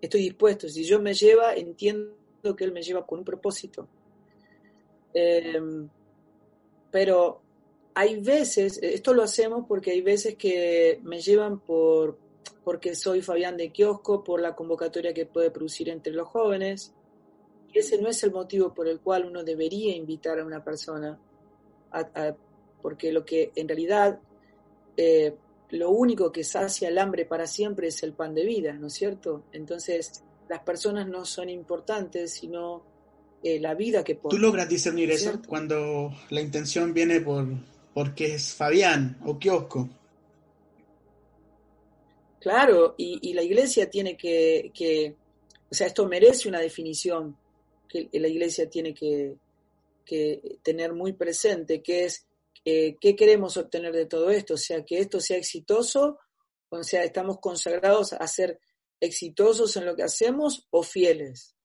Estoy 0.01 0.23
dispuesto, 0.23 0.69
si 0.71 0.85
Dios 0.85 1.03
me 1.03 1.13
lleva, 1.13 1.55
entiendo 1.55 2.17
que 2.57 2.65
Él 2.65 2.73
me 2.73 2.81
lleva 2.81 3.05
con 3.05 3.19
un 3.19 3.25
propósito. 3.27 3.87
Em, 5.13 5.89
pero 6.97 7.43
hay 7.93 8.19
veces, 8.23 8.79
esto 8.83 9.13
lo 9.13 9.23
hacemos 9.23 9.67
porque 9.69 9.91
hay 9.91 10.01
veces 10.01 10.35
que 10.37 10.99
me 11.03 11.21
llevan 11.21 11.61
por, 11.61 12.17
porque 12.65 12.95
soy 12.95 13.21
Fabián 13.21 13.59
de 13.59 13.71
Kiosco, 13.71 14.25
por 14.25 14.41
la 14.41 14.57
convocatoria 14.57 15.13
que 15.13 15.27
puede 15.27 15.51
producir 15.51 15.91
entre 15.91 16.15
los 16.15 16.27
jóvenes. 16.27 16.95
Y 17.71 17.81
ese 17.81 18.01
no 18.01 18.09
es 18.09 18.23
el 18.25 18.33
motivo 18.33 18.73
por 18.73 18.89
el 18.89 19.01
cual 19.01 19.27
uno 19.27 19.45
debería 19.45 19.95
invitar 19.95 20.41
a 20.41 20.47
una 20.47 20.65
persona, 20.65 21.19
porque 22.81 23.13
lo 23.13 23.27
que 23.27 23.53
en 23.55 23.69
realidad 23.69 24.19
eh, 24.97 25.35
lo 25.69 25.91
único 25.91 26.33
que 26.33 26.45
sacia 26.45 26.89
el 26.89 26.97
hambre 26.97 27.27
para 27.27 27.47
siempre 27.47 27.89
es 27.89 28.03
el 28.05 28.15
pan 28.15 28.35
de 28.35 28.47
vida, 28.47 28.73
¿no 28.73 28.87
es 28.87 28.95
cierto? 28.95 29.43
Entonces, 29.53 30.25
las 30.49 30.61
personas 30.61 31.07
no 31.07 31.27
son 31.27 31.51
importantes, 31.51 32.33
sino 32.33 32.96
eh, 33.43 33.61
la 33.61 33.75
vida 33.75 34.03
que. 34.03 34.15
¿Tú 34.15 34.39
logras 34.39 34.69
discernir 34.69 35.11
eso 35.11 35.41
cuando 35.47 36.15
la 36.31 36.41
intención 36.41 36.93
viene 36.93 37.21
por 37.21 37.47
porque 37.97 38.35
es 38.35 38.53
Fabián 38.53 39.19
o 39.25 39.39
Kiosco? 39.39 39.89
Claro, 42.47 42.95
y, 42.99 43.33
la 43.33 43.43
iglesia 43.43 43.89
tiene 43.89 44.19
que, 44.19 45.17
o 45.71 45.75
sea, 45.75 45.87
esto 45.87 46.07
merece 46.07 46.47
una 46.49 46.61
definición 46.61 47.37
que 47.89 48.09
la 48.13 48.29
iglesia 48.29 48.69
tiene 48.69 48.93
que, 48.93 49.39
tener 50.63 50.93
muy 50.93 51.15
presente, 51.15 51.83
que 51.83 52.05
es 52.05 52.27
eh, 52.67 52.97
qué 53.01 53.17
queremos 53.17 53.57
obtener 53.57 53.95
de 53.95 54.05
todo 54.05 54.31
esto, 54.31 54.55
o 54.55 54.59
sea, 54.59 54.85
que 54.85 54.99
esto 54.99 55.19
sea 55.19 55.39
exitoso, 55.39 56.19
o 56.69 56.83
sea, 56.85 57.03
estamos 57.03 57.39
consagrados 57.41 58.13
a 58.13 58.29
ser 58.29 58.61
exitosos 59.01 59.75
en 59.79 59.87
lo 59.87 59.97
que 59.97 60.05
hacemos 60.05 60.69
o 60.71 60.85
fieles, 60.85 61.56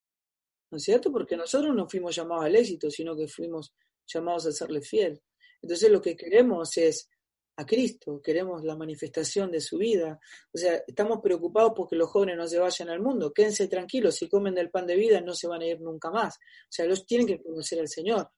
¿no 0.71 0.77
es 0.77 0.83
cierto? 0.83 1.11
Porque 1.11 1.37
nosotros 1.37 1.75
no 1.75 1.87
fuimos 1.87 2.15
llamados 2.15 2.45
al 2.45 2.55
éxito, 2.55 2.89
sino 2.89 3.15
que 3.15 3.27
fuimos 3.27 3.73
llamados 4.07 4.47
a 4.47 4.51
serle 4.51 4.81
fiel. 4.81 5.21
Entonces 5.61 5.91
lo 5.91 6.01
que 6.01 6.15
queremos 6.15 6.75
es 6.77 7.09
a 7.57 7.65
Cristo, 7.65 8.21
queremos 8.23 8.63
la 8.63 8.75
manifestación 8.75 9.51
de 9.51 9.61
su 9.61 9.77
vida. 9.77 10.19
O 10.53 10.57
sea, 10.57 10.81
estamos 10.87 11.19
preocupados 11.21 11.73
porque 11.75 11.95
los 11.95 12.09
jóvenes 12.09 12.37
no 12.37 12.47
se 12.47 12.57
vayan 12.57 12.89
al 12.89 13.01
mundo. 13.01 13.33
Quédense 13.33 13.67
tranquilos, 13.67 14.15
si 14.15 14.29
comen 14.29 14.55
del 14.55 14.69
pan 14.69 14.87
de 14.87 14.95
vida 14.95 15.21
no 15.21 15.33
se 15.33 15.47
van 15.47 15.61
a 15.61 15.67
ir 15.67 15.79
nunca 15.81 16.09
más. 16.09 16.35
O 16.35 16.71
sea, 16.71 16.85
los 16.85 17.05
tienen 17.05 17.27
que 17.27 17.41
conocer 17.41 17.79
al 17.79 17.87
Señor. 17.87 18.29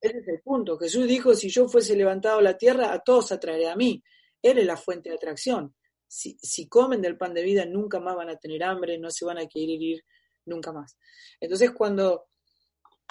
Ese 0.00 0.18
es 0.18 0.28
el 0.28 0.40
punto. 0.40 0.78
Jesús 0.78 1.06
dijo, 1.06 1.34
si 1.34 1.48
yo 1.48 1.68
fuese 1.68 1.94
levantado 1.94 2.38
a 2.38 2.42
la 2.42 2.56
tierra, 2.56 2.92
a 2.92 3.00
todos 3.00 3.32
atraeré 3.32 3.68
a 3.68 3.76
mí. 3.76 4.02
Él 4.42 4.58
es 4.58 4.66
la 4.66 4.76
fuente 4.76 5.10
de 5.10 5.16
atracción. 5.16 5.74
Si, 6.08 6.36
si 6.42 6.68
comen 6.68 7.00
del 7.00 7.16
pan 7.16 7.34
de 7.34 7.42
vida, 7.42 7.64
nunca 7.66 8.00
más 8.00 8.16
van 8.16 8.30
a 8.30 8.36
tener 8.36 8.64
hambre, 8.64 8.98
no 8.98 9.10
se 9.10 9.24
van 9.24 9.38
a 9.38 9.46
querer 9.46 9.80
ir 9.80 10.04
nunca 10.46 10.72
más. 10.72 10.96
Entonces, 11.40 11.70
cuando 11.72 12.28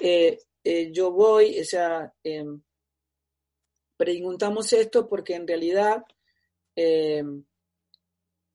eh, 0.01 0.39
eh, 0.63 0.91
yo 0.91 1.11
voy, 1.11 1.59
o 1.59 1.63
sea, 1.63 2.13
em, 2.23 2.61
preguntamos 3.97 4.71
esto 4.73 5.07
porque 5.07 5.35
en 5.35 5.47
realidad 5.47 6.03
eh, 6.75 7.23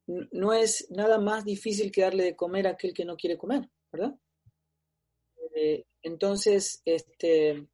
no 0.06 0.52
es 0.52 0.90
nada 0.90 1.18
más 1.18 1.44
difícil 1.44 1.90
que 1.90 2.02
darle 2.02 2.24
de 2.24 2.36
comer 2.36 2.66
a 2.66 2.70
aquel 2.70 2.92
que 2.92 3.04
no 3.04 3.16
quiere 3.16 3.38
comer, 3.38 3.68
¿verdad? 3.90 4.14
Eh, 5.54 5.86
entonces, 6.02 6.82
este, 6.84 7.66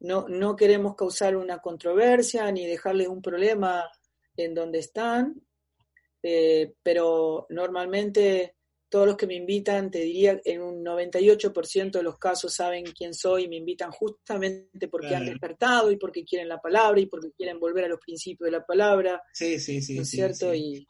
no, 0.00 0.28
no 0.28 0.56
queremos 0.56 0.96
causar 0.96 1.36
una 1.36 1.60
controversia 1.60 2.50
ni 2.50 2.66
dejarles 2.66 3.08
un 3.08 3.22
problema 3.22 3.88
en 4.36 4.54
donde 4.54 4.80
están, 4.80 5.40
pero 6.82 7.46
normalmente 7.48 8.57
todos 8.88 9.06
los 9.06 9.16
que 9.16 9.26
me 9.26 9.34
invitan, 9.34 9.90
te 9.90 10.00
diría, 10.00 10.40
en 10.44 10.62
un 10.62 10.84
98% 10.84 11.90
de 11.90 12.02
los 12.02 12.18
casos 12.18 12.54
saben 12.54 12.84
quién 12.96 13.12
soy 13.12 13.44
y 13.44 13.48
me 13.48 13.56
invitan 13.56 13.90
justamente 13.90 14.88
porque 14.88 15.14
han 15.14 15.26
despertado 15.26 15.90
y 15.90 15.96
porque 15.96 16.24
quieren 16.24 16.48
la 16.48 16.60
palabra 16.60 17.00
y 17.00 17.06
porque 17.06 17.30
quieren 17.32 17.60
volver 17.60 17.84
a 17.84 17.88
los 17.88 18.00
principios 18.00 18.46
de 18.46 18.58
la 18.58 18.64
palabra. 18.64 19.22
Sí, 19.32 19.58
sí, 19.58 19.82
sí. 19.82 19.96
¿No 19.96 20.02
es 20.02 20.10
cierto? 20.10 20.54
Y, 20.54 20.88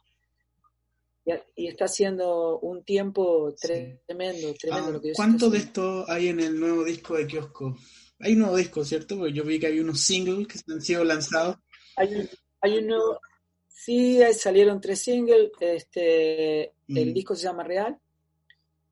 y, 1.55 1.67
está 1.67 1.87
siendo 1.87 2.59
un 2.59 2.83
tiempo 2.83 3.53
tremendo, 3.59 4.53
tremendo 4.53 4.87
ah, 4.87 4.91
lo 4.91 5.01
que 5.01 5.13
¿Cuánto 5.13 5.49
de 5.49 5.57
esto 5.57 6.05
hay 6.07 6.29
en 6.29 6.39
el 6.39 6.59
nuevo 6.59 6.83
disco 6.83 7.15
de 7.15 7.27
Kiosco? 7.27 7.77
Hay 8.19 8.33
un 8.33 8.39
nuevo 8.39 8.57
disco, 8.57 8.83
¿cierto? 8.83 9.17
Porque 9.17 9.33
yo 9.33 9.43
vi 9.43 9.59
que 9.59 9.67
hay 9.67 9.79
unos 9.79 10.01
singles 10.01 10.47
que 10.47 10.59
han 10.71 10.81
sido 10.81 11.03
lanzados. 11.03 11.57
Hay 11.95 12.29
hay 12.61 12.77
un 12.77 12.87
nuevo, 12.87 13.19
Sí, 13.81 14.19
salieron 14.33 14.81
tres 14.81 14.99
singles, 14.99 15.51
este, 15.61 16.73
el 16.89 17.11
mm. 17.11 17.13
disco 17.13 17.35
se 17.35 17.43
llama 17.43 17.63
Real, 17.63 17.97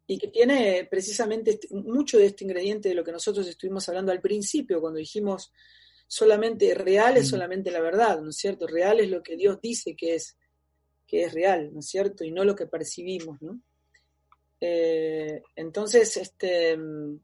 y 0.07 0.17
que 0.17 0.29
tiene 0.29 0.87
precisamente 0.89 1.51
este, 1.51 1.67
mucho 1.75 2.17
de 2.17 2.27
este 2.27 2.45
ingrediente 2.45 2.89
de 2.89 2.95
lo 2.95 3.03
que 3.03 3.11
nosotros 3.11 3.45
estuvimos 3.47 3.87
hablando 3.89 4.11
al 4.11 4.21
principio, 4.21 4.79
cuando 4.79 4.99
dijimos 4.99 5.51
solamente 6.07 6.73
real 6.73 7.17
es 7.17 7.27
mm. 7.27 7.29
solamente 7.29 7.71
la 7.71 7.81
verdad, 7.81 8.21
¿no 8.21 8.29
es 8.29 8.37
cierto? 8.37 8.65
Real 8.65 9.01
es 9.01 9.09
lo 9.09 9.21
que 9.21 9.35
Dios 9.35 9.59
dice 9.61 9.95
que 9.95 10.15
es, 10.15 10.37
que 11.05 11.23
es 11.23 11.33
real, 11.33 11.73
¿no 11.73 11.81
es 11.81 11.87
cierto? 11.87 12.23
Y 12.23 12.31
no 12.31 12.45
lo 12.45 12.55
que 12.55 12.67
percibimos, 12.67 13.41
¿no? 13.41 13.59
Eh, 14.59 15.41
entonces, 15.55 16.17
este, 16.17 16.77
mm, 16.77 17.19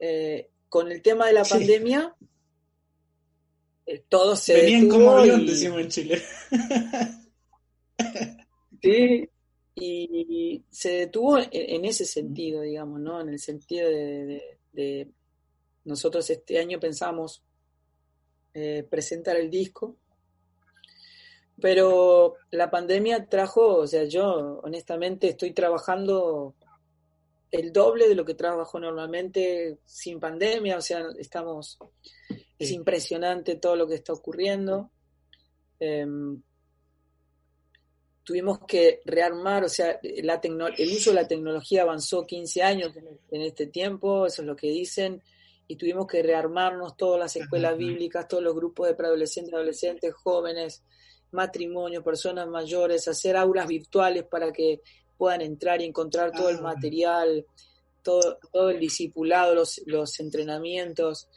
eh, 0.00 0.48
con 0.68 0.90
el 0.90 1.02
tema 1.02 1.26
de 1.26 1.32
la 1.34 1.44
pandemia, 1.44 2.14
eh, 3.86 4.02
todo 4.08 4.34
se 4.34 4.54
Venían 4.54 4.88
como 4.88 5.18
avión, 5.18 5.46
decimos 5.46 5.80
en 5.80 5.88
Chile. 5.88 6.22
sí, 8.82 9.28
y 9.74 10.62
se 10.70 10.90
detuvo 10.90 11.38
en, 11.38 11.84
ese 11.84 12.04
sentido, 12.04 12.62
digamos, 12.62 13.00
¿no? 13.00 13.20
En 13.20 13.28
el 13.28 13.38
sentido 13.38 13.88
de, 13.88 15.10
nosotros 15.84 16.28
este 16.30 16.58
año 16.58 16.80
pensamos 16.80 17.42
eh, 18.54 18.86
presentar 18.88 19.36
el 19.36 19.50
disco, 19.50 19.96
pero 21.60 22.34
la 22.50 22.70
pandemia 22.70 23.28
trajo, 23.28 23.76
o 23.76 23.86
sea, 23.86 24.04
yo 24.04 24.60
honestamente 24.62 25.28
estoy 25.28 25.52
trabajando 25.52 26.54
el 27.50 27.72
doble 27.72 28.08
de 28.08 28.14
lo 28.14 28.24
que 28.24 28.34
trabajo 28.34 28.80
normalmente 28.80 29.78
sin 29.84 30.18
pandemia, 30.18 30.78
o 30.78 30.80
sea, 30.80 31.04
estamos 31.18 31.78
es 32.58 32.70
impresionante 32.70 33.56
todo 33.56 33.76
lo 33.76 33.86
que 33.86 33.94
está 33.94 34.12
ocurriendo. 34.12 34.90
Em, 35.78 36.42
tuvimos 38.24 38.60
que 38.66 39.00
rearmar, 39.04 39.64
o 39.64 39.68
sea, 39.68 40.00
la 40.02 40.40
el 40.42 40.92
uso 40.92 41.10
de 41.10 41.16
la 41.16 41.28
tecnología 41.28 41.82
avanzó 41.82 42.26
15 42.26 42.62
años 42.62 42.92
en 43.30 43.42
este 43.42 43.66
tiempo, 43.66 44.26
eso 44.26 44.42
es 44.42 44.48
lo 44.48 44.56
que 44.56 44.68
dicen, 44.68 45.22
y 45.68 45.76
tuvimos 45.76 46.06
que 46.06 46.22
rearmarnos 46.22 46.96
todas 46.96 47.20
las 47.20 47.36
escuelas 47.36 47.76
bíblicas, 47.76 48.26
todos 48.26 48.42
los 48.42 48.54
grupos 48.54 48.88
de 48.88 48.94
preadolescentes, 48.94 49.54
adolescentes, 49.54 50.14
jóvenes, 50.14 50.82
matrimonios, 51.32 52.02
personas 52.02 52.48
mayores, 52.48 53.08
hacer 53.08 53.36
aulas 53.36 53.66
virtuales 53.66 54.24
para 54.24 54.52
que 54.52 54.80
puedan 55.16 55.42
entrar 55.42 55.80
y 55.80 55.84
encontrar 55.84 56.32
todo 56.32 56.48
el 56.48 56.58
ah. 56.58 56.62
material, 56.62 57.46
todo, 58.02 58.38
todo 58.52 58.70
el 58.70 58.80
discipulado, 58.80 59.54
los, 59.54 59.82
los 59.86 60.18
entrenamientos. 60.20 61.28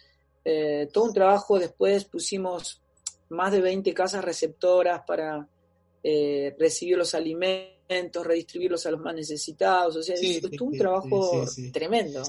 Eh, 0.43 0.87
todo 0.93 1.05
un 1.05 1.13
trabajo, 1.13 1.59
después 1.59 2.05
pusimos 2.05 2.81
más 3.29 3.51
de 3.51 3.61
20 3.61 3.93
casas 3.93 4.23
receptoras 4.23 5.01
para, 5.05 5.47
eh, 6.09 6.55
recibir 6.57 6.97
los 6.97 7.13
alimentos, 7.13 8.25
redistribuirlos 8.25 8.85
a 8.85 8.91
los 8.91 9.01
más 9.01 9.13
necesitados. 9.13 9.97
O 9.97 10.01
sea, 10.01 10.15
es, 10.15 10.41
un 10.61 10.77
trabajo 10.77 11.45
tremendo. 11.73 12.23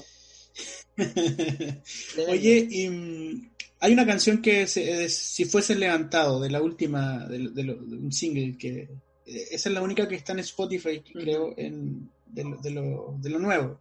Oye, 2.27 2.67
y, 2.69 2.89
mm, 2.89 3.51
hay 3.79 3.93
una 3.93 4.05
canción 4.05 4.41
que 4.41 4.67
si 4.67 5.45
fuese 5.45 5.75
levantado 5.75 6.41
de 6.41 6.49
la 6.49 6.61
última, 6.61 7.25
de, 7.25 7.71
un 7.71 8.11
single 8.11 8.57
que 8.57 8.79
eh, 9.25 9.47
esa 9.51 9.69
es 9.69 9.73
la 9.73 9.81
única 9.81 10.09
que 10.09 10.15
está 10.15 10.33
en 10.33 10.39
Spotify, 10.39 10.99
creo, 10.99 11.53
en, 11.55 12.11
de, 12.25 12.71
lo, 12.71 13.15
de 13.17 13.29
lo 13.29 13.39
nuevo. 13.39 13.79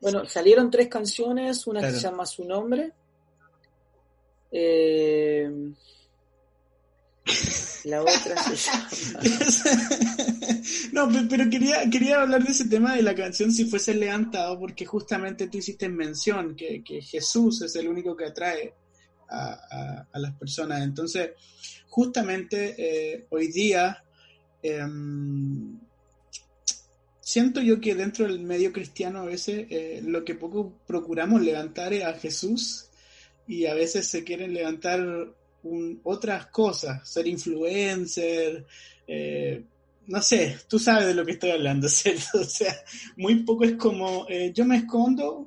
Bueno, 0.00 0.24
salieron 0.24 0.70
tres 0.70 0.88
canciones, 0.88 1.66
una 1.66 1.82
que 1.82 1.90
se 1.90 2.00
llama 2.00 2.24
Su 2.24 2.46
Nombre. 2.46 2.92
Eh, 4.50 5.74
la 7.84 8.02
otra 8.02 8.42
se 8.42 8.56
llama... 9.72 10.00
no, 10.92 11.28
pero 11.28 11.48
quería, 11.50 11.88
quería 11.90 12.22
hablar 12.22 12.44
de 12.44 12.52
ese 12.52 12.68
tema 12.68 12.94
de 12.94 13.02
la 13.02 13.14
canción 13.14 13.52
si 13.52 13.64
fuese 13.64 13.94
levantado, 13.94 14.58
porque 14.58 14.84
justamente 14.84 15.48
tú 15.48 15.58
hiciste 15.58 15.88
mención 15.88 16.56
que, 16.56 16.82
Jesús 17.02 17.62
es 17.62 17.74
el 17.76 17.88
único 17.88 18.16
que 18.16 18.26
atrae 18.26 18.74
a, 19.28 20.06
las 20.14 20.34
personas. 20.34 20.82
Entonces, 20.82 21.30
justamente 21.88 22.74
eh, 22.78 23.26
hoy 23.30 23.48
día 23.48 24.02
em, 24.62 25.78
siento 27.30 27.60
yo 27.60 27.80
que 27.80 27.94
dentro 27.94 28.26
del 28.26 28.40
medio 28.40 28.72
cristiano 28.72 29.20
a 29.20 29.26
veces 29.26 29.66
eh, 29.70 30.02
lo 30.04 30.24
que 30.24 30.34
poco 30.34 30.72
procuramos 30.86 31.40
levantar 31.42 31.92
es 31.92 32.04
a 32.04 32.14
Jesús 32.14 32.88
y 33.46 33.66
a 33.66 33.74
veces 33.74 34.08
se 34.08 34.24
quieren 34.24 34.52
levantar 34.52 35.32
otras 36.04 36.46
cosas, 36.46 37.08
ser 37.08 37.26
influencer, 37.26 38.66
eh, 39.06 39.62
no 40.06 40.20
sé, 40.22 40.56
tú 40.68 40.78
sabes 40.78 41.06
de 41.06 41.14
lo 41.14 41.24
que 41.24 41.32
estoy 41.32 41.50
hablando, 41.50 41.88
¿cierto? 41.90 42.40
O 42.40 42.44
sea, 42.44 42.74
muy 43.16 43.36
poco 43.44 43.64
es 43.64 43.74
como, 43.74 44.26
eh, 44.28 44.52
yo 44.54 44.64
me 44.64 44.78
escondo, 44.78 45.46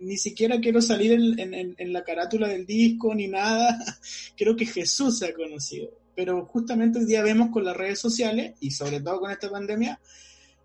ni 0.00 0.16
siquiera 0.16 0.60
quiero 0.60 0.80
salir 0.80 1.12
en, 1.12 1.74
en, 1.76 1.92
la 1.92 2.04
carátula 2.04 2.48
del 2.48 2.66
disco 2.66 3.14
ni 3.14 3.28
nada, 3.28 3.78
creo 4.36 4.54
que 4.54 4.66
Jesús 4.66 5.18
se 5.18 5.26
ha 5.26 5.34
conocido. 5.34 5.90
Pero 6.14 6.46
justamente 6.46 7.00
hoy 7.00 7.06
día 7.06 7.22
vemos 7.22 7.50
con 7.50 7.64
las 7.64 7.76
redes 7.76 7.98
sociales 7.98 8.54
y 8.60 8.70
sobre 8.70 9.00
todo 9.00 9.18
con 9.18 9.32
esta 9.32 9.50
pandemia, 9.50 9.98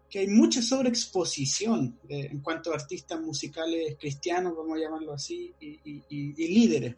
que 0.09 0.19
hay 0.19 0.27
mucha 0.27 0.61
sobreexposición 0.61 1.99
en 2.09 2.39
cuanto 2.39 2.71
a 2.71 2.75
artistas 2.75 3.21
musicales 3.21 3.95
cristianos, 3.99 4.55
vamos 4.57 4.77
a 4.77 4.81
llamarlo 4.81 5.13
así, 5.13 5.53
y, 5.59 6.33
líderes. 6.35 6.95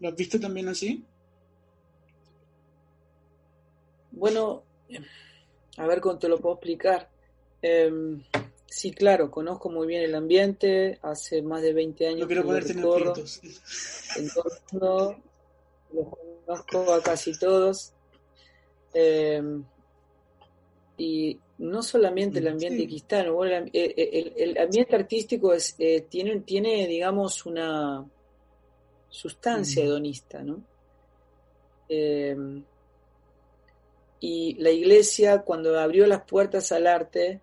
¿Lo 0.00 0.08
has 0.08 0.16
visto 0.16 0.38
también 0.38 0.68
así? 0.68 1.04
Bueno, 4.12 4.62
a 5.76 5.86
ver 5.86 6.00
cómo 6.00 6.18
te 6.18 6.28
lo 6.28 6.38
puedo 6.38 6.54
explicar. 6.56 7.08
Em, 7.62 8.22
sí, 8.66 8.92
claro, 8.92 9.30
conozco 9.30 9.70
muy 9.70 9.86
bien 9.86 10.02
el 10.02 10.14
ambiente, 10.14 10.98
hace 11.02 11.42
más 11.42 11.62
de 11.62 11.72
20 11.72 12.06
años. 12.06 12.20
No 12.20 12.26
quiero 12.26 12.44
ponerte 12.44 12.72
en 12.72 12.78
el 12.78 12.84
los 15.92 16.64
conozco 16.64 16.92
a 16.92 17.02
casi 17.02 17.38
todos. 17.38 17.92
Em, 18.92 19.64
y 20.96 21.38
no 21.58 21.82
solamente 21.82 22.38
el 22.38 22.46
mm, 22.46 22.48
ambiente 22.48 22.86
cristiano, 22.86 23.44
eh, 23.44 23.70
eh, 23.72 24.32
el, 24.36 24.58
ambiente 24.58 24.96
artístico 24.96 25.52
es, 25.52 25.74
eh, 25.78 26.06
tiene, 26.08 26.40
tiene, 26.40 26.86
digamos, 26.86 27.46
una 27.46 28.04
sustancia 29.08 29.84
hedonista, 29.84 30.42
¿no? 30.42 30.62
Em, 31.88 32.64
y 34.20 34.54
la 34.54 34.70
iglesia, 34.70 35.42
cuando 35.42 35.78
abrió 35.78 36.06
las 36.06 36.22
puertas 36.22 36.72
al 36.72 36.86
arte, 36.86 37.40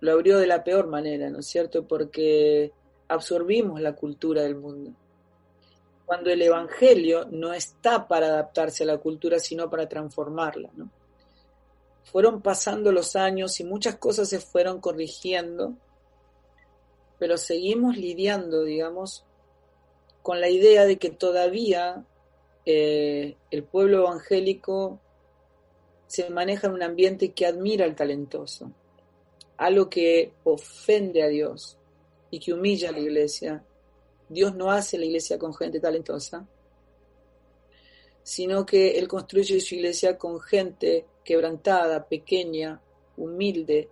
lo 0.00 0.12
abrió 0.12 0.38
de 0.38 0.46
la 0.46 0.64
peor 0.64 0.86
manera, 0.88 1.30
¿no 1.30 1.40
es 1.40 1.46
cierto? 1.46 1.86
Porque 1.86 2.72
absorbimos 3.08 3.80
la 3.80 3.94
cultura 3.94 4.42
del 4.42 4.56
mundo. 4.56 4.92
Cuando 6.06 6.30
el 6.30 6.42
Evangelio 6.42 7.26
no 7.30 7.52
está 7.52 8.08
para 8.08 8.26
adaptarse 8.26 8.82
a 8.82 8.86
la 8.86 8.98
cultura, 8.98 9.38
sino 9.38 9.70
para 9.70 9.88
transformarla, 9.88 10.70
¿no? 10.74 10.90
fueron 12.10 12.42
pasando 12.42 12.92
los 12.92 13.14
años 13.14 13.60
y 13.60 13.64
muchas 13.64 13.96
cosas 13.96 14.28
se 14.28 14.40
fueron 14.40 14.80
corrigiendo, 14.80 15.74
pero 17.18 17.36
seguimos 17.36 17.96
lidiando, 17.96 18.64
digamos, 18.64 19.24
con 20.22 20.40
la 20.40 20.48
idea 20.48 20.84
de 20.84 20.98
que 20.98 21.10
todavía 21.10 22.04
eh, 22.66 23.36
el 23.50 23.64
pueblo 23.64 24.00
evangélico 24.00 25.00
se 26.06 26.28
maneja 26.28 26.66
en 26.66 26.74
un 26.74 26.82
ambiente 26.82 27.32
que 27.32 27.46
admira 27.46 27.84
al 27.84 27.94
talentoso, 27.94 28.72
algo 29.56 29.88
que 29.88 30.32
ofende 30.44 31.22
a 31.22 31.28
Dios 31.28 31.78
y 32.30 32.40
que 32.40 32.52
humilla 32.52 32.90
a 32.90 32.92
la 32.92 33.00
iglesia. 33.00 33.64
Dios 34.28 34.54
no 34.54 34.70
hace 34.70 34.98
la 34.98 35.06
iglesia 35.06 35.38
con 35.38 35.54
gente 35.54 35.80
talentosa, 35.80 36.46
sino 38.22 38.66
que 38.66 38.98
Él 38.98 39.08
construye 39.08 39.60
su 39.60 39.74
iglesia 39.74 40.18
con 40.18 40.40
gente 40.40 41.06
quebrantada, 41.24 42.06
pequeña, 42.06 42.80
humilde, 43.16 43.88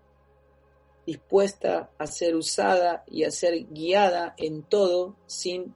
dispuesta 1.06 1.90
a 1.98 2.06
ser 2.06 2.36
usada 2.36 3.04
y 3.06 3.24
a 3.24 3.30
ser 3.30 3.64
guiada 3.70 4.34
en 4.36 4.62
todo 4.62 5.16
sin 5.26 5.74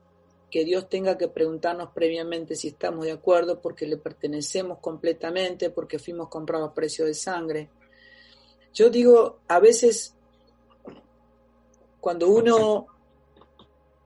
que 0.53 0.63
Dios 0.63 0.87
tenga 0.87 1.17
que 1.17 1.27
preguntarnos 1.27 1.89
previamente 1.95 2.55
si 2.55 2.67
estamos 2.67 3.05
de 3.05 3.11
acuerdo 3.11 3.59
porque 3.59 3.87
le 3.87 3.97
pertenecemos 3.97 4.77
completamente, 4.77 5.71
porque 5.71 5.97
fuimos 5.97 6.29
comprados 6.29 6.69
a 6.69 6.73
precio 6.75 7.07
de 7.07 7.15
sangre. 7.15 7.69
Yo 8.71 8.91
digo, 8.91 9.39
a 9.47 9.59
veces 9.59 10.13
cuando 11.99 12.29
uno 12.29 12.85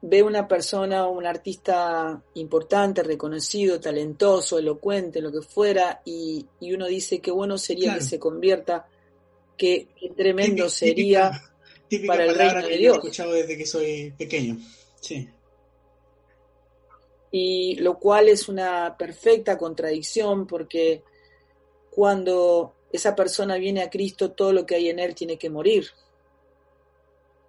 ve 0.01 0.23
una 0.23 0.47
persona, 0.47 1.05
un 1.09 1.25
artista 1.25 2.23
importante, 2.35 3.03
reconocido, 3.03 3.81
talentoso, 3.81 4.57
elocuente, 4.57 5.19
lo 5.19 5.33
que 5.33 5.41
fuera, 5.41 6.01
y, 6.05 6.45
uno 6.61 6.85
dice 6.85 7.19
que 7.19 7.29
bueno 7.29 7.57
sería 7.57 7.95
que 7.95 8.01
se 8.01 8.19
convierta, 8.19 8.87
que, 9.57 9.89
tremendo 10.15 10.69
sería 10.69 11.29
para 12.07 12.23
el 12.23 12.35
reino 12.35 12.65
de 12.65 12.77
Dios. 12.77 12.95
He 12.95 12.99
escuchado 12.99 13.33
desde 13.33 13.57
que 13.57 13.65
soy 13.65 14.13
pequeño, 14.17 14.57
sí. 15.01 15.27
Y 17.31 17.75
lo 17.75 17.99
cual 17.99 18.29
es 18.29 18.47
una 18.47 18.95
perfecta 18.97 19.57
contradicción 19.57 20.47
porque 20.47 21.03
cuando 21.89 22.73
esa 22.91 23.15
persona 23.15 23.57
viene 23.57 23.81
a 23.81 23.89
Cristo, 23.89 24.31
todo 24.31 24.53
lo 24.53 24.65
que 24.65 24.75
hay 24.75 24.89
en 24.89 24.99
él 24.99 25.15
tiene 25.15 25.37
que 25.37 25.49
morir. 25.49 25.87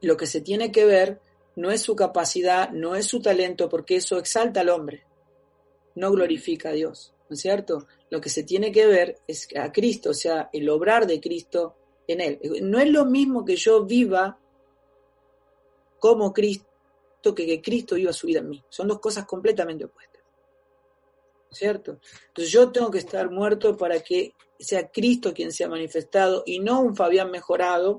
Lo 0.01 0.17
que 0.17 0.27
se 0.27 0.41
tiene 0.41 0.73
que 0.73 0.85
ver 0.85 1.21
no 1.57 1.71
es 1.71 1.83
su 1.83 1.97
capacidad, 1.97 2.71
no 2.71 2.95
es 2.95 3.07
su 3.07 3.21
talento, 3.21 3.69
porque 3.69 3.97
eso 3.97 4.17
exalta 4.19 4.61
al 4.61 4.69
hombre, 4.69 5.05
no 5.97 6.11
glorifica 6.13 6.71
a 6.71 6.73
Dios, 6.73 7.13
¿no 7.29 7.35
es 7.35 7.41
cierto? 7.41 7.87
Lo 8.11 8.21
que 8.21 8.31
se 8.31 8.45
tiene 8.45 8.71
que 8.71 8.87
ver 8.87 9.19
es 9.27 9.49
a 9.57 9.73
Cristo, 9.73 10.11
o 10.11 10.15
sea, 10.15 10.51
el 10.53 10.69
obrar 10.71 11.07
de 11.07 11.21
Cristo 11.21 11.75
en 12.07 12.21
él. 12.21 12.41
No 12.63 12.79
es 12.79 12.89
lo 12.89 13.05
mismo 13.05 13.45
que 13.45 13.57
yo 13.57 13.85
viva 13.85 14.39
como 15.99 16.33
Cristo 16.33 16.68
que 17.35 17.47
que 17.47 17.61
Cristo 17.63 17.95
viva 17.95 18.13
su 18.13 18.27
vida 18.27 18.41
en 18.41 18.49
mí. 18.49 18.65
Son 18.69 18.89
dos 18.89 19.01
cosas 19.01 19.27
completamente 19.27 19.85
opuestas. 19.85 20.23
¿Cierto? 21.51 21.99
Entonces 22.29 22.53
yo 22.53 22.71
tengo 22.71 22.91
que 22.91 22.99
estar 22.99 23.31
muerto 23.31 23.77
para 23.77 24.01
que 24.01 24.35
sea 24.59 24.91
Cristo 24.91 25.33
quien 25.33 25.51
sea 25.51 25.69
manifestado 25.69 26.43
y 26.45 26.59
no 26.59 26.81
un 26.81 26.95
Fabián 26.95 27.31
mejorado 27.31 27.99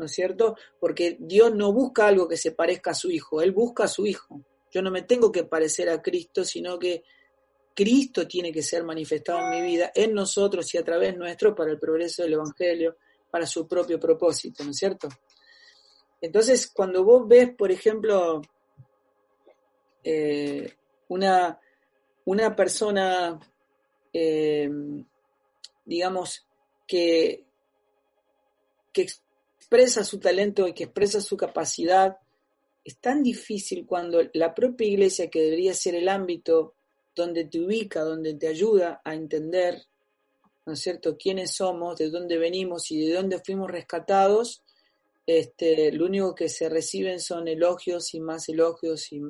¿no 0.00 0.06
es 0.06 0.12
cierto? 0.12 0.56
Porque 0.80 1.18
Dios 1.20 1.54
no 1.54 1.74
busca 1.74 2.06
algo 2.06 2.26
que 2.26 2.38
se 2.38 2.52
parezca 2.52 2.92
a 2.92 2.94
su 2.94 3.10
Hijo, 3.10 3.42
Él 3.42 3.52
busca 3.52 3.84
a 3.84 3.88
su 3.88 4.06
Hijo. 4.06 4.40
Yo 4.72 4.80
no 4.80 4.90
me 4.90 5.02
tengo 5.02 5.30
que 5.30 5.44
parecer 5.44 5.90
a 5.90 6.00
Cristo, 6.00 6.42
sino 6.42 6.78
que 6.78 7.04
Cristo 7.74 8.26
tiene 8.26 8.50
que 8.50 8.62
ser 8.62 8.82
manifestado 8.82 9.40
en 9.40 9.50
mi 9.50 9.60
vida, 9.60 9.92
en 9.94 10.14
nosotros 10.14 10.72
y 10.74 10.78
a 10.78 10.84
través 10.84 11.16
nuestro 11.16 11.54
para 11.54 11.70
el 11.70 11.78
progreso 11.78 12.22
del 12.22 12.32
Evangelio, 12.32 12.96
para 13.30 13.44
su 13.46 13.68
propio 13.68 14.00
propósito, 14.00 14.64
¿no 14.64 14.70
es 14.70 14.78
cierto? 14.78 15.08
Entonces, 16.18 16.70
cuando 16.70 17.04
vos 17.04 17.28
ves, 17.28 17.50
por 17.54 17.70
ejemplo, 17.70 18.40
eh, 20.04 20.72
una, 21.08 21.58
una 22.24 22.56
persona, 22.56 23.38
eh, 24.12 24.70
digamos, 25.84 26.46
que, 26.86 27.44
que 28.92 29.02
expresa 29.02 30.04
su 30.04 30.18
talento 30.18 30.66
y 30.66 30.72
que 30.72 30.84
expresa 30.84 31.20
su 31.20 31.36
capacidad, 31.36 32.18
es 32.84 32.98
tan 32.98 33.22
difícil 33.22 33.86
cuando 33.86 34.20
la 34.32 34.54
propia 34.54 34.86
iglesia, 34.86 35.28
que 35.28 35.42
debería 35.42 35.74
ser 35.74 35.94
el 35.94 36.08
ámbito 36.08 36.74
donde 37.14 37.44
te 37.44 37.60
ubica, 37.60 38.02
donde 38.02 38.34
te 38.34 38.48
ayuda 38.48 39.00
a 39.04 39.14
entender, 39.14 39.82
¿no 40.64 40.72
es 40.72 40.80
cierto?, 40.80 41.16
quiénes 41.16 41.54
somos, 41.54 41.98
de 41.98 42.10
dónde 42.10 42.38
venimos 42.38 42.90
y 42.90 43.06
de 43.06 43.14
dónde 43.14 43.40
fuimos 43.40 43.70
rescatados, 43.70 44.62
este, 45.26 45.92
lo 45.92 46.06
único 46.06 46.34
que 46.34 46.48
se 46.48 46.68
reciben 46.68 47.20
son 47.20 47.46
elogios 47.46 48.14
y 48.14 48.20
más 48.20 48.48
elogios 48.48 49.12
y, 49.12 49.20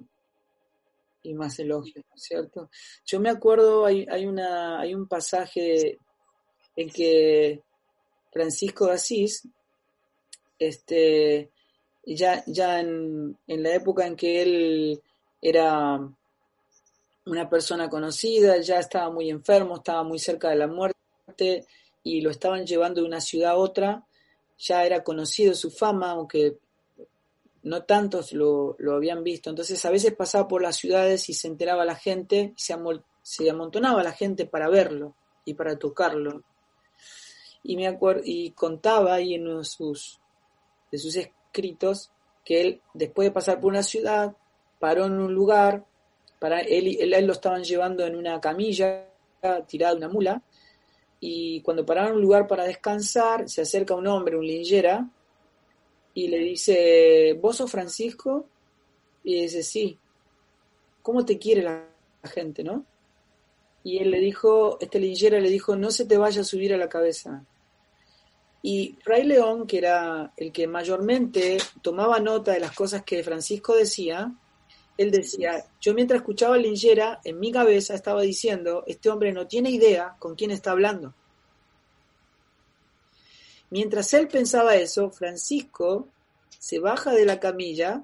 y 1.22 1.34
más 1.34 1.58
elogios, 1.58 2.04
¿no 2.08 2.14
es 2.16 2.22
cierto? 2.22 2.70
Yo 3.04 3.20
me 3.20 3.30
acuerdo, 3.30 3.86
hay, 3.86 4.06
hay, 4.10 4.26
una, 4.26 4.80
hay 4.80 4.94
un 4.94 5.06
pasaje 5.06 5.98
en 6.76 6.90
que 6.90 7.62
Francisco 8.32 8.86
de 8.86 8.92
Asís, 8.92 9.46
este, 10.58 11.50
ya, 12.04 12.42
ya 12.46 12.80
en, 12.80 13.36
en 13.46 13.62
la 13.62 13.74
época 13.74 14.06
en 14.06 14.16
que 14.16 14.42
él 14.42 15.02
era 15.40 15.98
una 17.26 17.48
persona 17.48 17.88
conocida, 17.88 18.58
ya 18.60 18.78
estaba 18.78 19.10
muy 19.10 19.30
enfermo, 19.30 19.76
estaba 19.76 20.02
muy 20.02 20.18
cerca 20.18 20.50
de 20.50 20.56
la 20.56 20.66
muerte 20.66 21.66
y 22.02 22.20
lo 22.20 22.30
estaban 22.30 22.66
llevando 22.66 23.00
de 23.00 23.06
una 23.06 23.20
ciudad 23.20 23.52
a 23.52 23.56
otra, 23.56 24.06
ya 24.58 24.84
era 24.84 25.02
conocido 25.02 25.54
su 25.54 25.70
fama, 25.70 26.10
aunque 26.10 26.58
no 27.62 27.82
tantos 27.84 28.32
lo, 28.32 28.76
habían 28.90 29.22
visto. 29.22 29.50
Entonces 29.50 29.84
a 29.84 29.90
veces 29.90 30.14
pasaba 30.14 30.48
por 30.48 30.62
las 30.62 30.76
ciudades 30.76 31.28
y 31.28 31.34
se 31.34 31.48
enteraba 31.48 31.84
la 31.84 31.94
gente, 31.94 32.52
se, 32.56 32.74
se 33.22 33.50
amontonaba 33.50 34.02
la 34.02 34.12
gente 34.12 34.46
para 34.46 34.68
verlo 34.68 35.14
y 35.44 35.54
para 35.54 35.78
tocarlo. 35.78 36.42
Y, 37.62 37.76
me 37.76 37.86
acuerdo, 37.86 38.22
y 38.24 38.52
contaba 38.52 39.14
ahí 39.14 39.34
en 39.34 39.46
uno 39.46 39.58
de 39.58 39.64
sus, 39.64 40.18
de 40.90 40.98
sus 40.98 41.14
escritos 41.16 42.10
que 42.44 42.60
él, 42.60 42.80
después 42.94 43.28
de 43.28 43.32
pasar 43.32 43.60
por 43.60 43.70
una 43.70 43.82
ciudad, 43.82 44.34
paró 44.78 45.04
en 45.04 45.12
un 45.12 45.34
lugar, 45.34 45.84
para 46.38 46.60
él, 46.60 46.96
él, 46.98 47.12
él 47.12 47.26
lo 47.26 47.34
estaban 47.34 47.62
llevando 47.62 48.06
en 48.06 48.16
una 48.16 48.40
camilla 48.40 49.06
tirada 49.66 49.92
de 49.92 49.98
una 49.98 50.08
mula, 50.08 50.42
y 51.20 51.60
cuando 51.60 51.84
pararon 51.84 52.16
un 52.16 52.22
lugar 52.22 52.46
para 52.46 52.64
descansar, 52.64 53.46
se 53.46 53.60
acerca 53.60 53.94
un 53.94 54.06
hombre, 54.06 54.36
un 54.36 54.46
lingera, 54.46 55.06
y 56.14 56.28
le 56.28 56.38
dice, 56.38 57.38
¿vos 57.40 57.56
sos 57.56 57.70
Francisco? 57.70 58.46
Y 59.24 59.42
dice, 59.42 59.62
sí. 59.62 59.98
¿Cómo 61.02 61.24
te 61.24 61.38
quiere 61.38 61.62
la, 61.62 61.86
gente, 62.24 62.62
no? 62.62 62.84
Y 63.82 63.98
él 63.98 64.10
le 64.10 64.20
dijo, 64.20 64.78
este 64.80 64.98
lingera 65.00 65.40
le 65.40 65.48
dijo, 65.48 65.74
no 65.74 65.90
se 65.90 66.04
te 66.04 66.18
vaya 66.18 66.42
a 66.42 66.44
subir 66.44 66.74
a 66.74 66.76
la 66.76 66.88
cabeza. 66.88 67.44
Y 68.62 68.98
Fray 69.02 69.24
León, 69.24 69.66
que 69.66 69.78
era 69.78 70.34
el 70.36 70.52
que 70.52 70.66
mayormente 70.66 71.56
tomaba 71.80 72.20
nota 72.20 72.52
de 72.52 72.60
las 72.60 72.72
cosas 72.72 73.02
que 73.04 73.24
Francisco 73.24 73.74
decía, 73.74 74.34
él 74.98 75.10
decía, 75.10 75.64
yo 75.80 75.94
mientras 75.94 76.20
escuchaba 76.20 76.56
a 76.56 76.58
Lingera, 76.58 77.20
en 77.24 77.40
mi 77.40 77.50
cabeza 77.50 77.94
estaba 77.94 78.20
diciendo, 78.20 78.84
este 78.86 79.08
hombre 79.08 79.32
no 79.32 79.46
tiene 79.46 79.70
idea 79.70 80.14
con 80.18 80.34
quién 80.34 80.50
está 80.50 80.72
hablando. 80.72 81.14
Mientras 83.70 84.12
él 84.14 84.28
pensaba 84.28 84.74
eso, 84.74 85.10
Francisco 85.10 86.08
se 86.58 86.80
baja 86.80 87.12
de 87.12 87.24
la 87.24 87.38
camilla, 87.38 88.02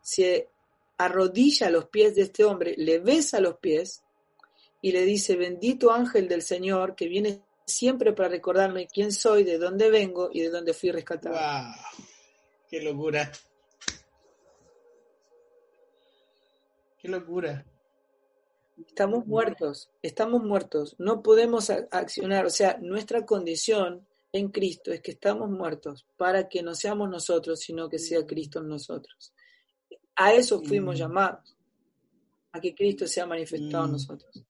se 0.00 0.48
arrodilla 0.96 1.66
a 1.66 1.70
los 1.70 1.86
pies 1.86 2.14
de 2.14 2.22
este 2.22 2.44
hombre, 2.44 2.74
le 2.76 2.98
besa 2.98 3.40
los 3.40 3.58
pies 3.58 4.02
y 4.80 4.92
le 4.92 5.02
dice, 5.02 5.36
bendito 5.36 5.92
ángel 5.92 6.26
del 6.28 6.42
Señor 6.42 6.94
que 6.94 7.06
viene 7.06 7.42
siempre 7.66 8.12
para 8.12 8.30
recordarme 8.30 8.86
quién 8.86 9.12
soy, 9.12 9.44
de 9.44 9.58
dónde 9.58 9.90
vengo 9.90 10.30
y 10.32 10.40
de 10.40 10.50
dónde 10.50 10.72
fui 10.72 10.90
rescatado. 10.90 11.34
¡Wow! 11.34 12.06
¡Qué 12.68 12.80
locura! 12.80 13.30
¡Qué 16.98 17.08
locura! 17.08 17.64
Estamos 18.86 19.26
muertos, 19.26 19.90
estamos 20.02 20.42
muertos, 20.42 20.94
no 20.98 21.22
podemos 21.22 21.70
accionar, 21.70 22.46
o 22.46 22.50
sea, 22.50 22.78
nuestra 22.80 23.24
condición 23.26 24.06
en 24.32 24.48
Cristo 24.50 24.92
es 24.92 25.00
que 25.00 25.12
estamos 25.12 25.50
muertos 25.50 26.06
para 26.16 26.48
que 26.48 26.62
no 26.62 26.74
seamos 26.74 27.08
nosotros, 27.08 27.60
sino 27.60 27.88
que 27.88 27.98
sea 27.98 28.26
Cristo 28.26 28.60
en 28.60 28.68
nosotros. 28.68 29.32
A 30.16 30.32
eso 30.32 30.62
fuimos 30.62 30.96
mm. 30.96 30.98
llamados, 30.98 31.56
a 32.52 32.60
que 32.60 32.74
Cristo 32.74 33.06
sea 33.06 33.26
manifestado 33.26 33.84
en 33.84 33.90
mm. 33.90 33.92
nosotros. 33.92 34.44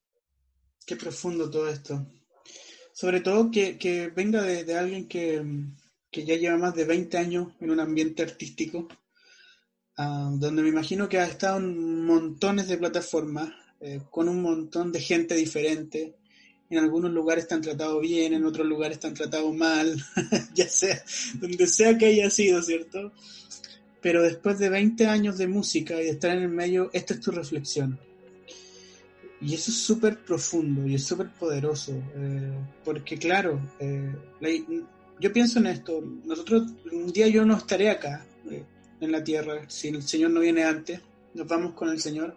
Qué 0.84 0.96
profundo 0.96 1.50
todo 1.50 1.68
esto. 1.68 2.06
Sobre 2.92 3.20
todo 3.20 3.50
que, 3.50 4.12
venga 4.14 4.42
de, 4.42 4.74
alguien 4.76 5.06
que, 5.06 5.44
ya 6.10 6.36
lleva 6.36 6.56
más 6.56 6.74
de 6.74 6.84
20 6.84 7.16
años 7.16 7.48
en 7.60 7.70
un 7.70 7.78
ambiente 7.78 8.22
artístico, 8.22 8.88
ah, 9.96 10.30
donde 10.32 10.62
me 10.62 10.68
imagino 10.70 11.08
que 11.08 11.18
ha 11.18 11.26
estado 11.26 11.58
en 11.58 12.04
montones 12.04 12.66
de 12.66 12.78
plataformas, 12.78 13.52
eh, 13.80 14.00
con 14.10 14.28
un 14.28 14.42
montón 14.42 14.90
de 14.92 15.00
gente 15.00 15.34
diferente. 15.34 16.14
En 16.70 16.78
algunos 16.78 17.10
lugares 17.12 17.44
están 17.44 17.62
tratados 17.62 18.00
bien, 18.02 18.34
en 18.34 18.44
otros 18.44 18.66
lugares 18.66 18.96
están 18.96 19.14
tratados 19.14 19.54
mal, 19.54 19.96
ya 20.54 20.68
sea 20.68 21.02
donde 21.34 21.66
sea 21.66 21.96
que 21.96 22.06
haya 22.06 22.28
sido, 22.28 22.60
¿cierto? 22.62 23.12
Pero 24.02 24.22
después 24.22 24.58
de 24.58 24.68
20 24.68 25.06
años 25.06 25.38
de 25.38 25.46
música 25.46 25.94
y 25.94 26.04
de 26.04 26.10
estar 26.10 26.36
en 26.36 26.42
el 26.42 26.48
medio, 26.48 26.90
esta 26.92 27.14
es 27.14 27.20
tu 27.20 27.30
reflexión. 27.30 27.98
Y 29.40 29.54
eso 29.54 29.70
es 29.70 29.78
súper 29.78 30.18
profundo 30.24 30.86
y 30.86 30.96
es 30.96 31.04
súper 31.04 31.30
poderoso, 31.32 31.92
eh, 32.16 32.52
porque 32.84 33.16
claro, 33.16 33.60
eh, 33.78 34.12
yo 35.20 35.32
pienso 35.32 35.60
en 35.60 35.68
esto, 35.68 36.02
nosotros 36.24 36.72
un 36.90 37.12
día 37.12 37.28
yo 37.28 37.44
no 37.44 37.56
estaré 37.56 37.88
acá 37.88 38.26
en 39.00 39.12
la 39.12 39.22
tierra, 39.22 39.64
si 39.68 39.88
el 39.88 40.02
Señor 40.02 40.30
no 40.30 40.40
viene 40.40 40.64
antes, 40.64 41.00
nos 41.34 41.46
vamos 41.46 41.74
con 41.74 41.88
el 41.88 42.00
Señor, 42.00 42.36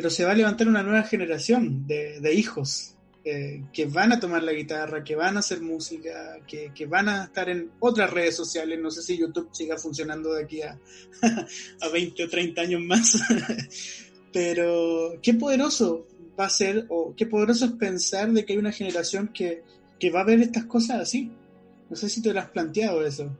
pero 0.00 0.08
se 0.08 0.24
va 0.24 0.30
a 0.30 0.34
levantar 0.34 0.66
una 0.66 0.82
nueva 0.82 1.02
generación 1.02 1.86
de, 1.86 2.32
hijos 2.32 2.94
eh, 3.22 3.64
que 3.70 3.84
van 3.84 4.12
a 4.12 4.18
tomar 4.18 4.42
la 4.42 4.54
guitarra, 4.54 5.04
que 5.04 5.14
van 5.14 5.36
a 5.36 5.40
hacer 5.40 5.60
música, 5.60 6.38
que, 6.46 6.86
van 6.86 7.10
a 7.10 7.24
estar 7.24 7.50
en 7.50 7.70
otras 7.80 8.10
redes 8.10 8.34
sociales. 8.34 8.80
No 8.80 8.90
sé 8.90 9.02
si 9.02 9.18
YouTube 9.18 9.50
siga 9.52 9.76
funcionando 9.76 10.32
de 10.32 10.44
aquí 10.44 10.62
a, 10.62 10.80
a 11.82 11.88
20 11.90 12.24
o 12.24 12.28
30 12.30 12.62
años 12.62 12.80
más. 12.80 13.22
Pero 14.32 15.18
qué 15.20 15.34
poderoso 15.34 16.06
va 16.38 16.46
a 16.46 16.48
ser, 16.48 16.86
o 16.88 17.14
qué 17.14 17.26
poderoso 17.26 17.66
es 17.66 17.72
pensar 17.72 18.32
de 18.32 18.46
que 18.46 18.54
hay 18.54 18.58
una 18.58 18.72
generación 18.72 19.28
que, 19.34 19.64
que 19.98 20.10
va 20.10 20.22
a 20.22 20.24
ver 20.24 20.40
estas 20.40 20.64
cosas 20.64 21.02
así. 21.02 21.30
No 21.90 21.94
sé 21.94 22.08
si 22.08 22.22
te 22.22 22.32
lo 22.32 22.40
has 22.40 22.48
planteado 22.48 23.04
eso. 23.04 23.36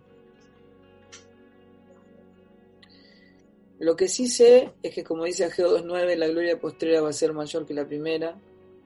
Lo 3.81 3.97
que 3.97 4.09
sí 4.09 4.29
sé 4.29 4.73
es 4.83 4.95
que, 4.95 5.03
como 5.03 5.25
dice 5.25 5.47
Ageo 5.47 5.79
2.9, 5.79 6.15
la 6.17 6.29
gloria 6.29 6.61
postrera 6.61 7.01
va 7.01 7.09
a 7.09 7.15
ser 7.15 7.33
mayor 7.33 7.65
que 7.65 7.73
la 7.73 7.87
primera. 7.87 8.39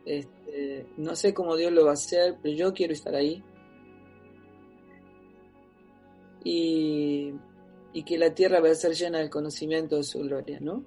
Este, 0.06 0.86
no 0.96 1.16
sé 1.16 1.34
cómo 1.34 1.56
Dios 1.56 1.72
lo 1.72 1.84
va 1.84 1.90
a 1.90 1.94
hacer, 1.94 2.36
pero 2.40 2.54
yo 2.54 2.72
quiero 2.72 2.92
estar 2.92 3.12
ahí. 3.12 3.42
Y, 6.44 7.34
que 8.06 8.18
la 8.18 8.34
tierra 8.34 8.60
va 8.60 8.70
a 8.70 8.74
ser 8.74 8.94
llena 8.94 9.18
del 9.18 9.30
conocimiento 9.30 9.96
de 9.96 10.04
su 10.04 10.20
gloria, 10.20 10.58
¿no? 10.60 10.84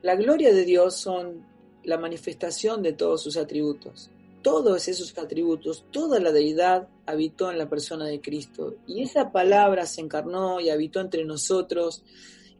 La 0.00 0.14
gloria 0.14 0.54
de 0.54 0.64
Dios 0.64 0.96
son 0.96 1.44
la 1.84 1.98
manifestación 1.98 2.82
de 2.82 2.94
todos 2.94 3.22
sus 3.22 3.36
atributos. 3.36 4.10
Todos 4.40 4.88
esos 4.88 5.18
atributos, 5.18 5.84
toda 5.90 6.20
la 6.20 6.32
deidad 6.32 6.88
habitó 7.04 7.50
en 7.50 7.58
la 7.58 7.68
persona 7.68 8.06
de 8.06 8.22
Cristo. 8.22 8.76
Y 8.86 9.02
esa 9.02 9.30
palabra 9.30 9.84
se 9.84 10.00
encarnó 10.00 10.60
y 10.60 10.70
habitó 10.70 11.00
entre 11.00 11.26
nosotros 11.26 12.02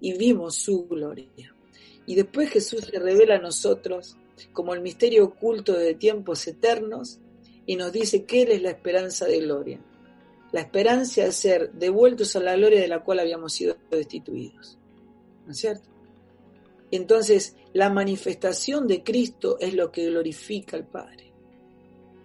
y 0.00 0.14
vimos 0.14 0.56
su 0.56 0.86
gloria. 0.86 1.28
Y 2.06 2.14
después 2.14 2.50
Jesús 2.50 2.86
se 2.90 2.98
revela 2.98 3.36
a 3.36 3.40
nosotros 3.40 4.16
como 4.52 4.74
el 4.74 4.80
misterio 4.80 5.24
oculto 5.24 5.74
de 5.74 5.94
tiempos 5.94 6.46
eternos 6.46 7.18
y 7.66 7.76
nos 7.76 7.92
dice 7.92 8.24
que 8.24 8.42
Él 8.42 8.52
es 8.52 8.62
la 8.62 8.70
esperanza 8.70 9.26
de 9.26 9.40
gloria. 9.40 9.80
La 10.52 10.62
esperanza 10.62 11.22
de 11.22 11.32
ser 11.32 11.72
devueltos 11.72 12.34
a 12.34 12.40
la 12.40 12.56
gloria 12.56 12.80
de 12.80 12.88
la 12.88 13.04
cual 13.04 13.20
habíamos 13.20 13.52
sido 13.52 13.76
destituidos. 13.90 14.78
¿No 15.46 15.52
es 15.52 15.58
cierto? 15.58 15.88
Entonces, 16.90 17.54
la 17.72 17.90
manifestación 17.90 18.88
de 18.88 19.04
Cristo 19.04 19.56
es 19.60 19.74
lo 19.74 19.92
que 19.92 20.06
glorifica 20.06 20.76
al 20.76 20.86
Padre. 20.86 21.32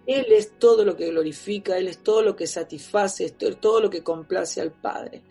Él 0.06 0.26
es 0.30 0.58
todo 0.58 0.84
lo 0.84 0.96
que 0.96 1.10
glorifica, 1.10 1.78
Él 1.78 1.88
es 1.88 1.98
todo 2.02 2.22
lo 2.22 2.34
que 2.34 2.46
satisface, 2.46 3.24
es 3.24 3.36
todo 3.60 3.80
lo 3.80 3.90
que 3.90 4.02
complace 4.02 4.60
al 4.60 4.72
Padre. 4.72 5.22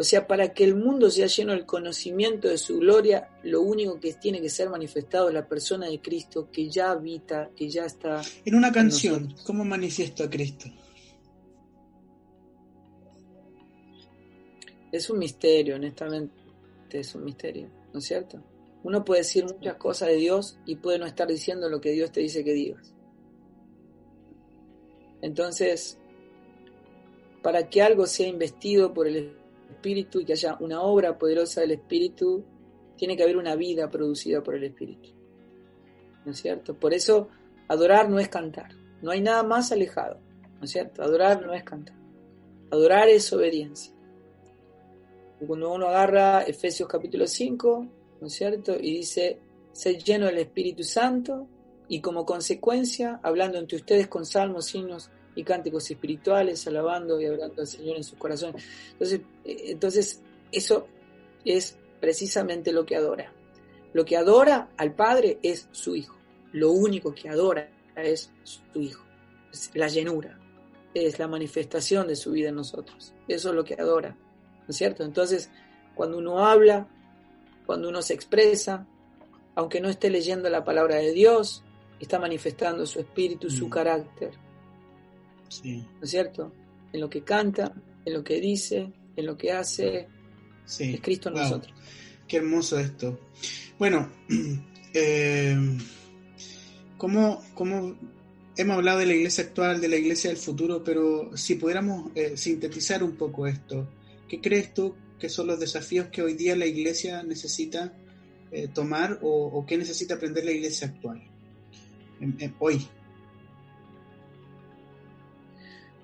O 0.00 0.02
sea, 0.02 0.26
para 0.26 0.54
que 0.54 0.64
el 0.64 0.76
mundo 0.76 1.10
sea 1.10 1.26
lleno 1.26 1.52
del 1.52 1.66
conocimiento 1.66 2.48
de 2.48 2.56
su 2.56 2.78
gloria, 2.78 3.28
lo 3.42 3.60
único 3.60 4.00
que 4.00 4.14
tiene 4.14 4.40
que 4.40 4.48
ser 4.48 4.70
manifestado 4.70 5.28
es 5.28 5.34
la 5.34 5.46
persona 5.46 5.88
de 5.88 6.00
Cristo 6.00 6.48
que 6.50 6.70
ya 6.70 6.92
habita, 6.92 7.50
que 7.54 7.68
ya 7.68 7.84
está. 7.84 8.22
En 8.46 8.54
una 8.54 8.72
canción, 8.72 9.34
¿cómo 9.44 9.62
manifiesto 9.62 10.24
a 10.24 10.30
Cristo? 10.30 10.70
Es 14.90 15.10
un 15.10 15.18
misterio, 15.18 15.76
honestamente, 15.76 16.32
es 16.92 17.14
un 17.14 17.22
misterio, 17.22 17.68
¿no 17.92 17.98
es 17.98 18.06
cierto? 18.06 18.42
Uno 18.82 19.04
puede 19.04 19.20
decir 19.20 19.44
muchas 19.44 19.74
cosas 19.74 20.08
de 20.08 20.16
Dios 20.16 20.58
y 20.64 20.76
puede 20.76 20.98
no 20.98 21.04
estar 21.04 21.28
diciendo 21.28 21.68
lo 21.68 21.78
que 21.82 21.90
Dios 21.90 22.10
te 22.10 22.20
dice 22.20 22.42
que 22.42 22.54
digas. 22.54 22.94
Entonces, 25.20 25.98
para 27.42 27.68
que 27.68 27.82
algo 27.82 28.06
sea 28.06 28.28
investido 28.28 28.94
por 28.94 29.06
el 29.06 29.39
Espíritu 29.80 30.20
y 30.20 30.26
que 30.26 30.34
haya 30.34 30.58
una 30.60 30.82
obra 30.82 31.16
poderosa 31.16 31.62
del 31.62 31.72
Espíritu, 31.72 32.44
tiene 32.96 33.16
que 33.16 33.22
haber 33.22 33.38
una 33.38 33.56
vida 33.56 33.90
producida 33.90 34.42
por 34.42 34.54
el 34.54 34.64
Espíritu. 34.64 35.08
¿No 36.26 36.32
es 36.32 36.38
cierto? 36.38 36.78
Por 36.78 36.92
eso 36.92 37.28
adorar 37.66 38.10
no 38.10 38.18
es 38.18 38.28
cantar. 38.28 38.72
No 39.00 39.10
hay 39.10 39.22
nada 39.22 39.42
más 39.42 39.72
alejado. 39.72 40.20
¿No 40.58 40.64
es 40.64 40.70
cierto? 40.70 41.02
Adorar 41.02 41.40
no 41.40 41.54
es 41.54 41.64
cantar. 41.64 41.96
Adorar 42.70 43.08
es 43.08 43.32
obediencia. 43.32 43.94
Cuando 45.46 45.72
uno 45.72 45.88
agarra 45.88 46.42
Efesios 46.42 46.86
capítulo 46.86 47.26
5, 47.26 47.86
¿no 48.20 48.26
es 48.26 48.34
cierto? 48.34 48.76
Y 48.78 48.98
dice, 48.98 49.38
ser 49.72 49.96
lleno 49.96 50.26
del 50.26 50.36
Espíritu 50.36 50.84
Santo 50.84 51.48
y 51.88 52.02
como 52.02 52.26
consecuencia, 52.26 53.18
hablando 53.22 53.56
entre 53.56 53.76
ustedes 53.76 54.08
con 54.08 54.26
salmos, 54.26 54.74
himnos 54.74 55.10
y 55.40 55.44
cánticos 55.44 55.90
espirituales, 55.90 56.66
alabando 56.66 57.20
y 57.20 57.26
hablando 57.26 57.60
al 57.60 57.66
Señor 57.66 57.96
en 57.96 58.04
sus 58.04 58.18
corazones. 58.18 58.64
Entonces, 58.92 59.20
eh, 59.44 59.64
entonces 59.66 60.22
eso 60.52 60.86
es 61.44 61.76
precisamente 62.00 62.72
lo 62.72 62.84
que 62.84 62.96
adora. 62.96 63.32
Lo 63.92 64.04
que 64.04 64.16
adora 64.16 64.70
al 64.76 64.94
Padre 64.94 65.38
es 65.42 65.68
su 65.72 65.96
Hijo. 65.96 66.16
Lo 66.52 66.70
único 66.70 67.14
que 67.14 67.28
adora 67.28 67.68
es 67.96 68.30
su 68.42 68.80
Hijo. 68.80 69.04
Es 69.52 69.70
la 69.74 69.88
llenura. 69.88 70.38
Es 70.94 71.18
la 71.18 71.28
manifestación 71.28 72.06
de 72.06 72.16
su 72.16 72.32
vida 72.32 72.50
en 72.50 72.56
nosotros. 72.56 73.14
Eso 73.26 73.48
es 73.50 73.54
lo 73.54 73.64
que 73.64 73.74
adora. 73.74 74.10
¿No 74.10 74.66
es 74.68 74.76
cierto? 74.76 75.04
Entonces, 75.04 75.50
cuando 75.94 76.18
uno 76.18 76.44
habla, 76.44 76.88
cuando 77.66 77.88
uno 77.88 78.02
se 78.02 78.14
expresa, 78.14 78.86
aunque 79.54 79.80
no 79.80 79.88
esté 79.88 80.10
leyendo 80.10 80.48
la 80.48 80.64
palabra 80.64 80.96
de 80.96 81.12
Dios, 81.12 81.64
está 81.98 82.18
manifestando 82.18 82.86
su 82.86 82.98
espíritu, 83.00 83.50
su 83.50 83.66
mm. 83.66 83.70
carácter. 83.70 84.30
Sí. 85.50 85.84
¿No 85.98 86.04
es 86.04 86.10
cierto? 86.10 86.52
En 86.92 87.00
lo 87.00 87.10
que 87.10 87.22
canta, 87.22 87.74
en 88.04 88.14
lo 88.14 88.24
que 88.24 88.40
dice, 88.40 88.92
en 89.16 89.26
lo 89.26 89.36
que 89.36 89.52
hace, 89.52 90.08
sí. 90.64 90.94
es 90.94 91.00
Cristo 91.00 91.28
en 91.28 91.34
nosotros. 91.34 91.74
Qué 92.26 92.38
hermoso 92.38 92.78
esto. 92.78 93.18
Bueno, 93.78 94.08
eh, 94.94 95.56
¿cómo, 96.96 97.42
hemos 98.56 98.76
hablado 98.76 99.00
de 99.00 99.06
la 99.06 99.14
iglesia 99.14 99.44
actual, 99.44 99.80
de 99.80 99.88
la 99.88 99.96
iglesia 99.96 100.30
del 100.30 100.38
futuro, 100.38 100.84
pero 100.84 101.36
si 101.36 101.56
pudiéramos 101.56 102.10
eh, 102.14 102.36
sintetizar 102.36 103.02
un 103.02 103.16
poco 103.16 103.46
esto, 103.46 103.88
¿qué 104.28 104.40
crees 104.40 104.72
tú 104.72 104.94
que 105.18 105.28
son 105.28 105.48
los 105.48 105.58
desafíos 105.58 106.06
que 106.06 106.22
hoy 106.22 106.34
día 106.34 106.54
la 106.56 106.66
iglesia 106.66 107.22
necesita 107.22 107.92
eh, 108.52 108.68
tomar 108.68 109.18
o, 109.22 109.64
qué 109.66 109.76
necesita 109.76 110.14
aprender 110.14 110.44
la 110.44 110.52
iglesia 110.52 110.88
actual 110.88 111.22
hoy? 112.58 112.86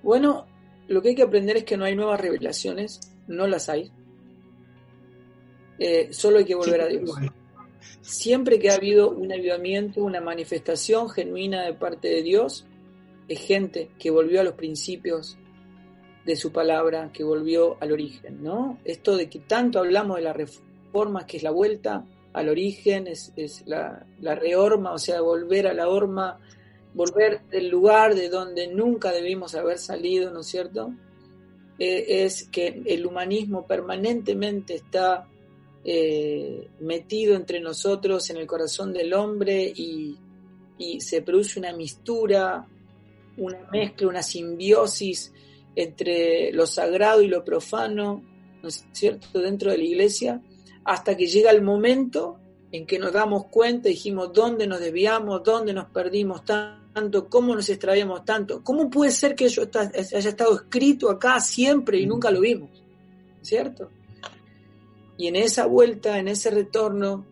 Bueno, 0.06 0.46
lo 0.86 1.02
que 1.02 1.08
hay 1.08 1.14
que 1.16 1.24
aprender 1.24 1.56
es 1.56 1.64
que 1.64 1.76
no 1.76 1.84
hay 1.84 1.96
nuevas 1.96 2.20
revelaciones, 2.20 3.00
no 3.26 3.48
las 3.48 3.68
hay. 3.68 3.90
Eh, 5.80 6.12
solo 6.12 6.38
hay 6.38 6.44
que 6.44 6.54
volver 6.54 6.80
a 6.80 6.86
Dios. 6.86 7.10
Siempre 8.02 8.60
que 8.60 8.70
ha 8.70 8.74
habido 8.74 9.10
un 9.10 9.32
avivamiento, 9.32 10.04
una 10.04 10.20
manifestación 10.20 11.10
genuina 11.10 11.64
de 11.64 11.74
parte 11.74 12.06
de 12.06 12.22
Dios, 12.22 12.68
es 13.26 13.40
gente 13.40 13.90
que 13.98 14.12
volvió 14.12 14.42
a 14.42 14.44
los 14.44 14.54
principios 14.54 15.38
de 16.24 16.36
su 16.36 16.52
palabra, 16.52 17.10
que 17.12 17.24
volvió 17.24 17.76
al 17.80 17.90
origen, 17.90 18.44
¿no? 18.44 18.78
Esto 18.84 19.16
de 19.16 19.28
que 19.28 19.40
tanto 19.40 19.80
hablamos 19.80 20.18
de 20.18 20.22
la 20.22 20.32
reforma, 20.32 21.26
que 21.26 21.38
es 21.38 21.42
la 21.42 21.50
vuelta 21.50 22.04
al 22.32 22.48
origen, 22.48 23.08
es, 23.08 23.32
la, 23.66 24.06
la, 24.20 24.36
reorma, 24.36 24.92
o 24.92 24.98
sea, 24.98 25.20
volver 25.20 25.66
a 25.66 25.74
la 25.74 25.88
horma, 25.88 26.38
volver 26.96 27.42
del 27.50 27.68
lugar 27.68 28.14
de 28.14 28.30
donde 28.30 28.66
nunca 28.68 29.12
debimos 29.12 29.54
haber 29.54 29.78
salido, 29.78 30.32
¿no 30.32 30.40
es 30.40 30.46
cierto? 30.46 30.94
Eh, 31.78 32.24
es 32.24 32.48
que 32.48 32.82
el 32.86 33.06
humanismo 33.06 33.66
permanentemente 33.66 34.74
está 34.74 35.28
eh, 35.84 36.68
metido 36.80 37.36
entre 37.36 37.60
nosotros, 37.60 38.30
en 38.30 38.38
el 38.38 38.46
corazón 38.46 38.94
del 38.94 39.12
hombre, 39.12 39.72
y, 39.76 40.18
se 40.98 41.22
produce 41.22 41.58
una 41.58 41.72
mistura, 41.74 42.66
una 43.38 43.66
mezcla, 43.72 44.08
una 44.08 44.22
simbiosis 44.22 45.32
entre 45.74 46.52
lo 46.52 46.66
sagrado 46.66 47.22
y 47.22 47.28
lo 47.28 47.44
profano, 47.44 48.22
¿no 48.62 48.68
es 48.68 48.86
cierto?, 48.92 49.40
dentro 49.40 49.70
de 49.70 49.78
la 49.78 49.84
iglesia, 49.84 50.42
hasta 50.84 51.16
que 51.16 51.26
llega 51.26 51.50
el 51.50 51.62
momento 51.62 52.38
en 52.72 52.84
que 52.86 52.98
nos 52.98 53.12
damos 53.12 53.46
cuenta, 53.46 53.88
dijimos 53.88 54.34
dónde 54.34 54.66
nos 54.66 54.80
desviamos, 54.80 55.42
dónde 55.42 55.72
nos 55.72 55.86
perdimos 55.86 56.44
tanto, 56.44 56.85
cómo 57.28 57.54
nos 57.54 57.68
extraviamos 57.68 58.24
tanto, 58.24 58.62
cómo 58.62 58.88
puede 58.90 59.10
ser 59.10 59.34
que 59.34 59.46
eso 59.46 59.62
haya 59.62 60.28
estado 60.28 60.54
escrito 60.54 61.10
acá 61.10 61.40
siempre 61.40 61.98
y 61.98 62.06
nunca 62.06 62.30
lo 62.30 62.40
vimos, 62.40 62.70
¿cierto? 63.42 63.90
Y 65.18 65.28
en 65.28 65.36
esa 65.36 65.66
vuelta, 65.66 66.18
en 66.18 66.28
ese 66.28 66.50
retorno, 66.50 67.26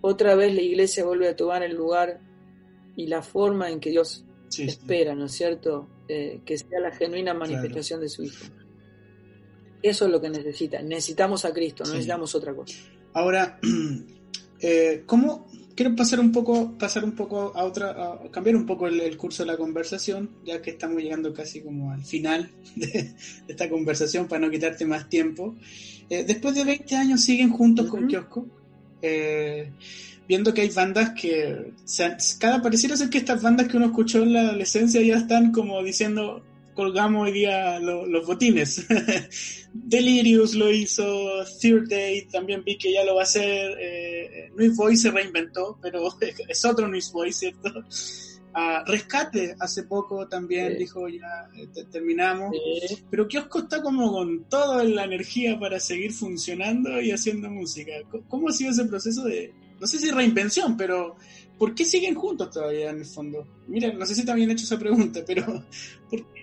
otra 0.00 0.34
vez 0.34 0.54
la 0.54 0.62
iglesia 0.62 1.04
vuelve 1.04 1.28
a 1.28 1.36
tomar 1.36 1.62
el 1.62 1.76
lugar 1.76 2.20
y 2.96 3.06
la 3.06 3.22
forma 3.22 3.70
en 3.70 3.80
que 3.80 3.90
Dios 3.90 4.24
espera, 4.58 5.14
¿no 5.14 5.26
es 5.26 5.32
cierto? 5.32 5.88
Eh, 6.08 6.40
que 6.44 6.58
sea 6.58 6.80
la 6.80 6.90
genuina 6.90 7.34
manifestación 7.34 8.00
de 8.00 8.08
su 8.08 8.24
Hijo. 8.24 8.46
Eso 9.82 10.04
es 10.06 10.10
lo 10.10 10.20
que 10.20 10.28
necesita. 10.28 10.82
Necesitamos 10.82 11.44
a 11.44 11.52
Cristo, 11.52 11.84
no 11.84 11.90
necesitamos 11.90 12.34
otra 12.34 12.54
cosa. 12.54 12.76
Ahora, 13.14 13.58
eh, 14.60 15.02
¿cómo, 15.06 15.46
quiero 15.80 15.96
pasar 15.96 16.20
un 16.20 16.30
poco, 16.30 16.76
pasar 16.76 17.04
un 17.04 17.12
poco 17.12 17.52
a 17.56 17.64
otra, 17.64 18.18
cambiar 18.30 18.54
un 18.54 18.66
poco 18.66 18.86
el, 18.86 19.16
curso 19.16 19.44
de 19.44 19.46
la 19.46 19.56
conversación, 19.56 20.28
ya 20.44 20.60
que 20.60 20.72
estamos 20.72 21.02
llegando 21.02 21.32
casi 21.32 21.62
como 21.62 21.90
al 21.90 22.04
final 22.04 22.50
de, 22.76 23.14
esta 23.48 23.66
conversación 23.70 24.28
para 24.28 24.42
no 24.42 24.50
quitarte 24.50 24.84
más 24.84 25.08
tiempo. 25.08 25.56
Eh, 26.10 26.22
después 26.28 26.54
de 26.54 26.64
20 26.64 26.96
años 26.96 27.22
siguen 27.22 27.48
juntos 27.48 27.88
con 27.88 28.08
Kiosco, 28.08 28.46
eh, 29.00 29.72
viendo 30.28 30.52
que 30.52 30.60
hay 30.60 30.68
bandas 30.68 31.12
que, 31.18 31.72
cada 32.38 32.60
pareciera 32.60 32.94
ser 32.94 33.08
que 33.08 33.16
estas 33.16 33.40
bandas 33.40 33.66
que 33.66 33.78
uno 33.78 33.86
escuchó 33.86 34.22
en 34.22 34.34
la 34.34 34.40
adolescencia 34.40 35.00
ya 35.00 35.16
están 35.16 35.50
como 35.50 35.82
diciendo, 35.82 36.44
colgamos 36.74 37.28
hoy 37.28 37.32
día 37.32 37.78
los 37.80 38.26
botines. 38.26 38.86
Delirious 39.72 40.54
lo 40.54 40.70
hizo, 40.70 41.44
Third 41.60 41.88
Day 41.88 42.26
también 42.26 42.64
vi 42.64 42.76
que 42.76 42.92
ya 42.92 43.04
lo 43.04 43.14
va 43.14 43.22
a 43.22 43.24
hacer, 43.24 43.76
eh, 43.80 44.50
Boy 44.74 44.96
se 44.96 45.10
reinventó, 45.10 45.78
pero 45.80 46.08
es 46.48 46.64
otro 46.64 46.88
Nuis 46.88 47.12
Boy, 47.12 47.32
¿cierto? 47.32 47.70
Ah, 48.52 48.82
Rescate 48.84 49.54
hace 49.60 49.84
poco 49.84 50.26
también 50.26 50.76
dijo 50.76 51.08
ya 51.08 51.48
eh, 51.56 51.68
terminamos, 51.90 52.50
pero 53.08 53.28
Kiosco 53.28 53.60
está 53.60 53.80
como 53.80 54.10
con 54.10 54.44
toda 54.48 54.82
la 54.82 55.04
energía 55.04 55.56
para 55.58 55.78
seguir 55.78 56.12
funcionando 56.12 57.00
y 57.00 57.12
haciendo 57.12 57.48
música. 57.48 57.92
¿Cómo 58.28 58.48
ha 58.48 58.52
sido 58.52 58.72
ese 58.72 58.86
proceso 58.86 59.22
de, 59.22 59.54
no 59.78 59.86
sé 59.86 60.00
si 60.00 60.10
reinvención, 60.10 60.76
pero 60.76 61.16
¿por 61.58 61.76
qué 61.76 61.84
siguen 61.84 62.16
juntos 62.16 62.50
todavía 62.50 62.90
en 62.90 62.98
el 62.98 63.06
fondo? 63.06 63.46
Mira, 63.68 63.92
no 63.92 64.04
sé 64.04 64.16
si 64.16 64.24
también 64.24 64.50
he 64.50 64.54
hecho 64.54 64.64
esa 64.64 64.78
pregunta, 64.78 65.20
pero 65.24 65.44
¿por 66.10 66.26
qué? 66.32 66.39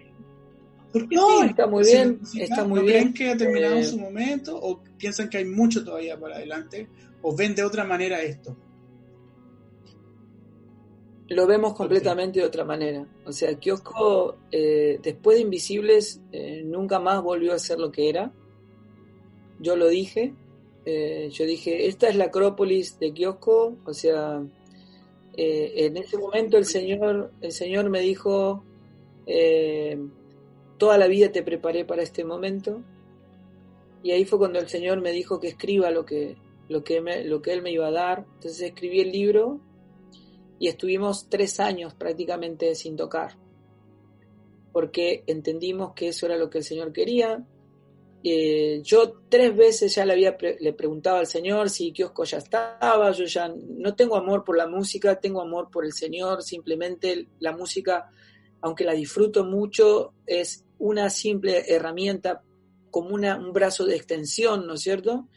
No, 0.93 1.43
está 1.43 1.67
muy 1.67 1.83
bien, 1.83 2.19
está 2.39 2.63
muy 2.63 2.81
bien. 2.81 3.11
¿Creen 3.11 3.13
que 3.13 3.29
ha 3.29 3.37
terminado 3.37 3.75
eh, 3.75 3.83
su 3.83 3.99
momento 3.99 4.57
o 4.57 4.81
piensan 4.97 5.29
que 5.29 5.37
hay 5.37 5.45
mucho 5.45 5.83
todavía 5.83 6.19
para 6.19 6.37
adelante 6.37 6.87
o 7.21 7.35
ven 7.35 7.55
de 7.55 7.63
otra 7.63 7.83
manera 7.83 8.21
esto? 8.21 8.55
Lo 11.29 11.45
vemos 11.45 11.73
completamente 11.73 12.39
de 12.39 12.45
otra 12.45 12.63
manera. 12.63 13.05
O 13.25 13.33
sea, 13.33 13.53
Kiosco, 13.55 14.37
eh, 14.49 14.97
después 15.03 15.35
de 15.35 15.43
Invisibles, 15.43 16.21
eh, 16.31 16.63
nunca 16.65 16.99
más 16.99 17.21
volvió 17.21 17.53
a 17.53 17.59
ser 17.59 17.79
lo 17.79 17.91
que 17.91 18.09
era. 18.09 18.31
Yo 19.59 19.75
lo 19.75 19.87
dije. 19.89 20.33
yo 20.85 21.45
dije, 21.45 21.87
esta 21.87 22.07
es 22.07 22.15
la 22.15 22.25
Acrópolis 22.25 22.97
de 22.97 23.11
Kiosco. 23.11 23.75
O 23.83 23.93
sea, 23.93 24.41
en 25.35 25.97
ese 25.97 26.17
momento 26.17 26.57
el 26.57 26.65
Señor, 26.65 27.33
el 27.41 27.51
Señor 27.51 27.89
me 27.89 27.99
dijo, 27.99 28.63
toda 30.77 30.97
la 30.97 31.07
vida 31.07 31.31
te 31.31 31.43
preparé 31.43 31.85
para 31.85 32.03
este 32.03 32.23
momento. 32.23 32.81
Y 34.03 34.11
ahí 34.11 34.25
fue 34.25 34.39
cuando 34.39 34.59
el 34.59 34.67
Señor 34.67 35.01
me 35.01 35.11
dijo 35.11 35.39
que 35.39 35.47
escriba 35.47 35.91
lo 35.91 36.05
que, 36.05 36.37
lo 36.69 36.83
que, 36.83 37.01
lo 37.25 37.41
que 37.41 37.53
Él 37.53 37.61
me 37.61 37.71
iba 37.71 37.87
a 37.87 37.91
dar. 37.91 38.25
Entonces 38.35 38.61
escribí 38.61 39.01
el 39.01 39.11
libro 39.11 39.59
y 40.59 40.67
estuvimos 40.67 41.27
tres 41.29 41.59
años 41.59 41.93
prácticamente 41.93 42.73
sin 42.75 42.95
tocar, 42.95 43.37
porque 44.71 45.23
entendimos 45.27 45.93
que 45.93 46.09
eso 46.09 46.25
era 46.25 46.37
lo 46.37 46.49
que 46.49 46.59
el 46.59 46.63
Señor 46.63 46.91
quería. 46.91 47.45
Eh, 48.23 48.81
yo 48.83 49.21
tres 49.29 49.55
veces 49.55 49.93
ya 49.93 50.03
le 50.03 50.13
había 50.13 50.35
le 50.59 50.73
preguntaba 50.73 51.19
al 51.19 51.27
Señor 51.27 51.69
si 51.69 51.91
Kiosco 51.91 52.23
ya 52.23 52.39
estaba, 52.39 53.11
yo 53.11 53.25
ya 53.25 53.47
no 53.47 53.95
tengo 53.95 54.15
amor 54.15 54.43
por 54.43 54.57
la 54.57 54.67
música, 54.67 55.19
tengo 55.19 55.41
amor 55.41 55.69
por 55.71 55.85
el 55.85 55.93
Señor, 55.93 56.41
simplemente 56.41 57.27
la 57.39 57.55
música, 57.55 58.09
aunque 58.61 58.83
la 58.83 58.93
disfruto 58.93 59.45
mucho, 59.45 60.13
es 60.25 60.65
una 60.79 61.09
simple 61.09 61.63
herramienta 61.67 62.41
como 62.91 63.13
una, 63.13 63.37
un 63.37 63.53
brazo 63.53 63.85
de 63.85 63.95
extensión, 63.95 64.65
¿no 64.65 64.73
es 64.73 64.81
cierto? 64.81 65.27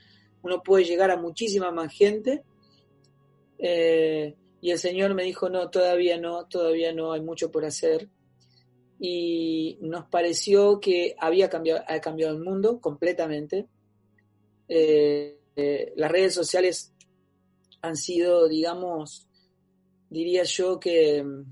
Uno 0.43 0.63
puede 0.63 0.85
llegar 0.85 1.11
a 1.11 1.17
muchísima 1.17 1.71
más 1.71 1.93
gente. 1.93 2.43
Eh, 3.59 4.35
y 4.61 4.71
el 4.71 4.79
Señor 4.79 5.15
me 5.15 5.25
dijo, 5.25 5.49
no, 5.49 5.71
todavía 5.71 6.19
no, 6.19 6.47
todavía 6.47 6.93
no, 6.93 7.13
hay 7.13 7.21
mucho 7.21 7.51
por 7.51 7.65
hacer. 7.65 8.09
Y 8.99 9.79
nos 9.81 10.07
pareció 10.07 10.81
que 10.81 11.15
había 11.19 11.49
cambiado, 11.49 11.83
ha 11.87 12.01
cambiado 12.01 12.35
el 12.35 12.43
mundo 12.43 12.81
completamente. 12.81 13.67
Eh, 14.69 15.39
eh, 15.57 15.93
las 15.97 16.11
redes 16.11 16.35
sociales 16.35 16.93
han 17.83 17.97
sido, 17.97 18.49
digamos, 18.49 19.27
diría 20.09 20.45
yo 20.45 20.79
que 20.79 21.23
mm, 21.23 21.45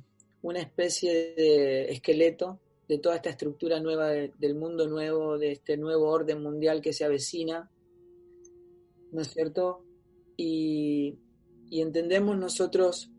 una 0.42 0.60
especie 0.60 1.34
de 1.34 1.92
esqueleto 1.92 2.60
de 2.88 2.98
toda 2.98 3.16
esta 3.16 3.30
estructura 3.30 3.80
nueva 3.80 4.08
del 4.08 4.54
mundo 4.54 4.88
nuevo, 4.88 5.38
de 5.38 5.52
este 5.52 5.76
nuevo 5.76 6.08
orden 6.08 6.42
mundial 6.42 6.80
que 6.80 6.92
se 6.92 7.04
avecina, 7.04 7.70
¿no 9.12 9.20
es 9.20 9.28
cierto? 9.28 9.84
y, 10.38 11.18
entendemos 11.70 12.38
nosotros 12.38 13.10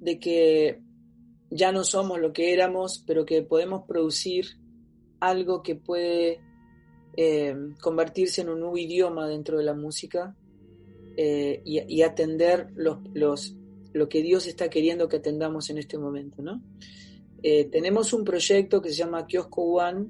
de 0.00 0.18
que 0.18 0.82
ya 1.50 1.72
no 1.72 1.84
somos 1.84 2.20
lo 2.20 2.32
que 2.32 2.52
éramos, 2.52 3.02
pero 3.06 3.24
que 3.24 3.42
podemos 3.42 3.84
producir 3.86 4.58
algo 5.20 5.62
que 5.62 5.76
puede 5.76 6.40
eh, 7.16 7.54
convertirse 7.80 8.42
en 8.42 8.50
un 8.50 8.60
nuevo 8.60 8.76
idioma 8.76 9.26
dentro 9.28 9.56
de 9.56 9.64
la 9.64 9.74
música 9.74 10.36
eh, 11.16 11.62
y, 11.64 11.80
y, 11.94 12.02
atender 12.02 12.70
los, 12.74 12.98
los, 13.14 13.56
lo 13.92 14.08
que 14.08 14.20
Dios 14.20 14.46
está 14.46 14.68
queriendo 14.68 15.08
que 15.08 15.16
atendamos 15.16 15.70
en 15.70 15.78
este 15.78 15.96
momento. 15.96 16.42
¿no? 16.42 16.60
Eh, 17.46 17.66
tenemos 17.66 18.14
un 18.14 18.24
proyecto 18.24 18.80
que 18.80 18.88
se 18.88 18.94
llama 18.94 19.26
Kiosco 19.26 19.60
One, 19.64 20.06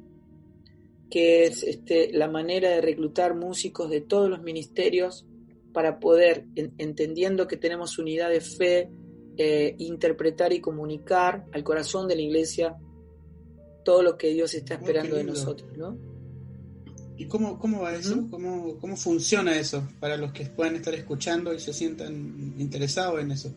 que 1.11 1.47
es 1.47 1.65
este, 1.65 2.13
la 2.13 2.29
manera 2.29 2.71
de 2.71 2.81
reclutar 2.81 3.35
músicos 3.35 3.91
de 3.91 4.01
todos 4.01 4.31
los 4.31 4.41
ministerios 4.41 5.27
para 5.73 5.99
poder, 5.99 6.47
en, 6.55 6.73
entendiendo 6.79 7.49
que 7.49 7.57
tenemos 7.57 7.99
unidad 7.99 8.31
de 8.31 8.41
fe, 8.41 8.89
eh, 9.37 9.75
interpretar 9.79 10.53
y 10.53 10.61
comunicar 10.61 11.45
al 11.51 11.65
corazón 11.65 12.07
de 12.07 12.15
la 12.15 12.23
iglesia 12.23 12.77
todo 13.85 14.05
lo 14.05 14.17
que 14.17 14.29
Dios 14.29 14.55
está 14.55 14.75
esperando 14.75 15.17
oh, 15.17 15.19
de 15.19 15.25
nosotros, 15.25 15.77
¿no? 15.77 15.99
¿Y 17.17 17.27
cómo, 17.27 17.59
cómo 17.59 17.81
va 17.81 17.97
eso? 17.97 18.15
¿Mm? 18.15 18.31
¿Cómo, 18.31 18.79
¿Cómo 18.79 18.97
funciona 18.97 19.59
eso 19.59 19.89
para 19.99 20.17
los 20.17 20.31
que 20.31 20.47
puedan 20.47 20.77
estar 20.77 20.95
escuchando 20.95 21.53
y 21.53 21.59
se 21.59 21.73
sientan 21.73 22.55
interesados 22.61 23.21
en 23.21 23.33
eso? 23.33 23.53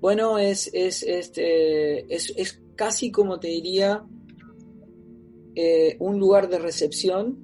Bueno, 0.00 0.38
es, 0.38 0.70
es, 0.72 1.02
este, 1.02 2.12
es, 2.12 2.32
es 2.36 2.62
casi 2.74 3.10
como 3.10 3.38
te 3.38 3.48
diría 3.48 4.02
eh, 5.54 5.96
un 5.98 6.18
lugar 6.18 6.48
de 6.48 6.58
recepción 6.58 7.38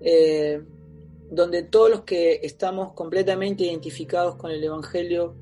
eh, 0.00 0.62
donde 1.30 1.64
todos 1.64 1.90
los 1.90 2.00
que 2.02 2.38
estamos 2.44 2.92
completamente 2.92 3.64
identificados 3.64 4.36
con 4.36 4.52
el 4.52 4.62
Evangelio, 4.62 5.34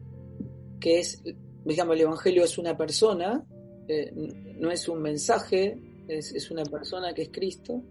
que 0.80 1.00
es, 1.00 1.22
digamos, 1.64 1.96
el 1.96 2.03
Evangelio 2.03 2.44
es 2.44 2.57
una 2.57 2.74
persona, 2.74 3.44
eh, 3.88 4.11
no 4.59 4.70
es 4.70 4.88
un 4.88 5.03
mensaje, 5.03 5.78
es, 6.09 6.32
es, 6.32 6.50
una 6.50 6.62
persona 6.64 7.12
que 7.12 7.22
es 7.22 7.28
Cristo, 7.30 7.82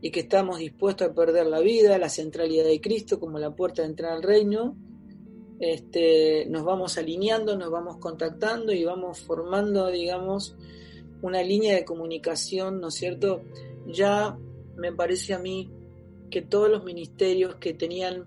y 0.00 0.12
que 0.12 0.20
estamos 0.20 0.58
dispuestos 0.58 1.08
a 1.08 1.14
perder 1.14 1.46
la 1.46 1.58
vida, 1.58 1.98
la 1.98 2.08
centralidad 2.08 2.66
de 2.66 2.80
Cristo 2.80 3.18
como 3.18 3.38
la 3.40 3.56
puerta 3.56 3.82
de 3.82 3.88
entrar 3.88 4.12
al 4.12 4.22
reino, 4.22 4.76
este, 5.60 6.46
nos 6.46 6.64
vamos 6.64 6.98
alineando, 6.98 7.56
nos 7.56 7.70
vamos 7.70 7.96
contactando 7.98 8.72
y 8.72 8.84
vamos 8.84 9.20
formando, 9.20 9.88
digamos, 9.88 10.56
una 11.22 11.42
línea 11.42 11.74
de 11.74 11.84
comunicación, 11.84 12.80
¿no 12.80 12.88
es 12.88 12.94
cierto? 12.94 13.42
Ya 13.86 14.38
me 14.76 14.92
parece 14.92 15.34
a 15.34 15.38
mí 15.38 15.70
que 16.30 16.42
todos 16.42 16.70
los 16.70 16.84
ministerios 16.84 17.56
que 17.56 17.74
tenían 17.74 18.26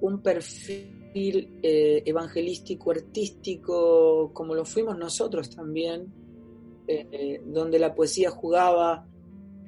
un 0.00 0.22
perfil 0.22 1.58
eh, 1.62 2.02
evangelístico, 2.06 2.92
artístico, 2.92 4.30
como 4.32 4.54
lo 4.54 4.64
fuimos 4.64 4.96
nosotros 4.96 5.50
también, 5.50 6.12
eh, 6.86 7.06
eh, 7.10 7.42
donde 7.44 7.78
la 7.78 7.94
poesía 7.94 8.30
jugaba 8.30 9.06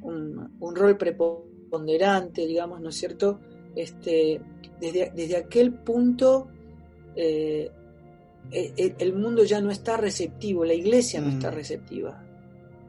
un, 0.03 0.51
rol 0.75 0.97
preponderante, 0.97 2.47
digamos, 2.47 2.81
¿no 2.81 2.91
es 2.91 2.97
cierto? 2.97 3.41
Este, 3.75 4.41
desde, 4.81 5.13
desde 5.15 5.37
aquel 5.37 5.75
punto 5.75 6.49
eh, 7.17 7.71
el, 8.51 8.95
el, 8.99 9.13
mundo 9.15 9.45
ya 9.45 9.61
no 9.61 9.71
está 9.71 9.97
receptivo, 9.97 10.65
la 10.65 10.75
iglesia 10.75 11.21
no 11.21 11.29
mm. 11.29 11.33
está 11.33 11.51
receptiva 11.51 12.23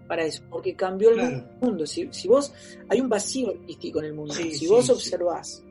para 0.08 0.26
eso, 0.26 0.44
porque 0.50 0.76
cambió 0.76 1.10
el 1.10 1.16
claro. 1.16 1.44
mundo. 1.62 1.86
Si, 1.86 2.08
si, 2.12 2.28
vos, 2.28 2.54
hay 2.90 3.02
un 3.02 3.10
vacío 3.10 3.52
artístico 3.52 4.00
en 4.00 4.06
el 4.06 4.14
mundo, 4.14 4.34
sí, 4.34 4.52
si 4.52 4.60
sí, 4.60 4.68
vos 4.68 4.90
observás, 4.90 5.64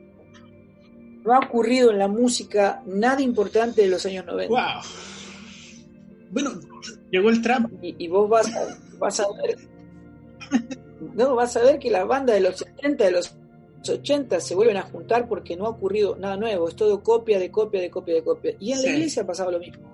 no 1.23 1.33
ha 1.33 1.39
ocurrido 1.39 1.91
en 1.91 1.99
la 1.99 2.07
música 2.07 2.83
nada 2.85 3.21
importante 3.21 3.81
de 3.81 3.87
los 3.87 4.05
años 4.05 4.25
90. 4.25 4.49
Wow. 4.49 4.83
Bueno, 6.31 6.51
llegó 7.11 7.29
el 7.29 7.41
trap. 7.41 7.71
Y, 7.81 7.95
y 8.03 8.07
vos 8.07 8.29
vas 8.29 8.53
a, 8.53 8.77
vas 8.97 9.19
a 9.19 9.25
ver. 9.41 9.57
no, 11.15 11.35
vas 11.35 11.55
a 11.55 11.61
ver 11.61 11.79
que 11.79 11.91
la 11.91 12.03
banda 12.03 12.33
de 12.33 12.41
los 12.41 12.57
70, 12.57 13.05
de 13.05 13.11
los 13.11 13.35
80 13.89 14.39
se 14.39 14.55
vuelven 14.55 14.77
a 14.77 14.83
juntar 14.83 15.27
porque 15.27 15.55
no 15.55 15.65
ha 15.65 15.69
ocurrido 15.69 16.15
nada 16.15 16.37
nuevo, 16.37 16.67
es 16.67 16.75
todo 16.75 17.01
copia 17.01 17.39
de 17.39 17.51
copia 17.51 17.81
de 17.81 17.89
copia 17.89 18.15
de 18.15 18.23
copia. 18.23 18.55
Y 18.59 18.71
en 18.71 18.79
sí. 18.79 18.85
la 18.85 18.93
iglesia 18.93 19.23
ha 19.23 19.27
pasado 19.27 19.51
lo 19.51 19.59
mismo 19.59 19.93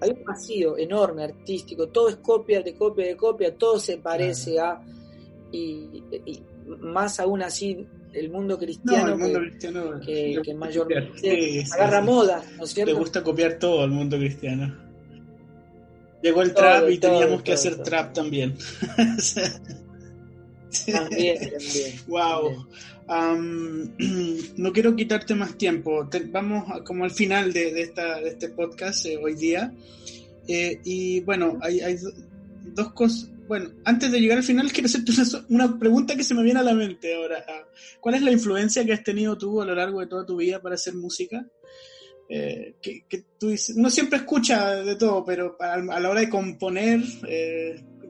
hay 0.00 0.10
un 0.10 0.24
vacío 0.24 0.76
enorme 0.78 1.24
artístico, 1.24 1.88
todo 1.88 2.08
es 2.08 2.16
copia 2.16 2.62
de 2.62 2.74
copia 2.74 3.06
de 3.06 3.16
copia, 3.16 3.54
todo 3.54 3.78
se 3.78 3.98
parece 3.98 4.58
a. 4.58 4.80
Y, 5.52 6.02
y, 6.24 6.42
más 6.80 7.20
aún 7.20 7.42
así, 7.42 7.86
el 8.12 8.30
mundo 8.30 8.56
cristiano, 8.56 9.08
no, 9.08 9.12
el 9.14 9.18
mundo 9.18 9.40
que, 9.40 9.48
cristiano 9.48 10.00
que, 10.00 10.40
que 10.42 10.54
mayormente 10.54 11.64
sí, 11.64 11.64
agarra 11.72 12.00
moda, 12.00 12.42
¿no 12.56 12.64
es 12.64 12.70
cierto? 12.70 12.92
Te 12.92 12.98
gusta 12.98 13.22
copiar 13.22 13.58
todo 13.58 13.84
el 13.84 13.90
mundo 13.90 14.16
cristiano. 14.16 14.74
Llegó 16.22 16.42
el 16.42 16.54
todo, 16.54 16.64
trap 16.64 16.90
y 16.90 16.98
todo, 16.98 17.12
teníamos 17.12 17.42
que 17.42 17.52
hacer 17.52 17.82
trap 17.82 18.12
también. 18.12 18.56
también, 20.92 21.38
también. 21.50 22.00
Wow. 22.06 22.66
Um, 23.10 23.90
no 24.56 24.72
quiero 24.72 24.94
quitarte 24.94 25.34
más 25.34 25.58
tiempo. 25.58 26.08
Vamos 26.28 26.70
a, 26.70 26.84
como 26.84 27.04
al 27.04 27.10
final 27.10 27.52
de, 27.52 27.82
este 27.82 28.48
podcast 28.50 29.04
eh, 29.06 29.18
hoy 29.22 29.34
día. 29.34 29.74
Eh, 30.46 30.80
y 30.84 31.20
bueno, 31.20 31.58
hay, 31.60 31.96
dos 32.62 32.92
cosas. 32.92 33.28
Bueno, 33.48 33.70
antes 33.84 34.12
de 34.12 34.20
llegar 34.20 34.38
al 34.38 34.44
final, 34.44 34.70
quiero 34.70 34.86
hacerte 34.86 35.10
una, 35.48 35.76
pregunta 35.76 36.14
que 36.14 36.22
se 36.22 36.34
me 36.34 36.44
viene 36.44 36.60
a 36.60 36.62
la 36.62 36.74
mente 36.74 37.16
ahora. 37.16 37.44
¿Cuál 37.98 38.14
es 38.14 38.22
la 38.22 38.30
influencia 38.30 38.84
que 38.84 38.92
has 38.92 39.02
tenido 39.02 39.36
tú 39.36 39.60
a 39.60 39.66
lo 39.66 39.74
largo 39.74 39.98
de 39.98 40.06
toda 40.06 40.24
tu 40.24 40.36
vida 40.36 40.62
para 40.62 40.76
hacer 40.76 40.94
música? 40.94 41.44
Eh, 42.28 42.76
que, 42.80 43.24
tú 43.40 43.52
uno 43.74 43.90
siempre 43.90 44.20
escucha 44.20 44.76
de 44.84 44.94
todo, 44.94 45.24
pero 45.24 45.56
a, 45.58 45.78
la 45.98 46.10
hora 46.10 46.20
de 46.20 46.28
componer, 46.28 47.00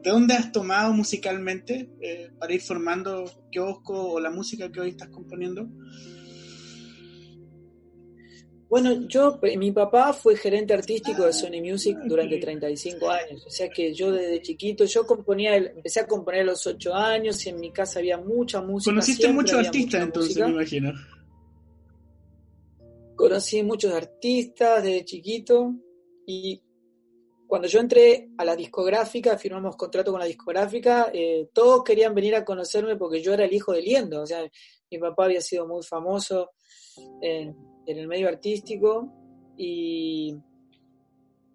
¿de 0.01 0.09
dónde 0.09 0.33
has 0.33 0.51
tomado 0.51 0.93
musicalmente 0.93 1.89
eh, 2.01 2.31
para 2.39 2.53
ir 2.53 2.61
formando 2.61 3.25
Kiosco 3.51 4.13
o 4.13 4.19
la 4.19 4.31
música 4.31 4.71
que 4.71 4.79
hoy 4.79 4.89
estás 4.89 5.09
componiendo? 5.09 5.67
Bueno, 8.71 9.05
yo, 9.05 9.37
mi 9.57 9.73
papá 9.73 10.13
fue 10.13 10.37
gerente 10.37 10.73
artístico 10.73 11.25
de 11.25 11.33
Sony 11.33 11.61
Music 11.61 11.97
durante 12.05 12.37
35 12.37 13.09
años, 13.09 13.45
o 13.45 13.49
sea 13.49 13.67
que 13.67 13.93
yo 13.93 14.13
desde 14.13 14.41
chiquito, 14.41 14.85
yo 14.85 15.05
componía, 15.05 15.57
empecé 15.57 15.99
a 15.99 16.07
componer 16.07 16.43
a 16.43 16.45
los 16.45 16.65
8 16.65 16.95
años 16.95 17.45
y 17.45 17.49
en 17.49 17.59
mi 17.59 17.73
casa 17.73 17.99
había 17.99 18.17
mucha 18.17 18.61
música. 18.61 18.91
¿Conociste 18.91 19.27
muchos 19.33 19.59
artistas 19.59 20.01
entonces, 20.01 20.37
música. 20.37 20.47
me 20.47 20.53
imagino? 20.53 20.93
Conocí 23.17 23.61
muchos 23.61 23.93
artistas 23.93 24.81
desde 24.81 25.03
chiquito 25.03 25.75
y 26.25 26.61
cuando 27.51 27.67
yo 27.67 27.81
entré 27.81 28.29
a 28.37 28.45
la 28.45 28.55
discográfica, 28.55 29.37
firmamos 29.37 29.75
contrato 29.75 30.11
con 30.11 30.21
la 30.21 30.25
discográfica, 30.25 31.11
eh, 31.13 31.49
todos 31.51 31.83
querían 31.83 32.15
venir 32.15 32.33
a 32.33 32.45
conocerme 32.45 32.95
porque 32.95 33.21
yo 33.21 33.33
era 33.33 33.43
el 33.43 33.51
hijo 33.51 33.73
de 33.73 33.81
Liendo, 33.81 34.21
o 34.21 34.25
sea, 34.25 34.49
mi 34.89 34.97
papá 34.97 35.25
había 35.25 35.41
sido 35.41 35.67
muy 35.67 35.83
famoso 35.83 36.51
en, 37.21 37.53
el 37.85 38.07
medio 38.07 38.29
artístico 38.29 39.11
y, 39.57 40.33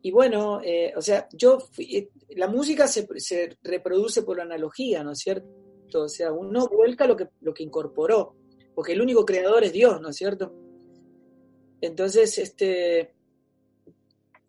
y 0.03 0.11
bueno, 0.11 0.61
eh, 0.63 0.93
o 0.95 1.01
sea, 1.01 1.31
yo, 1.33 1.61
fui, 1.61 1.97
eh, 1.97 2.11
la 2.37 2.49
música 2.49 2.87
se, 2.87 3.09
se, 3.17 3.57
reproduce 3.63 4.21
por 4.21 4.39
analogía, 4.39 5.03
¿no 5.03 5.13
es 5.13 5.19
cierto? 5.21 5.49
O 5.95 6.11
sea, 6.11 6.31
uno 6.31 6.69
vuelca 6.69 7.07
lo 7.07 7.17
que, 7.17 7.29
lo 7.41 7.55
que 7.55 7.63
incorporó, 7.63 8.37
porque 8.75 8.93
el 8.93 9.01
único 9.01 9.25
creador 9.25 9.65
es 9.65 9.73
Dios, 9.73 9.99
¿no 10.03 10.11
es 10.11 10.17
cierto? 10.17 10.53
Entonces, 11.81 12.37
este 12.37 13.16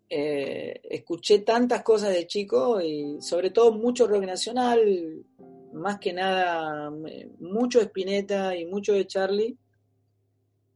eh, 0.09 0.79
escuché 0.89 1.39
tantas 1.39 1.83
cosas 1.83 2.13
de 2.13 2.27
chico 2.27 2.79
y 2.79 3.17
sobre 3.21 3.49
todo 3.49 3.73
mucho 3.73 4.07
rock 4.07 4.23
nacional, 4.23 5.25
más 5.73 5.99
que 5.99 6.13
nada 6.13 6.89
mucho 7.39 7.79
de 7.79 7.85
Spinetta 7.85 8.55
y 8.55 8.65
mucho 8.65 8.93
de 8.93 9.05
Charlie. 9.05 9.57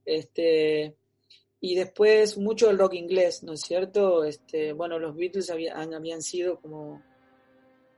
Este, 0.04 0.96
y 1.62 1.76
después 1.76 2.38
mucho 2.38 2.68
del 2.68 2.80
rock 2.80 2.96
inglés, 2.96 3.44
¿no 3.44 3.54
es 3.54 3.62
cierto? 3.62 4.24
Este, 4.24 4.74
bueno, 4.74 5.00
los 5.00 5.16
Beatles 5.16 5.50
habían, 5.50 5.94
habían 5.94 6.22
sido 6.22 6.60
como 6.60 7.02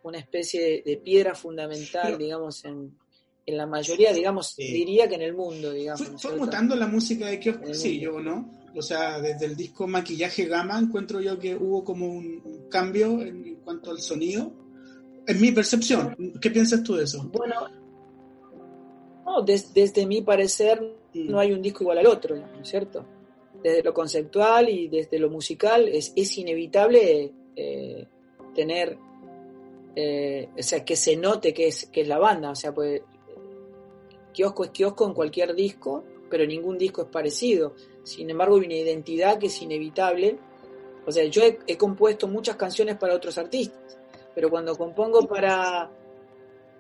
una 0.04 0.20
especie 0.20 0.62
de, 0.62 0.84
de 0.86 0.98
piedra 0.98 1.34
fundamental, 1.34 2.04
Pero, 2.04 2.18
digamos, 2.18 2.66
en, 2.66 2.96
en, 3.46 3.58
la 3.58 3.66
mayoría, 3.66 4.12
digamos, 4.12 4.56
diría 4.58 5.08
que 5.08 5.16
en 5.16 5.22
el 5.22 5.34
mundo, 5.34 5.72
digamos. 5.72 6.06
¿Fue, 6.06 6.32
fue 6.32 6.38
mutando 6.38 6.76
la 6.76 6.88
música 6.88 7.28
de 7.28 7.40
Kiosco? 7.40 7.74
Sí, 7.74 8.02
yo, 8.02 8.20
¿no? 8.20 8.62
O 8.76 8.82
sea, 8.82 9.20
desde 9.20 9.46
el 9.46 9.56
disco 9.56 9.88
Maquillaje 9.88 10.46
Gama 10.46 10.80
encuentro 10.80 11.22
yo 11.22 11.38
que 11.38 11.56
hubo 11.56 11.84
como 11.84 12.08
un, 12.08 12.42
un 12.44 12.70
cambio 12.70 13.22
en, 13.22 13.46
en, 13.46 13.56
cuanto 13.58 13.92
al 13.92 14.00
sonido. 14.00 14.52
En 15.26 15.40
mi 15.40 15.52
percepción, 15.52 16.34
¿qué 16.42 16.50
piensas 16.50 16.84
tú 16.84 16.96
de 16.96 17.06
eso? 17.06 17.24
Bueno, 17.32 17.70
no, 19.26 19.42
des, 19.42 19.74
desde 19.74 20.06
mi 20.06 20.22
parecer 20.22 20.82
mm. 21.14 21.30
no 21.30 21.40
hay 21.40 21.54
un 21.54 21.62
disco 21.62 21.84
igual 21.84 22.00
al 22.00 22.08
otro, 22.08 22.36
¿no 22.36 22.62
es 22.62 22.68
cierto? 22.68 23.06
Desde 23.62 23.84
lo 23.84 23.94
conceptual 23.94 24.70
y 24.70 24.88
desde 24.88 25.20
lo 25.20 25.30
musical 25.30 25.88
es, 25.88 26.12
es 26.16 26.38
inevitable 26.38 27.32
eh, 27.56 28.08
tener, 28.54 28.98
eh, 29.96 30.50
o 30.58 30.64
sea, 30.64 30.84
que 30.84 30.96
se 30.96 31.16
note 31.16 31.54
que 31.54 31.68
es, 31.68 31.86
que 31.86 32.02
es 32.02 32.08
la 32.08 32.18
banda, 32.18 32.52
o 32.52 32.56
sea, 32.56 32.74
pues 32.74 33.02
kiosco 34.34 34.66
es 34.66 34.72
kiosco 34.72 35.08
en 35.08 35.14
cualquier 35.14 35.56
disco, 35.56 36.04
pero 36.30 36.46
ningún 36.46 36.78
disco 36.78 37.04
es 37.04 37.08
parecido. 37.08 37.76
Sin 38.04 38.30
embargo, 38.30 38.56
hay 38.56 38.66
una 38.66 38.76
identidad 38.76 39.38
que 39.38 39.47
es 39.47 39.62
inevitable. 39.62 40.38
O 41.06 41.12
sea, 41.12 41.26
yo 41.26 41.43
he, 41.43 41.60
he 41.68 41.78
compuesto 41.78 42.28
muchas 42.28 42.56
canciones 42.56 42.97
para 42.97 43.16
otros 43.16 43.38
artistas, 43.38 43.97
pero 44.34 44.49
cuando 44.49 44.76
compongo 44.78 45.28
para 45.28 45.89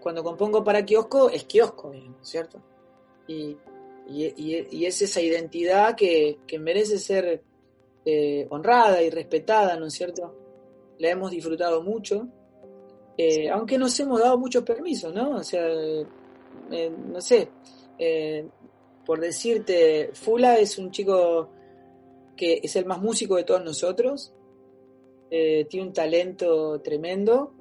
cuando 0.03 0.21
compongo 0.21 0.63
para 0.63 0.83
kiosco 0.83 1.29
es 1.29 1.45
kiosco, 1.45 1.93
¿cierto? 2.21 2.61
Y, 3.25 3.55
y, 4.05 4.85
es 4.85 5.01
esa 5.01 5.21
identidad 5.21 5.95
que, 5.95 6.39
que 6.45 6.59
merece 6.59 6.99
ser 6.99 7.41
eh, 8.05 8.45
honrada 8.49 9.01
y 9.01 9.09
respetada, 9.09 9.77
¿no 9.77 9.85
es 9.85 9.93
cierto? 9.93 10.35
La 10.99 11.09
hemos 11.09 11.31
disfrutado 11.31 11.81
mucho, 11.81 12.27
eh, 13.17 13.49
aunque 13.49 13.77
nos 13.77 13.97
hemos 14.01 14.19
dado 14.19 14.37
muchos 14.37 14.63
permisos, 14.63 15.13
¿no? 15.13 15.37
O 15.37 15.43
sea, 15.43 15.65
eh, 15.65 16.91
no 17.07 17.21
sé, 17.21 17.49
por 19.05 19.19
decirte, 19.19 20.11
Fula 20.13 20.57
es 20.59 20.77
un 20.77 20.91
chico 20.91 21.49
que 22.35 22.59
es 22.63 22.75
el 22.75 22.85
más 22.85 23.01
músico 23.01 23.35
de 23.35 23.43
todos 23.43 23.63
nosotros, 23.63 24.33
tiene 25.29 25.87
un 25.87 25.93
talento 25.93 26.79
tremendo 26.81 27.55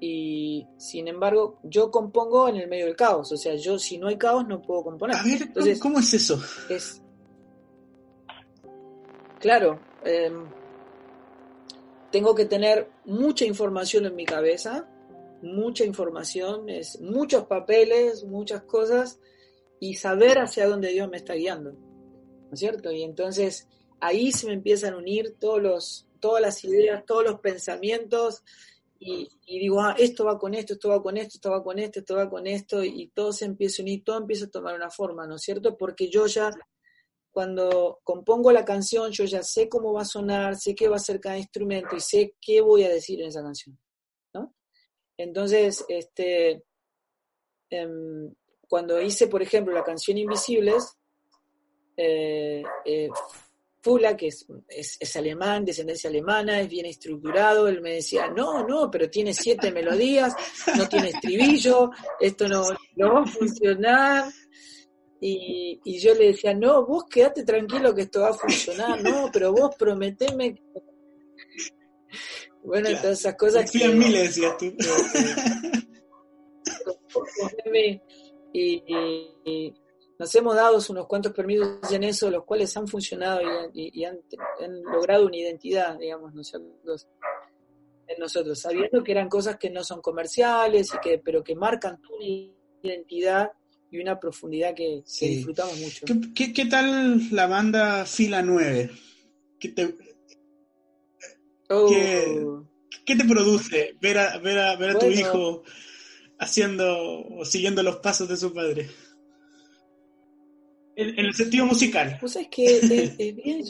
y 0.00 0.66
sin 0.78 1.08
embargo 1.08 1.58
yo 1.62 1.90
compongo 1.90 2.48
en 2.48 2.56
el 2.56 2.68
medio 2.68 2.86
del 2.86 2.96
caos, 2.96 3.30
o 3.32 3.36
sea, 3.36 3.54
yo 3.56 3.78
si 3.78 3.98
no 3.98 4.08
hay 4.08 4.16
caos 4.16 4.48
no 4.48 4.62
puedo 4.62 4.82
componer. 4.82 5.16
A 5.16 5.22
ver, 5.22 5.42
Entonces, 5.42 5.78
¿cómo 5.78 5.98
es 5.98 6.14
eso? 6.14 6.42
Es, 6.70 7.02
claro, 9.38 9.78
em, 10.04 10.46
tengo 12.10 12.34
que 12.34 12.46
tener 12.46 12.88
mucha 13.04 13.44
información 13.44 14.06
en 14.06 14.16
mi 14.16 14.24
cabeza, 14.24 14.88
mucha 15.42 15.84
información, 15.84 16.70
es, 16.70 17.00
muchos 17.00 17.44
papeles, 17.44 18.24
muchas 18.24 18.62
cosas, 18.62 19.20
y 19.80 19.94
saber 19.94 20.38
hacia 20.38 20.68
dónde 20.68 20.92
Dios 20.92 21.08
me 21.08 21.16
está 21.16 21.34
guiando, 21.34 21.72
¿no 21.72 22.50
es 22.52 22.60
cierto? 22.60 22.92
Y 22.92 23.02
entonces 23.02 23.66
ahí 23.98 24.30
se 24.30 24.46
me 24.46 24.52
empiezan 24.52 24.94
a 24.94 24.98
unir 24.98 25.36
todos 25.40 25.60
los, 25.60 26.06
todas 26.20 26.42
las 26.42 26.62
ideas, 26.64 27.04
todos 27.06 27.24
los 27.24 27.40
pensamientos, 27.40 28.44
y, 29.02 29.30
digo, 29.46 29.80
ah, 29.80 29.94
esto 29.98 30.26
va 30.26 30.38
con 30.38 30.52
esto, 30.52 30.74
esto 30.74 30.90
va 30.90 31.02
con 31.02 31.16
esto, 31.16 31.36
esto 31.36 31.50
va 31.50 31.64
con 31.64 31.78
esto, 31.78 32.00
esto 32.00 32.16
va 32.16 32.28
con 32.28 32.46
esto, 32.46 32.84
y 32.84 33.08
todo 33.08 33.32
se 33.32 33.46
empieza 33.46 33.80
a 33.80 33.84
unir, 33.84 34.04
todo 34.04 34.18
empieza 34.18 34.44
a 34.44 34.50
tomar 34.50 34.74
una 34.74 34.90
forma, 34.90 35.26
¿no 35.26 35.36
es 35.36 35.42
cierto? 35.42 35.74
Porque 35.78 36.10
yo 36.10 36.26
ya, 36.26 36.50
cuando 37.30 38.00
compongo 38.04 38.52
la 38.52 38.66
canción, 38.66 39.10
yo 39.10 39.24
ya 39.24 39.42
sé 39.42 39.70
cómo 39.70 39.94
va 39.94 40.02
a 40.02 40.04
sonar, 40.04 40.56
sé 40.56 40.74
qué 40.74 40.88
va 40.88 40.96
a 40.96 40.98
ser 40.98 41.18
cada 41.18 41.38
instrumento 41.38 41.96
y 41.96 42.00
sé 42.00 42.34
qué 42.38 42.60
voy 42.60 42.84
a 42.84 42.90
decir 42.90 43.22
en 43.22 43.28
esa 43.28 43.42
canción, 43.42 43.78
¿no? 44.34 44.54
Entonces, 45.16 45.82
este, 45.88 46.64
em, 47.70 48.34
cuando 48.70 49.02
hice, 49.02 49.26
por 49.26 49.42
ejemplo, 49.42 49.74
la 49.74 49.82
canción 49.82 50.16
Invisibles, 50.16 50.96
eh, 51.96 52.62
eh, 52.84 53.08
Fula, 53.82 54.16
que 54.16 54.28
es, 54.28 54.46
es, 54.68 55.16
alemán, 55.16 55.64
descendencia 55.64 56.08
alemana, 56.08 56.60
es 56.60 56.68
bien 56.68 56.86
estructurado, 56.86 57.66
él 57.66 57.80
me 57.80 57.94
decía, 57.94 58.28
no, 58.28 58.64
no, 58.64 58.88
pero 58.88 59.10
tiene 59.10 59.34
siete 59.34 59.72
melodías, 59.72 60.36
no 60.76 60.88
tiene 60.88 61.08
estribillo, 61.08 61.90
esto 62.20 62.46
no, 62.46 62.62
va 62.62 63.22
a 63.22 63.26
funcionar. 63.26 64.30
Y, 65.20 65.80
yo 65.98 66.14
le 66.14 66.28
decía, 66.28 66.54
no, 66.54 66.86
vos 66.86 67.06
quedate 67.10 67.42
tranquilo 67.42 67.92
que 67.92 68.02
esto 68.02 68.20
va 68.20 68.28
a 68.28 68.34
funcionar, 68.34 69.02
no, 69.02 69.30
pero 69.32 69.52
vos 69.52 69.74
prometeme. 69.76 70.62
Bueno, 72.62 72.88
todas 73.00 73.18
esas 73.18 73.34
cosas. 73.34 73.68
que, 73.68 73.84
en 73.84 73.98
mí 73.98 74.10
le 74.10 74.22
decías 74.22 74.56
tú. 74.56 74.72
y, 78.52 79.74
nos 80.18 80.34
hemos 80.34 80.54
dado 80.54 80.78
unos 80.90 81.06
cuantos 81.06 81.32
permisos 81.32 81.90
en 81.90 82.04
eso, 82.04 82.30
los 82.30 82.44
cuales 82.44 82.76
han 82.76 82.86
funcionado 82.86 83.40
y, 83.72 84.04
han, 84.04 84.18
logrado 84.92 85.26
una 85.26 85.36
identidad, 85.36 85.98
digamos, 85.98 86.34
nosotros, 86.34 87.08
en 88.06 88.18
nosotros, 88.18 88.60
sabiendo 88.60 89.02
que 89.02 89.12
eran 89.12 89.30
cosas 89.30 89.56
que 89.56 89.70
no 89.70 89.82
son 89.82 90.02
comerciales, 90.02 90.92
y 90.94 90.98
que, 91.00 91.18
pero 91.18 91.42
que 91.42 91.54
marcan 91.54 92.02
tu 92.02 92.12
identidad 92.82 93.50
y 93.90 93.98
una 93.98 94.20
profundidad 94.20 94.74
que, 94.74 95.02
disfrutamos 95.20 95.78
mucho. 95.78 96.06
¿Qué, 96.34 96.66
tal 96.66 97.34
la 97.34 97.46
banda 97.46 98.04
Fila 98.04 98.42
9? 98.42 98.90
¿Qué 99.58 99.68
te, 99.70 99.96
oh. 101.70 102.66
¿qué, 103.06 103.16
te 103.16 103.24
produce 103.24 103.96
ver 104.00 104.18
a, 104.18 104.38
ver 104.38 104.58
a, 104.58 104.76
ver 104.76 104.90
a 104.90 104.98
tu 104.98 105.06
hijo 105.06 105.62
haciendo 106.40 107.20
o 107.38 107.44
siguiendo 107.44 107.82
los 107.84 107.98
pasos 107.98 108.28
de 108.28 108.36
su 108.36 108.52
padre? 108.52 108.88
en, 111.00 111.26
el 111.26 111.34
sentido 111.34 111.66
musical. 111.66 112.16
Pues 112.20 112.36
es 112.36 112.48
que 112.48 112.76
es, 112.76 112.88
bien, 113.36 113.64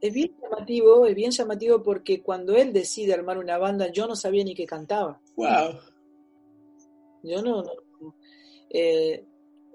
es 0.00 0.12
bien 0.12 0.34
llamativo, 0.40 1.06
es 1.06 1.14
bien 1.14 1.30
llamativo 1.30 1.82
porque 1.82 2.22
cuando 2.22 2.56
él 2.56 2.72
decide 2.72 3.14
armar 3.14 3.38
una 3.38 3.58
banda, 3.58 3.90
yo 3.92 4.06
no 4.06 4.16
sabía 4.16 4.44
ni 4.44 4.54
que 4.54 4.66
cantaba. 4.66 5.20
Wow. 5.36 5.78
Yo 7.22 7.42
no, 7.42 7.64
eh, 8.70 9.24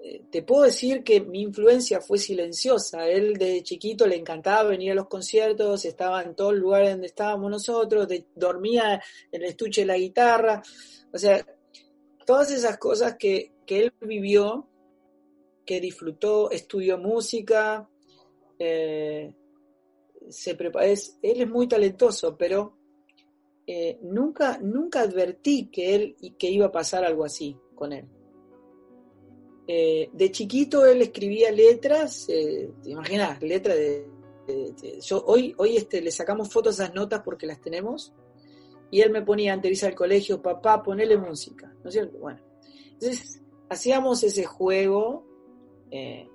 eh, 0.02 0.22
te 0.30 0.42
puedo 0.42 0.64
decir 0.64 1.04
que 1.04 1.20
mi 1.20 1.42
influencia 1.42 2.00
fue 2.00 2.18
silenciosa. 2.18 3.06
Él 3.08 3.34
de 3.34 3.62
chiquito 3.62 4.06
le 4.06 4.16
encantaba 4.16 4.70
venir 4.70 4.92
a 4.92 4.96
los 4.96 5.06
conciertos, 5.06 5.84
estaba 5.84 6.22
en 6.22 6.34
todo 6.34 6.50
el 6.50 6.58
lugar 6.58 6.88
donde 6.88 7.06
estábamos 7.06 7.50
nosotros, 7.50 8.08
dormía 8.34 9.00
en 9.30 9.42
el 9.42 9.50
estuche 9.50 9.82
de 9.82 9.86
la 9.86 9.98
guitarra. 9.98 10.60
O 11.12 11.18
sea, 11.18 11.46
todas 12.26 12.50
esas 12.50 12.76
cosas 12.76 13.16
que, 13.18 13.52
que 13.64 13.84
él 13.84 13.94
vivió 14.00 14.68
que 15.64 15.80
disfrutó, 15.80 16.50
estudió 16.50 16.96
música, 16.96 17.88
eh, 18.58 19.34
se 20.28 20.56
es, 20.82 21.18
él 21.22 21.40
es 21.42 21.48
muy 21.48 21.66
talentoso, 21.66 22.36
pero 22.36 22.76
eh, 23.66 23.98
nunca, 24.02 24.58
nunca 24.58 25.00
advertí 25.00 25.68
que 25.70 25.94
él 25.94 26.16
que 26.38 26.48
iba 26.48 26.66
a 26.66 26.72
pasar 26.72 27.04
algo 27.04 27.24
así 27.24 27.56
con 27.74 27.92
él. 27.92 28.06
Eh, 29.68 30.08
de 30.12 30.30
chiquito 30.30 30.86
él 30.86 31.02
escribía 31.02 31.50
letras, 31.50 32.26
te 32.26 32.70
imaginas, 32.84 33.42
letras 33.42 33.76
de, 33.76 34.06
yo 35.02 35.24
hoy, 35.26 35.52
hoy 35.58 35.76
este, 35.76 36.00
le 36.00 36.12
sacamos 36.12 36.52
fotos 36.52 36.78
a 36.78 36.84
esas 36.84 36.94
notas 36.94 37.22
porque 37.24 37.46
las 37.46 37.60
tenemos, 37.60 38.14
y 38.90 39.00
él 39.00 39.10
me 39.10 39.22
ponía 39.22 39.52
antes 39.52 39.80
de 39.80 39.86
al 39.86 39.94
colegio, 39.94 40.40
papá, 40.40 40.82
ponele 40.82 41.16
música, 41.16 41.72
¿no 41.82 41.88
es 41.88 41.94
cierto? 41.94 42.18
Bueno, 42.18 42.40
entonces 42.92 43.42
hacíamos 43.68 44.22
ese 44.22 44.44
juego 44.44 45.26
eh, 45.90 46.28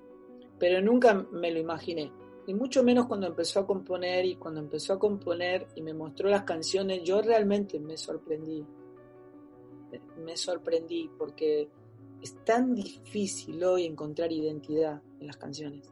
pero 0.58 0.82
nunca 0.82 1.14
me 1.32 1.52
lo 1.52 1.60
imaginé. 1.60 2.12
Y 2.48 2.54
mucho 2.54 2.84
menos 2.84 3.08
cuando 3.08 3.28
empezó 3.28 3.62
a 3.62 3.68
componer 3.68 4.26
y 4.26 4.36
cuando 4.36 4.60
empezó 4.60 4.94
a 4.94 5.00
componer 5.00 5.68
y 5.76 5.82
me 5.82 5.94
mostró 5.94 6.30
las 6.30 6.44
canciones, 6.44 7.04
yo 7.04 7.22
realmente 7.22 7.80
me 7.80 7.98
sorprendí. 7.98 8.66
Me 10.24 10.38
sorprendí 10.38 11.10
porque 11.18 11.70
es 12.22 12.44
tan 12.44 12.74
difícil 12.74 13.64
hoy 13.64 13.86
encontrar 13.86 14.32
identidad 14.32 15.02
en 15.20 15.28
las 15.28 15.38
canciones. 15.38 15.92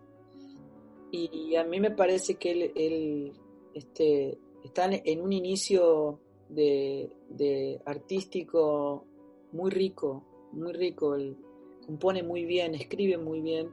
Y 1.12 1.56
a 1.56 1.64
mí 1.64 1.80
me 1.80 1.90
parece 1.90 2.36
que 2.36 2.72
él, 2.76 3.34
este, 3.74 4.38
está 4.64 4.88
en 4.92 5.22
un 5.22 5.34
inicio 5.34 6.20
de, 6.50 7.10
de, 7.30 7.82
artístico 7.86 9.06
muy 9.52 9.72
rico, 9.72 10.50
muy 10.52 10.74
rico. 10.74 11.16
El, 11.16 11.38
compone 11.86 12.22
muy 12.22 12.46
bien, 12.46 12.76
escribe 12.76 13.18
muy 13.18 13.42
bien. 13.42 13.72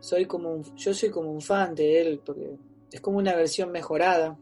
Soy 0.00 0.26
como 0.26 0.52
un, 0.52 0.76
yo 0.76 0.92
soy 0.92 1.10
como 1.10 1.30
un 1.30 1.40
fan 1.40 1.74
de 1.74 2.00
él, 2.00 2.20
porque 2.24 2.56
es 2.92 3.00
como 3.00 3.18
una 3.18 3.34
versión 3.34 3.70
mejorada. 3.70 4.38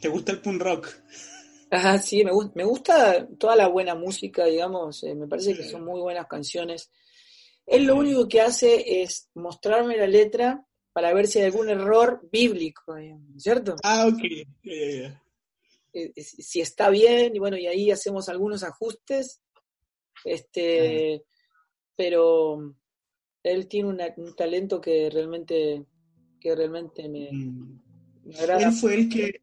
¿Te 0.00 0.08
gusta 0.08 0.32
el 0.32 0.40
punk 0.40 0.62
rock? 0.62 0.88
Ajá, 1.70 1.98
sí, 2.02 2.24
me, 2.24 2.32
me 2.54 2.64
gusta 2.64 3.26
toda 3.38 3.56
la 3.56 3.68
buena 3.68 3.94
música, 3.94 4.44
digamos, 4.46 5.02
eh, 5.04 5.14
me 5.14 5.26
parece 5.26 5.54
que 5.54 5.68
son 5.68 5.84
muy 5.84 6.00
buenas 6.00 6.26
canciones. 6.26 6.90
Él 7.66 7.84
lo 7.84 7.96
único 7.96 8.26
que 8.26 8.40
hace 8.40 9.02
es 9.02 9.28
mostrarme 9.34 9.96
la 9.96 10.06
letra 10.06 10.66
para 10.92 11.12
ver 11.12 11.26
si 11.26 11.38
hay 11.38 11.46
algún 11.46 11.68
error 11.68 12.26
bíblico, 12.32 12.96
¿cierto? 13.36 13.76
Ah, 13.84 14.06
ok. 14.06 14.22
Eh, 15.92 16.12
si 16.22 16.60
está 16.60 16.90
bien, 16.90 17.34
y 17.34 17.38
bueno, 17.38 17.56
y 17.56 17.66
ahí 17.66 17.90
hacemos 17.90 18.28
algunos 18.28 18.62
ajustes. 18.62 19.40
Este, 20.24 21.24
pero 21.96 22.74
él 23.42 23.68
tiene 23.68 23.88
un 24.16 24.34
talento 24.36 24.80
que 24.80 25.10
realmente, 25.10 25.86
que 26.40 26.54
realmente 26.54 27.08
me, 27.08 27.30
mm. 27.32 27.80
agrada. 28.38 28.68
¿Él 28.68 28.72
fue, 28.72 28.94
el 28.94 29.08
que, 29.08 29.40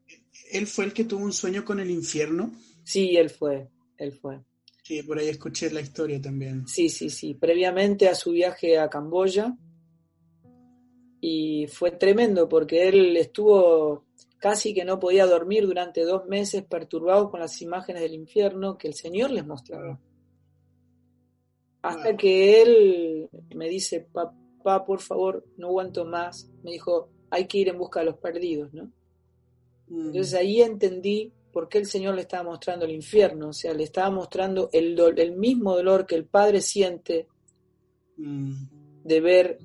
¿Él 0.52 0.68
fue 0.68 0.86
el 0.86 0.94
que 0.94 1.04
tuvo 1.04 1.24
un 1.24 1.34
sueño 1.34 1.66
con 1.66 1.80
el 1.80 1.90
infierno? 1.90 2.52
Sí, 2.84 3.16
él 3.18 3.30
fue, 3.30 3.70
él 3.98 4.14
fue. 4.14 4.40
Sí, 4.84 5.04
por 5.04 5.20
ahí 5.20 5.28
escuché 5.28 5.70
la 5.70 5.82
historia 5.82 6.22
también. 6.22 6.66
Sí, 6.66 6.88
sí, 6.88 7.10
sí. 7.10 7.34
Previamente 7.34 8.08
a 8.08 8.16
su 8.16 8.32
viaje 8.32 8.78
a 8.78 8.90
Camboya. 8.90 9.54
Y 11.20 11.68
fue 11.68 11.92
tremendo 11.92 12.48
porque 12.48 12.88
él 12.88 13.18
estuvo 13.18 14.06
casi 14.40 14.74
que 14.74 14.86
no 14.86 15.00
podía 15.00 15.26
dormir 15.26 15.66
durante 15.66 16.04
dos 16.04 16.26
meses 16.28 16.64
perturbado 16.64 17.30
con 17.30 17.40
las 17.40 17.62
imágenes 17.62 18.02
del 18.02 18.14
infierno 18.14 18.78
que 18.78 18.88
el 18.88 18.94
Señor 18.94 19.32
les 19.32 19.46
mostraba 19.46 20.00
Hasta 21.82 22.16
que 22.16 22.62
él 22.62 23.30
me 23.56 23.70
dice, 23.70 24.02
papá, 24.02 24.86
por 24.86 25.00
favor, 25.00 25.46
no 25.58 25.68
aguanto 25.68 26.06
más. 26.06 26.50
Me 26.64 26.72
dijo, 26.72 27.10
hay 27.30 27.48
que 27.48 27.60
ir 27.60 27.70
en 27.70 27.78
busca 27.78 28.02
de 28.02 28.08
los 28.08 28.18
perdidos, 28.18 28.74
¿no? 28.74 28.92
Mm. 29.88 30.08
Entonces 30.08 30.34
ahí 30.34 30.62
entendí 30.62 31.32
por 31.52 31.70
qué 31.70 31.78
el 31.80 31.86
Señor 31.86 32.16
le 32.16 32.22
estaba 32.22 32.44
mostrando 32.44 32.86
el 32.86 32.92
infierno, 32.92 33.50
o 33.50 33.54
sea, 33.54 33.74
le 33.74 33.84
estaba 33.84 34.12
mostrando 34.12 34.70
el, 34.74 35.00
el 35.18 35.36
mismo 35.36 35.76
dolor 35.76 36.06
que 36.06 36.16
el 36.16 36.26
Padre 36.26 36.62
siente 36.62 37.28
Mm. 38.18 38.54
de 39.04 39.22
ver 39.22 39.60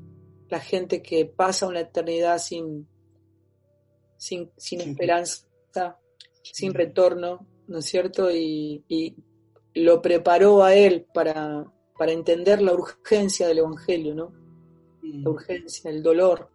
la 0.51 0.61
gente 0.61 1.03
que 1.03 1.25
pasa 1.25 1.67
una 1.67 1.81
eternidad 1.81 2.39
sin, 2.39 2.87
sin, 4.23 4.81
esperanza, 4.81 5.99
sin 6.43 6.73
retorno, 6.73 7.45
¿no 7.67 7.79
es 7.79 7.85
cierto? 7.87 8.31
Y, 8.31 8.85
y 8.89 9.17
lo 9.75 10.01
preparó 10.01 10.63
a 10.63 10.75
él 10.75 11.07
para, 11.13 11.67
para 11.99 12.13
entender 12.13 12.63
la 12.63 12.73
urgencia 12.73 13.49
del 13.49 13.59
Evangelio, 13.59 14.15
¿no? 14.15 14.33
Mm. 15.03 15.25
La 15.25 15.31
urgencia, 15.31 15.91
el 15.91 16.05
dolor, 16.05 16.49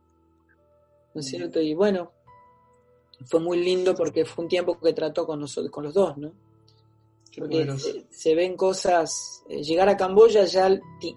¿no 1.14 1.20
es 1.20 1.28
cierto? 1.28 1.60
Y 1.60 1.74
bueno, 1.74 2.14
fue 3.26 3.42
muy 3.42 3.58
lindo 3.58 3.94
porque 3.96 4.24
fue 4.24 4.46
un 4.46 4.50
tiempo 4.50 4.80
que 4.80 4.94
trató 4.94 5.26
con, 5.28 5.42
nosotros, 5.42 5.70
con 5.70 5.84
los 5.84 5.94
dos, 5.94 6.18
¿no? 6.18 6.32
Porque 7.38 7.68
se, 7.78 8.06
se 8.10 8.34
ven 8.34 8.56
cosas, 8.56 9.44
eh, 9.50 9.62
llegar 9.62 9.90
a 9.90 9.98
Camboya 9.98 10.46
ya, 10.46 10.70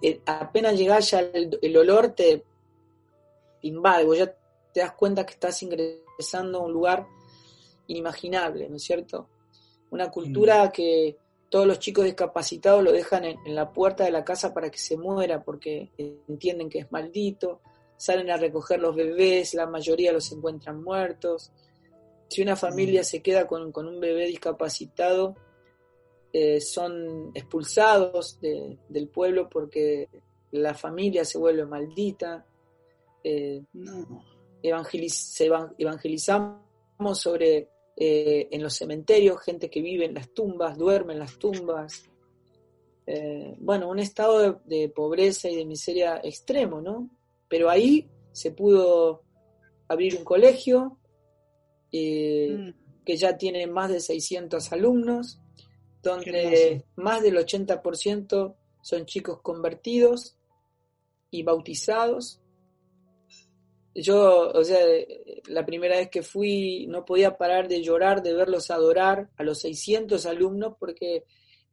eh, 0.03 0.21
apenas 0.27 0.77
llegás 0.77 1.13
ya 1.13 1.21
el, 1.21 1.59
el 1.63 1.77
olor 1.77 2.11
te, 2.11 2.45
te 3.63 3.69
invade, 3.69 4.05
vos 4.05 4.19
ya 4.19 4.35
te 4.75 4.81
das 4.81 4.93
cuenta 4.93 5.25
que 5.25 5.33
estás 5.33 5.63
ingresando 5.63 6.10
un 6.61 6.73
lugar 6.73 7.07
inimaginable, 7.87 8.69
¿no 8.69 8.77
es 8.77 8.83
cierto? 8.83 9.29
Una 9.91 10.11
cultura 10.11 10.71
que 10.71 11.17
todos 11.49 11.67
los 11.67 11.79
chicos 11.81 12.05
discapacitados 12.05 12.83
lo 12.85 12.93
dejan 12.93 13.25
en, 13.25 13.39
en 13.45 13.55
la 13.55 13.73
puerta 13.73 14.05
de 14.05 14.13
la 14.13 14.25
casa 14.25 14.55
para 14.55 14.71
que 14.71 14.79
se 14.79 14.97
muera 14.97 15.43
porque 15.43 15.91
entienden 16.29 16.69
que 16.69 16.79
es 16.81 16.93
maldito, 16.93 17.61
salen 17.97 18.31
a 18.31 18.37
recoger 18.37 18.81
los 18.81 18.95
bebés, 18.95 19.55
la 19.55 19.67
mayoría 19.67 20.13
los 20.13 20.31
encuentran 20.33 20.83
muertos. 20.83 21.51
Si 22.29 22.41
una 22.43 22.55
familia 22.55 23.03
se 23.03 23.21
queda 23.21 23.47
con, 23.49 23.73
con 23.73 23.89
un 23.89 23.99
bebé 23.99 24.27
discapacitado, 24.27 25.35
eh, 26.33 26.61
son 26.61 27.33
expulsados 27.35 28.41
de- 28.41 28.79
del 28.89 29.09
pueblo 29.09 29.49
porque 29.51 30.09
la 30.53 30.75
familia 30.75 31.25
se 31.25 31.39
vuelve 31.39 31.67
maldita. 31.67 32.47
Eh, 33.25 33.63
No. 33.73 34.25
Evangeliz- 34.63 35.73
evangelizamos 35.79 36.61
sobre 37.21 37.69
eh, 37.97 38.49
en 38.51 38.63
los 38.63 38.75
cementerios, 38.75 39.41
gente 39.43 39.69
que 39.69 39.83
vive 39.83 40.05
en 40.07 40.15
las 40.15 40.33
tumbas, 40.33 40.77
duerme 40.79 41.13
en 41.13 41.19
las 41.19 41.39
tumbas. 41.39 42.05
Eh, 43.07 43.55
bueno, 43.59 43.89
un 43.91 43.99
estado 43.99 44.39
de, 44.39 44.79
de 44.79 44.89
pobreza 44.89 45.49
y 45.49 45.57
de 45.57 45.65
miseria 45.65 46.21
extremo, 46.23 46.81
¿no? 46.81 47.11
Pero 47.49 47.69
ahí 47.69 48.09
se 48.33 48.53
pudo 48.53 49.23
abrir 49.89 50.17
un 50.17 50.25
colegio 50.25 50.97
eh, 51.93 52.57
Mm. 52.57 53.05
que 53.05 53.17
ya 53.17 53.37
tiene 53.37 53.67
más 53.67 53.91
de 53.91 53.99
600 54.01 54.71
alumnos, 54.73 55.41
donde 56.03 56.85
más 56.97 57.21
del 57.23 57.37
80% 57.37 58.55
son 58.83 59.05
chicos 59.07 59.41
convertidos 59.43 60.37
y 61.31 61.43
bautizados. 61.43 62.41
Yo, 63.95 64.51
o 64.53 64.63
sea, 64.65 64.79
la 65.49 65.67
primera 65.67 65.97
vez 65.97 66.09
que 66.11 66.23
fui 66.23 66.87
no 66.87 67.05
podía 67.05 67.37
parar 67.37 67.67
de 67.69 67.83
llorar, 67.83 68.23
de 68.23 68.35
verlos 68.35 68.71
adorar 68.71 69.31
a 69.37 69.43
los 69.43 69.59
600 69.61 70.27
alumnos, 70.27 70.75
porque 70.79 71.25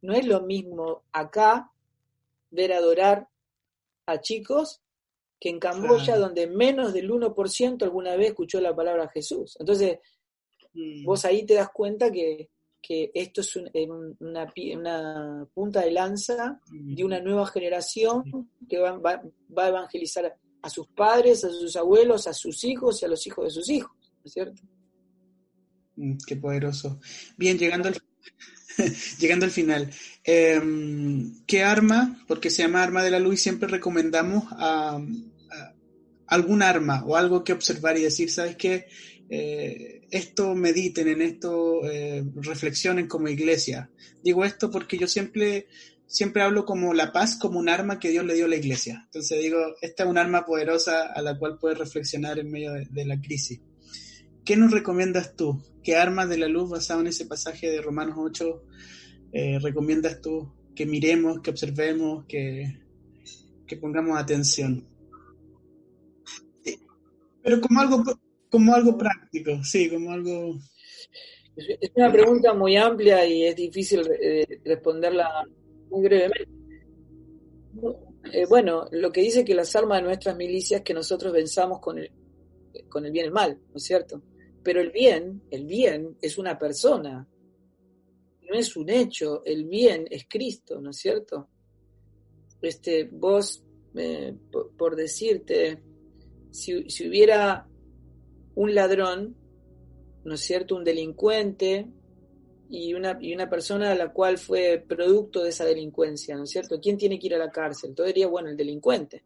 no 0.02 0.14
es 0.14 0.26
lo 0.26 0.40
mismo 0.42 1.04
acá 1.12 1.70
ver 2.50 2.72
adorar 2.72 3.28
a 4.06 4.20
chicos 4.20 4.80
que 5.38 5.48
en 5.50 5.60
Camboya, 5.60 6.04
Claro. 6.04 6.20
donde 6.22 6.46
menos 6.48 6.92
del 6.92 7.10
1% 7.10 7.84
alguna 7.84 8.16
vez 8.16 8.28
escuchó 8.30 8.60
la 8.60 8.74
palabra 8.74 9.08
Jesús. 9.08 9.56
Entonces, 9.60 9.98
Mm. 10.74 11.04
vos 11.04 11.24
ahí 11.24 11.46
te 11.46 11.54
das 11.54 11.70
cuenta 11.70 12.10
que, 12.10 12.50
que 12.80 13.10
esto 13.14 13.40
es 13.42 13.56
un- 13.56 13.70
una, 14.20 14.52
una 14.74 15.48
punta 15.54 15.80
de 15.82 15.90
lanza 15.92 16.60
Mm. 16.70 16.94
de 16.94 17.04
una 17.04 17.20
nueva 17.20 17.46
generación 17.46 18.50
que 18.68 18.78
va, 18.78 18.92
va- 18.98 19.22
va 19.56 19.64
a 19.64 19.68
evangelizar 19.68 20.36
a 20.62 20.70
sus 20.70 20.86
padres, 20.88 21.44
a 21.44 21.50
sus 21.50 21.76
abuelos, 21.76 22.26
a 22.26 22.32
sus 22.34 22.64
hijos 22.64 23.02
y 23.02 23.04
a 23.04 23.08
los 23.08 23.26
hijos 23.26 23.44
de 23.46 23.50
sus 23.50 23.68
hijos, 23.70 23.92
¿no 24.00 24.22
es 24.24 24.32
cierto? 24.32 24.62
Mm, 25.96 26.16
Qué 26.26 26.36
poderoso. 26.36 27.00
Bien, 27.36 27.58
llegando 27.58 27.88
al, 27.88 27.96
llegando 29.18 29.44
al 29.44 29.50
final. 29.50 29.90
Em, 30.24 31.44
¿qué 31.46 31.62
arma? 31.62 32.24
Porque 32.26 32.50
se 32.50 32.62
llama 32.62 32.82
arma 32.82 33.02
de 33.02 33.10
la 33.10 33.18
luz 33.18 33.40
siempre 33.40 33.68
recomendamos 33.68 34.44
a, 34.52 34.96
a 34.96 35.74
algún 36.26 36.62
arma 36.62 37.04
o 37.06 37.16
algo 37.16 37.44
que 37.44 37.52
observar 37.52 37.98
y 37.98 38.02
decir, 38.02 38.30
¿sabes 38.30 38.56
qué? 38.56 38.86
Eh, 39.30 40.06
esto 40.10 40.54
mediten 40.54 41.08
en 41.08 41.20
esto, 41.22 41.80
eh, 41.84 42.24
reflexionen 42.36 43.06
como 43.06 43.28
iglesia. 43.28 43.90
Digo 44.22 44.44
esto 44.44 44.70
porque 44.70 44.96
yo 44.96 45.06
siempre, 45.06 45.66
siempre 46.08 46.42
hablo 46.42 46.64
como 46.64 46.94
la 46.94 47.12
paz 47.12 47.36
como 47.36 47.58
un 47.58 47.68
arma 47.68 48.00
que 48.00 48.08
Dios 48.08 48.24
le 48.24 48.34
dio 48.34 48.46
a 48.46 48.48
la 48.48 48.56
iglesia. 48.56 49.02
Entonces 49.04 49.40
digo, 49.40 49.58
esta 49.82 50.02
es 50.02 50.08
un 50.08 50.18
arma 50.18 50.44
poderosa 50.44 51.12
a 51.12 51.22
la 51.22 51.38
cual 51.38 51.58
puedes 51.58 51.78
reflexionar 51.78 52.38
en 52.38 52.50
medio 52.50 52.72
de, 52.72 53.04
la 53.04 53.20
crisis. 53.20 53.60
¿Qué 54.44 54.56
nos 54.56 54.72
recomiendas 54.72 55.36
tú? 55.36 55.62
¿Qué 55.84 55.96
armas 55.96 56.28
de 56.28 56.38
la 56.38 56.48
luz 56.48 56.70
basado 56.70 57.02
en 57.02 57.08
ese 57.08 57.26
pasaje 57.26 57.70
de 57.70 57.82
Romanos 57.82 58.16
8 58.18 58.64
eh, 59.32 59.58
recomiendas 59.60 60.20
tú 60.22 60.50
que 60.74 60.86
miremos, 60.86 61.40
que 61.40 61.50
observemos, 61.50 62.24
que, 62.26 62.80
que 63.66 63.76
pongamos 63.76 64.18
atención? 64.18 64.88
Pero 67.42 67.60
como 67.60 67.80
algo, 67.80 68.02
como 68.50 68.74
algo 68.74 68.96
práctico, 68.96 69.62
sí, 69.62 69.90
como 69.90 70.10
algo... 70.12 70.58
Es 71.54 71.90
una 71.96 72.12
pregunta 72.12 72.54
muy 72.54 72.76
amplia 72.76 73.26
y 73.26 73.44
es 73.44 73.56
difícil 73.56 74.08
eh, 74.22 74.46
responderla 74.64 75.44
muy 75.90 76.02
brevemente. 76.02 76.48
Eh, 78.32 78.46
bueno, 78.48 78.88
lo 78.90 79.10
que 79.10 79.20
dice 79.20 79.44
que 79.44 79.54
las 79.54 79.74
armas 79.76 79.98
de 79.98 80.06
nuestras 80.06 80.36
milicias 80.36 80.82
que 80.82 80.94
nosotros 80.94 81.32
venzamos 81.32 81.80
con 81.80 81.98
el, 81.98 82.10
con 82.88 83.06
el 83.06 83.12
bien 83.12 83.24
y 83.24 83.28
el 83.28 83.32
mal, 83.32 83.58
¿no 83.70 83.76
es 83.76 83.84
cierto? 83.84 84.22
Pero 84.62 84.80
el 84.80 84.90
bien, 84.90 85.42
el 85.50 85.64
bien 85.64 86.16
es 86.20 86.36
una 86.36 86.58
persona, 86.58 87.26
no 88.48 88.54
es 88.54 88.76
un 88.76 88.90
hecho, 88.90 89.42
el 89.44 89.64
bien 89.64 90.06
es 90.10 90.26
Cristo, 90.28 90.80
¿no 90.80 90.90
es 90.90 90.96
cierto? 90.96 91.48
Este, 92.60 93.04
vos, 93.04 93.64
eh, 93.94 94.34
por, 94.50 94.76
por 94.76 94.96
decirte, 94.96 95.82
si, 96.50 96.88
si 96.90 97.08
hubiera 97.08 97.68
un 98.54 98.74
ladrón, 98.74 99.36
¿no 100.24 100.34
es 100.34 100.40
cierto?, 100.40 100.76
un 100.76 100.84
delincuente 100.84 101.86
y 102.68 102.94
una, 102.94 103.18
y 103.20 103.34
una 103.34 103.48
persona 103.48 103.92
a 103.92 103.94
la 103.94 104.12
cual 104.12 104.38
fue 104.38 104.84
producto 104.86 105.42
de 105.42 105.50
esa 105.50 105.64
delincuencia, 105.64 106.36
¿no 106.36 106.44
es 106.44 106.50
cierto? 106.50 106.80
¿Quién 106.80 106.96
tiene 106.96 107.18
que 107.18 107.26
ir 107.28 107.34
a 107.34 107.38
la 107.38 107.50
cárcel? 107.50 107.94
Todo 107.94 108.06
diría, 108.06 108.26
bueno, 108.26 108.50
el 108.50 108.56
delincuente. 108.56 109.24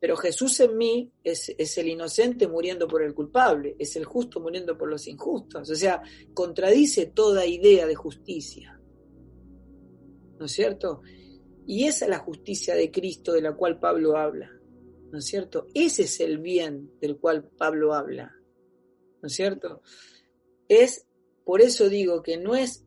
Pero 0.00 0.16
Jesús 0.16 0.60
en 0.60 0.76
mí 0.76 1.12
es, 1.24 1.52
es 1.58 1.76
el 1.78 1.88
inocente 1.88 2.46
muriendo 2.46 2.86
por 2.86 3.02
el 3.02 3.14
culpable, 3.14 3.74
es 3.78 3.96
el 3.96 4.04
justo 4.04 4.40
muriendo 4.40 4.78
por 4.78 4.88
los 4.88 5.06
injustos. 5.08 5.68
O 5.68 5.74
sea, 5.74 6.02
contradice 6.34 7.06
toda 7.06 7.46
idea 7.46 7.86
de 7.86 7.96
justicia. 7.96 8.80
¿No 10.38 10.46
es 10.46 10.52
cierto? 10.52 11.02
Y 11.66 11.84
esa 11.86 12.04
es 12.04 12.10
la 12.10 12.20
justicia 12.20 12.74
de 12.74 12.90
Cristo 12.90 13.32
de 13.32 13.42
la 13.42 13.54
cual 13.54 13.80
Pablo 13.80 14.16
habla. 14.16 14.50
¿No 15.10 15.18
es 15.18 15.24
cierto? 15.24 15.66
Ese 15.74 16.02
es 16.02 16.20
el 16.20 16.38
bien 16.38 16.92
del 17.00 17.16
cual 17.18 17.44
Pablo 17.44 17.92
habla. 17.92 18.34
¿No 19.20 19.26
es 19.26 19.34
cierto? 19.34 19.82
Es, 20.68 21.07
por 21.48 21.62
eso 21.62 21.88
digo 21.88 22.22
que 22.22 22.36
no 22.36 22.54
es 22.54 22.84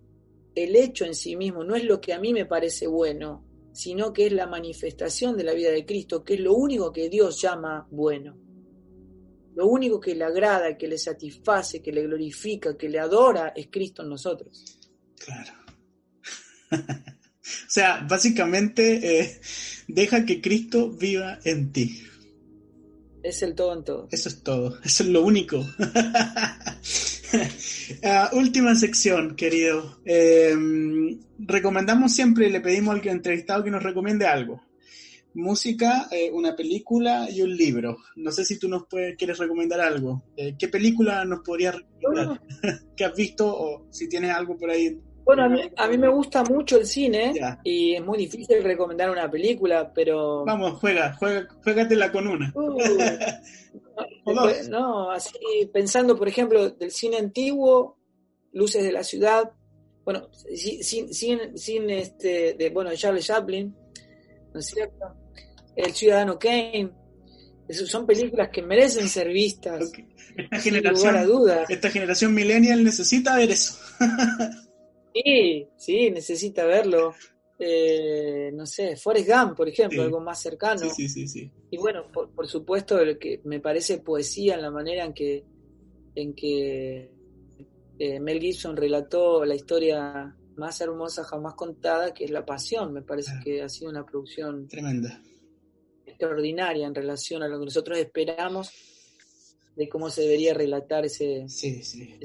el 0.53 0.75
hecho 0.75 1.03
en 1.03 1.15
sí 1.15 1.35
mismo, 1.35 1.63
no 1.63 1.75
es 1.75 1.83
lo 1.83 1.99
que 1.99 2.13
a 2.13 2.19
mí 2.19 2.31
me 2.31 2.45
parece 2.45 2.85
bueno, 2.85 3.43
sino 3.73 4.13
que 4.13 4.27
es 4.27 4.33
la 4.33 4.45
manifestación 4.45 5.35
de 5.35 5.43
la 5.43 5.55
vida 5.55 5.71
de 5.71 5.83
Cristo, 5.83 6.23
que 6.23 6.35
es 6.35 6.41
lo 6.41 6.53
único 6.53 6.93
que 6.93 7.09
Dios 7.09 7.41
llama 7.41 7.87
bueno. 7.89 8.37
Lo 9.55 9.65
único 9.65 9.99
que 9.99 10.13
le 10.13 10.25
agrada, 10.25 10.77
que 10.77 10.87
le 10.87 10.99
satisface, 10.99 11.81
que 11.81 11.91
le 11.91 12.03
glorifica, 12.03 12.77
que 12.77 12.87
le 12.87 12.99
adora, 12.99 13.51
es 13.55 13.69
Cristo 13.71 14.03
en 14.03 14.09
nosotros. 14.09 14.63
Claro. 15.17 15.53
o 16.69 17.67
sea, 17.67 18.05
básicamente 18.07 19.21
eh, 19.21 19.41
deja 19.87 20.23
que 20.23 20.39
Cristo 20.39 20.91
viva 20.91 21.39
en 21.45 21.71
ti. 21.71 22.03
Es 23.23 23.41
el 23.41 23.55
todo 23.55 23.73
en 23.73 23.83
todo. 23.83 24.07
Eso 24.11 24.29
es 24.29 24.43
todo, 24.43 24.77
eso 24.83 25.01
es 25.01 25.09
lo 25.09 25.23
único. 25.23 25.65
Ah, 28.03 28.29
última 28.33 28.75
sección, 28.75 29.35
querido. 29.35 29.99
Eh, 30.05 30.55
recomendamos 31.39 32.13
siempre, 32.13 32.49
le 32.49 32.61
pedimos 32.61 32.95
al 32.95 33.07
entrevistado 33.07 33.63
que 33.63 33.71
nos 33.71 33.83
recomiende 33.83 34.25
algo. 34.25 34.61
Música, 35.33 36.07
eh, 36.11 36.29
una 36.31 36.55
película 36.55 37.29
y 37.29 37.41
un 37.41 37.55
libro. 37.55 37.97
No 38.17 38.31
sé 38.31 38.43
si 38.43 38.59
tú 38.59 38.67
nos 38.67 38.85
puedes, 38.87 39.15
quieres 39.15 39.37
recomendar 39.37 39.79
algo. 39.79 40.23
Eh, 40.35 40.55
¿Qué 40.59 40.67
película 40.67 41.23
nos 41.23 41.39
podrías 41.39 41.75
recomendar? 41.75 42.41
¿Qué 42.97 43.05
has 43.05 43.15
visto 43.15 43.47
o 43.47 43.87
si 43.89 44.09
tienes 44.09 44.31
algo 44.31 44.57
por 44.57 44.69
ahí? 44.69 44.99
Bueno, 45.33 45.45
a 45.45 45.47
mí, 45.47 45.61
a 45.77 45.87
mí 45.87 45.97
me 45.97 46.09
gusta 46.09 46.43
mucho 46.43 46.77
el 46.77 46.85
cine 46.85 47.31
y 47.63 47.93
es 47.93 48.03
muy 48.03 48.17
difícil 48.17 48.61
recomendar 48.61 49.09
una 49.09 49.31
película, 49.31 49.89
pero... 49.93 50.43
Vamos, 50.43 50.77
juega, 50.81 51.13
juega 51.13 51.47
juégatela 51.63 52.11
con 52.11 52.27
una. 52.27 52.51
Uh, 52.53 52.77
no, 54.69 55.09
así 55.09 55.31
pensando, 55.71 56.17
por 56.17 56.27
ejemplo, 56.27 56.71
del 56.71 56.91
cine 56.91 57.15
antiguo, 57.15 57.97
Luces 58.51 58.83
de 58.83 58.91
la 58.91 59.05
Ciudad, 59.05 59.49
bueno, 60.03 60.27
sin, 60.53 61.13
sin, 61.13 61.57
sin 61.57 61.89
este, 61.89 62.55
de, 62.55 62.69
bueno, 62.69 62.93
Charles 62.95 63.25
Chaplin, 63.25 63.73
¿no 64.53 64.59
es 64.59 64.65
cierto? 64.65 65.15
El 65.77 65.93
Ciudadano 65.93 66.37
Kane, 66.37 66.91
son 67.69 68.05
películas 68.05 68.49
que 68.49 68.63
merecen 68.63 69.07
ser 69.07 69.29
vistas. 69.29 69.93
Esta 70.35 70.59
generación, 70.59 71.25
duda. 71.25 71.63
esta 71.69 71.89
generación 71.89 72.33
millennial 72.33 72.83
necesita 72.83 73.37
ver 73.37 73.51
eso. 73.51 73.77
sí, 75.13 75.67
sí, 75.77 76.11
necesita 76.11 76.65
verlo. 76.65 77.13
Eh, 77.57 78.51
no 78.53 78.65
sé, 78.65 78.95
Forrest 78.95 79.29
Gump, 79.29 79.55
por 79.55 79.69
ejemplo, 79.69 80.01
algo 80.01 80.19
más 80.19 80.41
cercano. 80.41 80.89
Sí, 80.89 81.07
sí, 81.07 81.27
sí, 81.27 81.51
Y 81.69 81.77
bueno, 81.77 82.05
por, 82.11 82.47
supuesto, 82.47 82.97
que 83.19 83.39
me 83.43 83.59
parece 83.59 83.99
poesía 83.99 84.55
en 84.55 84.63
la 84.63 84.71
manera 84.71 85.05
en 85.05 85.13
que, 85.13 85.43
en 86.15 86.33
que 86.33 87.11
eh, 87.99 88.19
Mel 88.19 88.39
Gibson 88.39 88.75
relató 88.75 89.45
la 89.45 89.53
historia 89.53 90.35
más 90.55 90.81
hermosa 90.81 91.23
jamás 91.23 91.53
contada, 91.53 92.13
que 92.13 92.25
es 92.25 92.31
La 92.31 92.45
Pasión. 92.45 92.93
Me 92.93 93.03
parece 93.03 93.33
que 93.43 93.61
ha 93.61 93.69
sido 93.69 93.91
una 93.91 94.05
producción 94.05 94.67
tremenda 94.67 95.21
extraordinaria 96.21 96.87
en 96.87 96.95
relación 96.95 97.41
a 97.43 97.47
lo 97.47 97.59
que 97.59 97.65
nosotros 97.65 97.97
esperamos 97.97 98.71
de 99.75 99.89
cómo 99.89 100.09
se 100.09 100.21
debería 100.21 100.53
relatar 100.53 101.05
ese, 101.05 101.47
sí, 101.47 101.83
sí. 101.83 102.19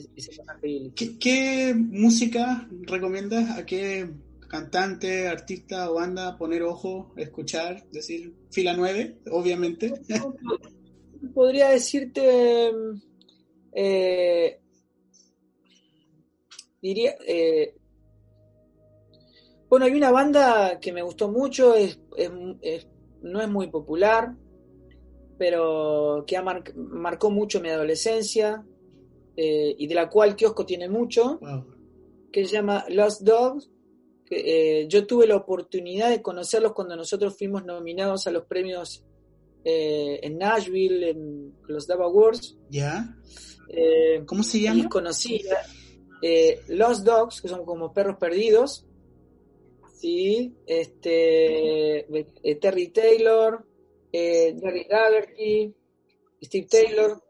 ¿Qué, 1.21 1.75
música 1.75 2.69
recomiendas? 2.83 3.59
¿A 3.59 3.65
qué 3.65 4.11
cantante, 4.49 5.29
artista 5.29 5.91
o 5.91 5.95
banda 5.95 6.37
poner 6.37 6.63
ojo, 6.63 7.13
escuchar, 7.17 7.85
decir 7.91 8.35
fila 8.51 8.75
9, 8.75 9.19
obviamente? 9.31 9.93
Podría 11.35 11.69
decirte, 11.71 12.71
eh, 13.73 14.61
diría, 16.83 17.15
eh, 17.27 17.75
bueno, 19.69 19.87
hay 19.87 19.93
una 19.93 20.11
banda 20.11 20.79
que 20.81 20.93
me 20.93 21.03
gustó 21.03 21.29
mucho, 21.31 21.75
es, 21.75 21.99
es 22.61 22.87
no 23.23 23.41
es 23.41 23.49
muy 23.49 23.69
popular, 23.69 24.35
pero 25.39 26.25
que 26.27 26.41
marcó 26.75 27.31
mucho 27.31 27.61
mi 27.61 27.69
adolescencia 27.69 28.65
eh, 29.37 29.75
y 29.77 29.87
de 29.87 29.95
la 29.95 30.09
cual 30.09 30.35
Kiosco 30.35 30.65
tiene 30.65 30.89
mucho, 30.89 31.39
que 32.33 32.47
se 32.47 32.55
llama 32.55 32.85
Lost 32.89 33.23
Dogs. 33.23 33.71
Que, 34.25 34.81
eh, 34.81 34.89
yo 34.89 35.07
tuve 35.07 35.27
la 35.27 35.37
oportunidad 35.37 36.11
de 36.11 36.23
conocerlos 36.23 36.73
cuando 36.73 36.97
nosotros 36.97 37.37
fuimos 37.37 37.65
nominados 37.65 38.27
a 38.27 38.33
los 38.33 38.45
premios 38.45 39.05
eh, 39.65 40.19
en 40.23 40.39
Nashville, 40.39 41.11
en 41.11 41.55
los 41.69 41.87
Dove 41.87 42.05
Awards. 42.05 42.57
¿Ya? 42.71 43.15
¿Cómo 44.27 44.43
se 44.43 44.61
llama? 44.61 44.85
Y 44.85 44.89
conocí 44.89 45.43
Lost 46.69 47.05
Dogs, 47.05 47.43
que 47.43 47.49
son 47.49 47.65
como 47.65 47.93
perros 47.93 48.17
perdidos. 48.17 48.87
Sí, 49.99 50.55
este, 50.67 52.07
Terry 52.61 52.89
Taylor, 52.89 53.66
eh, 54.19 54.57
Jerry 54.59 54.87
Dagerty, 54.89 55.75
Steve 56.43 56.67
Taylor, 56.71 57.23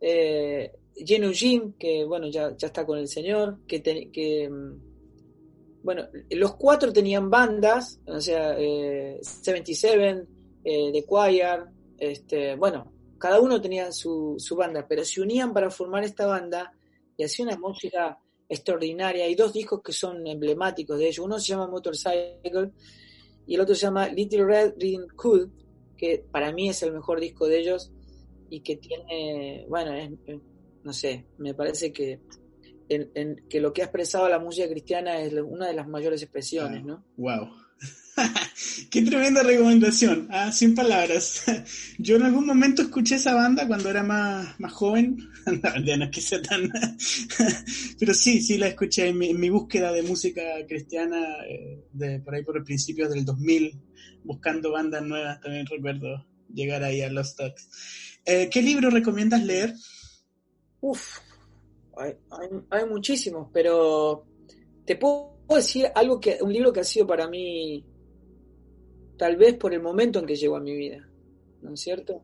eh, 0.00 0.70
Jen 0.94 1.24
Eugene, 1.24 1.74
que 1.76 2.04
bueno, 2.04 2.28
ya, 2.28 2.56
ya 2.56 2.68
está 2.68 2.86
con 2.86 2.98
el 2.98 3.08
señor, 3.08 3.58
que, 3.66 3.82
que 3.82 4.48
mm, 4.48 5.82
bueno, 5.82 6.06
los 6.30 6.54
cuatro 6.54 6.92
tenían 6.92 7.28
bandas, 7.28 8.00
o 8.06 8.20
sea, 8.20 8.56
eh, 8.56 9.18
77, 9.22 10.26
eh, 10.64 10.90
The 10.92 11.04
Choir, 11.04 11.64
este, 11.98 12.54
bueno, 12.54 12.92
cada 13.18 13.40
uno 13.40 13.60
tenía 13.60 13.90
su, 13.90 14.36
su 14.38 14.54
banda, 14.54 14.86
pero 14.88 15.04
se 15.04 15.20
unían 15.20 15.52
para 15.52 15.68
formar 15.68 16.04
esta 16.04 16.26
banda 16.26 16.72
y 17.16 17.24
hacían 17.24 17.48
una 17.48 17.58
música 17.58 18.18
extraordinaria. 18.48 19.24
Hay 19.24 19.34
dos 19.34 19.52
discos 19.52 19.82
que 19.82 19.92
son 19.92 20.26
emblemáticos 20.26 20.98
de 20.98 21.06
ellos. 21.06 21.24
Uno 21.24 21.38
se 21.40 21.48
llama 21.48 21.66
Motorcycle 21.66 22.70
y 23.46 23.54
el 23.54 23.60
otro 23.60 23.74
se 23.74 23.82
llama 23.82 24.08
Little 24.08 24.44
Red 24.44 24.74
Riding 24.76 25.08
Hood, 25.16 25.48
que 26.04 26.22
para 26.30 26.52
mí 26.52 26.68
es 26.68 26.82
el 26.82 26.92
mejor 26.92 27.18
disco 27.18 27.46
de 27.46 27.60
ellos 27.60 27.90
y 28.50 28.60
que 28.60 28.76
tiene, 28.76 29.64
bueno, 29.70 29.92
no 30.82 30.92
sé, 30.92 31.24
me 31.38 31.54
parece 31.54 31.94
que, 31.94 32.20
que 33.48 33.60
lo 33.60 33.72
que 33.72 33.80
ha 33.80 33.86
expresado 33.86 34.28
la 34.28 34.38
música 34.38 34.68
cristiana 34.68 35.18
es 35.20 35.32
una 35.32 35.66
de 35.66 35.72
las 35.72 35.88
mayores 35.88 36.22
expresiones, 36.22 36.84
¿no? 36.84 37.06
Wow. 37.16 37.48
Qué 38.90 39.02
tremenda 39.02 39.42
recomendación, 39.42 40.28
ah, 40.30 40.52
sin 40.52 40.74
palabras. 40.74 41.44
Yo 41.98 42.16
en 42.16 42.22
algún 42.22 42.46
momento 42.46 42.82
escuché 42.82 43.16
esa 43.16 43.34
banda 43.34 43.66
cuando 43.66 43.90
era 43.90 44.02
más, 44.02 44.58
más 44.60 44.72
joven, 44.72 45.16
no, 45.46 46.04
es 46.04 46.10
que 46.10 46.20
sea 46.20 46.40
tan... 46.42 46.70
Pero 47.98 48.14
sí, 48.14 48.40
sí 48.40 48.58
la 48.58 48.68
escuché 48.68 49.08
en 49.08 49.18
mi, 49.18 49.50
búsqueda 49.50 49.92
de 49.92 50.02
música 50.02 50.42
cristiana, 50.68 51.20
eh, 51.48 51.84
de, 51.92 52.20
por 52.20 52.34
ahí 52.34 52.44
por 52.44 52.56
el 52.56 52.64
principio 52.64 53.08
del 53.08 53.24
2000, 53.24 53.80
buscando 54.24 54.72
bandas 54.72 55.02
nuevas, 55.02 55.40
también 55.40 55.66
recuerdo 55.66 56.26
llegar 56.52 56.84
ahí 56.84 57.02
a 57.02 57.10
Los 57.10 57.34
Talks. 57.36 57.68
Eh, 58.24 58.48
¿Qué 58.50 58.62
libro 58.62 58.90
recomiendas 58.90 59.42
leer? 59.42 59.74
Uf, 60.80 61.18
hay, 61.96 62.14
hay 62.70 62.86
muchísimos, 62.88 63.48
pero 63.52 64.26
te 64.84 64.96
puedo 64.96 65.33
decir 65.48 65.86
algo 65.94 66.20
que, 66.20 66.38
un 66.40 66.52
libro 66.52 66.72
que 66.72 66.80
ha 66.80 66.84
sido 66.84 67.06
para 67.06 67.28
mí 67.28 67.84
tal 69.16 69.36
vez 69.36 69.54
por 69.56 69.72
el 69.72 69.82
momento 69.82 70.18
en 70.18 70.26
que 70.26 70.36
llegó 70.36 70.56
a 70.56 70.60
mi 70.60 70.74
vida, 70.74 71.08
¿no 71.62 71.74
es 71.74 71.80
cierto? 71.80 72.22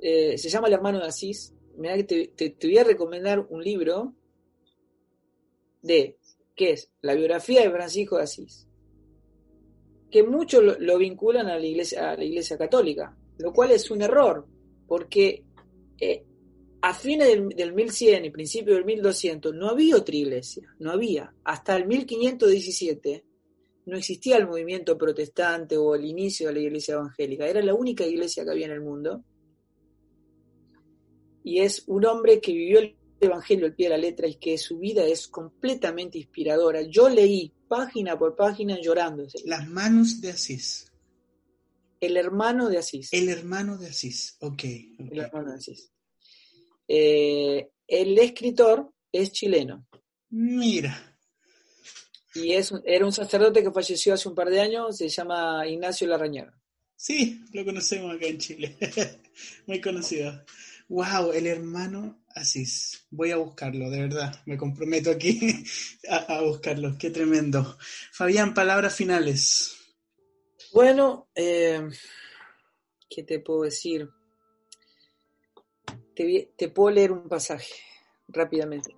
Eh, 0.00 0.36
se 0.36 0.48
llama 0.48 0.68
El 0.68 0.74
hermano 0.74 0.98
de 0.98 1.06
Asís. 1.06 1.54
Mira 1.76 1.96
que 1.96 2.04
te, 2.04 2.56
voy 2.62 2.78
a 2.78 2.84
recomendar 2.84 3.46
un 3.48 3.62
libro 3.62 4.14
de, 5.80 6.18
¿qué 6.54 6.72
es? 6.72 6.90
La 7.00 7.14
biografía 7.14 7.62
de 7.62 7.70
Francisco 7.70 8.16
de 8.16 8.24
Asís. 8.24 8.68
Que 10.10 10.22
muchos 10.22 10.62
lo, 10.78 10.98
vinculan 10.98 11.46
a 11.46 11.58
la, 11.58 11.64
iglesia, 11.64 12.10
a 12.10 12.16
la 12.16 12.24
iglesia 12.24 12.58
católica, 12.58 13.16
lo 13.38 13.52
cual 13.52 13.70
es 13.70 13.90
un 13.90 14.02
error, 14.02 14.46
porque 14.86 15.44
eh, 15.98 16.24
a 16.82 16.94
fines 16.94 17.28
del, 17.28 17.48
del, 17.50 17.72
1100 17.72 18.24
y 18.24 18.30
principio 18.30 18.74
del 18.74 18.84
1200 18.84 19.54
no 19.54 19.68
había 19.68 19.96
otra 19.96 20.16
iglesia, 20.16 20.68
no 20.80 20.90
había. 20.90 21.32
Hasta 21.44 21.76
el 21.76 21.86
1517 21.86 23.24
no 23.86 23.96
existía 23.96 24.36
el 24.36 24.46
movimiento 24.46 24.98
protestante 24.98 25.76
o 25.76 25.94
el 25.94 26.04
inicio 26.04 26.48
de 26.48 26.54
la 26.54 26.60
iglesia 26.60 26.94
evangélica, 26.94 27.46
era 27.46 27.62
la 27.62 27.74
única 27.74 28.04
iglesia 28.04 28.44
que 28.44 28.50
había 28.50 28.66
en 28.66 28.72
el 28.72 28.80
mundo. 28.80 29.24
Y 31.44 31.60
es 31.60 31.84
un 31.86 32.04
hombre 32.04 32.40
que 32.40 32.52
vivió 32.52 32.80
el 32.80 32.96
evangelio 33.20 33.66
al 33.66 33.74
pie 33.74 33.86
de 33.86 33.90
la 33.90 33.98
letra 33.98 34.26
y 34.26 34.34
que 34.36 34.58
su 34.58 34.78
vida 34.78 35.04
es 35.04 35.28
completamente 35.28 36.18
inspiradora. 36.18 36.82
Yo 36.82 37.08
leí 37.08 37.52
página 37.68 38.18
por 38.18 38.36
página 38.36 38.78
llorando. 38.80 39.26
Las 39.44 39.68
manos 39.68 40.20
de 40.20 40.30
Asís. 40.30 40.92
El 42.00 42.16
hermano 42.16 42.68
de 42.68 42.78
Asís. 42.78 43.12
El 43.12 43.28
hermano 43.28 43.78
de 43.78 43.88
Asís, 43.88 44.36
ok. 44.40 44.64
El 44.98 45.18
hermano 45.18 45.50
de 45.50 45.56
Asís. 45.56 45.92
Eh, 46.94 47.70
el 47.86 48.18
escritor 48.18 48.92
es 49.10 49.32
chileno. 49.32 49.86
Mira 50.28 51.12
y 52.34 52.52
es, 52.52 52.72
era 52.84 53.04
un 53.04 53.12
sacerdote 53.12 53.62
que 53.62 53.70
falleció 53.70 54.14
hace 54.14 54.28
un 54.28 54.34
par 54.34 54.48
de 54.48 54.60
años, 54.60 54.96
se 54.96 55.08
llama 55.08 55.66
Ignacio 55.66 56.06
Larrañaga. 56.06 56.58
Sí, 56.96 57.44
lo 57.52 57.64
conocemos 57.64 58.14
acá 58.14 58.26
en 58.26 58.38
Chile, 58.38 58.76
muy 59.66 59.80
conocido. 59.80 60.44
Wow, 60.88 61.32
el 61.32 61.46
hermano 61.46 62.24
Asís. 62.34 63.06
Voy 63.10 63.30
a 63.30 63.36
buscarlo, 63.36 63.90
de 63.90 64.00
verdad. 64.02 64.42
Me 64.46 64.56
comprometo 64.56 65.10
aquí 65.10 65.64
a, 66.08 66.40
buscarlo. 66.42 66.96
Qué 66.98 67.10
tremendo. 67.10 67.78
Fabián, 68.12 68.54
palabras 68.54 68.94
finales. 68.94 69.74
Bueno, 70.72 71.30
eh, 71.34 71.88
¿qué 73.08 73.22
te 73.22 73.40
puedo 73.40 73.62
decir? 73.62 74.08
Te, 76.14 76.52
te 76.56 76.68
puedo 76.68 76.90
leer 76.90 77.12
un 77.12 77.28
pasaje 77.28 77.74
rápidamente. 78.28 78.94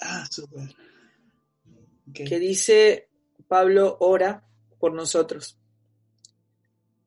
Ah, 0.00 0.26
súper 0.30 0.74
que 2.12 2.38
dice 2.38 3.08
Pablo 3.46 3.96
ora 4.00 4.44
por 4.78 4.92
nosotros, 4.92 5.58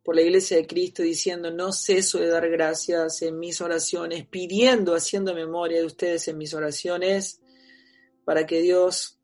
por 0.04 0.16
la 0.16 0.22
iglesia 0.22 0.58
de 0.58 0.68
Cristo, 0.68 1.04
diciendo, 1.04 1.52
no 1.52 1.72
ceso 1.72 2.20
de 2.20 2.28
dar 2.28 2.50
gracias 2.50 3.22
en 3.22 3.40
mis 3.40 3.62
oraciones, 3.62 4.26
pidiendo, 4.28 4.96
haciendo 4.96 5.34
memoria 5.36 5.80
de 5.80 5.86
ustedes 5.86 6.28
en 6.28 6.38
mis 6.38 6.54
oraciones, 6.54 7.40
para 8.26 8.46
que 8.46 8.62
Dios, 8.62 9.20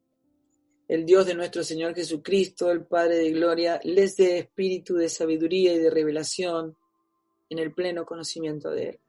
el 0.87 1.05
Dios 1.05 1.25
de 1.25 1.33
nuestro 1.33 1.63
Señor 1.63 1.95
Jesucristo, 1.95 2.71
el 2.71 2.85
Padre 2.85 3.17
de 3.17 3.31
Gloria, 3.31 3.79
les 3.83 4.15
dé 4.17 4.37
espíritu 4.37 4.95
de 4.95 5.09
sabiduría 5.09 5.73
y 5.73 5.79
de 5.79 5.89
revelación 5.89 6.77
en 7.49 7.59
el 7.59 7.73
pleno 7.73 8.05
conocimiento 8.05 8.69
de 8.69 8.89
Él. 8.89 8.99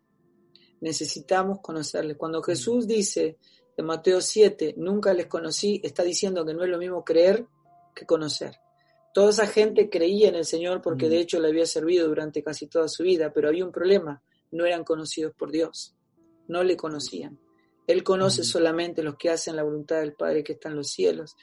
Necesitamos 0.80 1.60
conocerle. 1.60 2.16
Cuando 2.16 2.42
Jesús 2.42 2.86
dice, 2.86 3.38
de 3.78 3.84
Mateo 3.84 4.20
7, 4.20 4.74
nunca 4.76 5.14
les 5.14 5.26
conocí, 5.26 5.80
está 5.84 6.02
diciendo 6.02 6.44
que 6.44 6.52
no 6.52 6.64
es 6.64 6.68
lo 6.68 6.78
mismo 6.78 7.04
creer 7.04 7.46
que 7.94 8.06
conocer. 8.06 8.56
Toda 9.14 9.30
esa 9.30 9.46
gente 9.46 9.88
creía 9.88 10.28
en 10.28 10.34
el 10.34 10.44
Señor 10.44 10.82
porque 10.82 11.08
de 11.08 11.20
hecho 11.20 11.38
le 11.38 11.48
había 11.48 11.64
servido 11.64 12.08
durante 12.08 12.42
casi 12.42 12.66
toda 12.66 12.88
su 12.88 13.04
vida, 13.04 13.32
pero 13.32 13.48
había 13.48 13.64
un 13.64 13.70
problema, 13.70 14.20
no 14.50 14.66
eran 14.66 14.82
conocidos 14.82 15.32
por 15.32 15.52
Dios, 15.52 15.94
no 16.48 16.64
le 16.64 16.76
conocían. 16.76 17.38
Él 17.86 18.02
conoce 18.02 18.42
solamente 18.42 19.02
los 19.04 19.16
que 19.16 19.30
hacen 19.30 19.54
la 19.54 19.62
voluntad 19.62 20.00
del 20.00 20.14
Padre 20.14 20.42
que 20.42 20.54
está 20.54 20.68
en 20.68 20.76
los 20.76 20.88
cielos. 20.90 21.36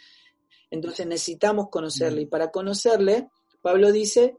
Entonces 0.69 1.07
necesitamos 1.07 1.69
conocerle 1.69 2.23
y 2.23 2.25
para 2.25 2.51
conocerle, 2.51 3.29
Pablo 3.61 3.93
dice, 3.93 4.35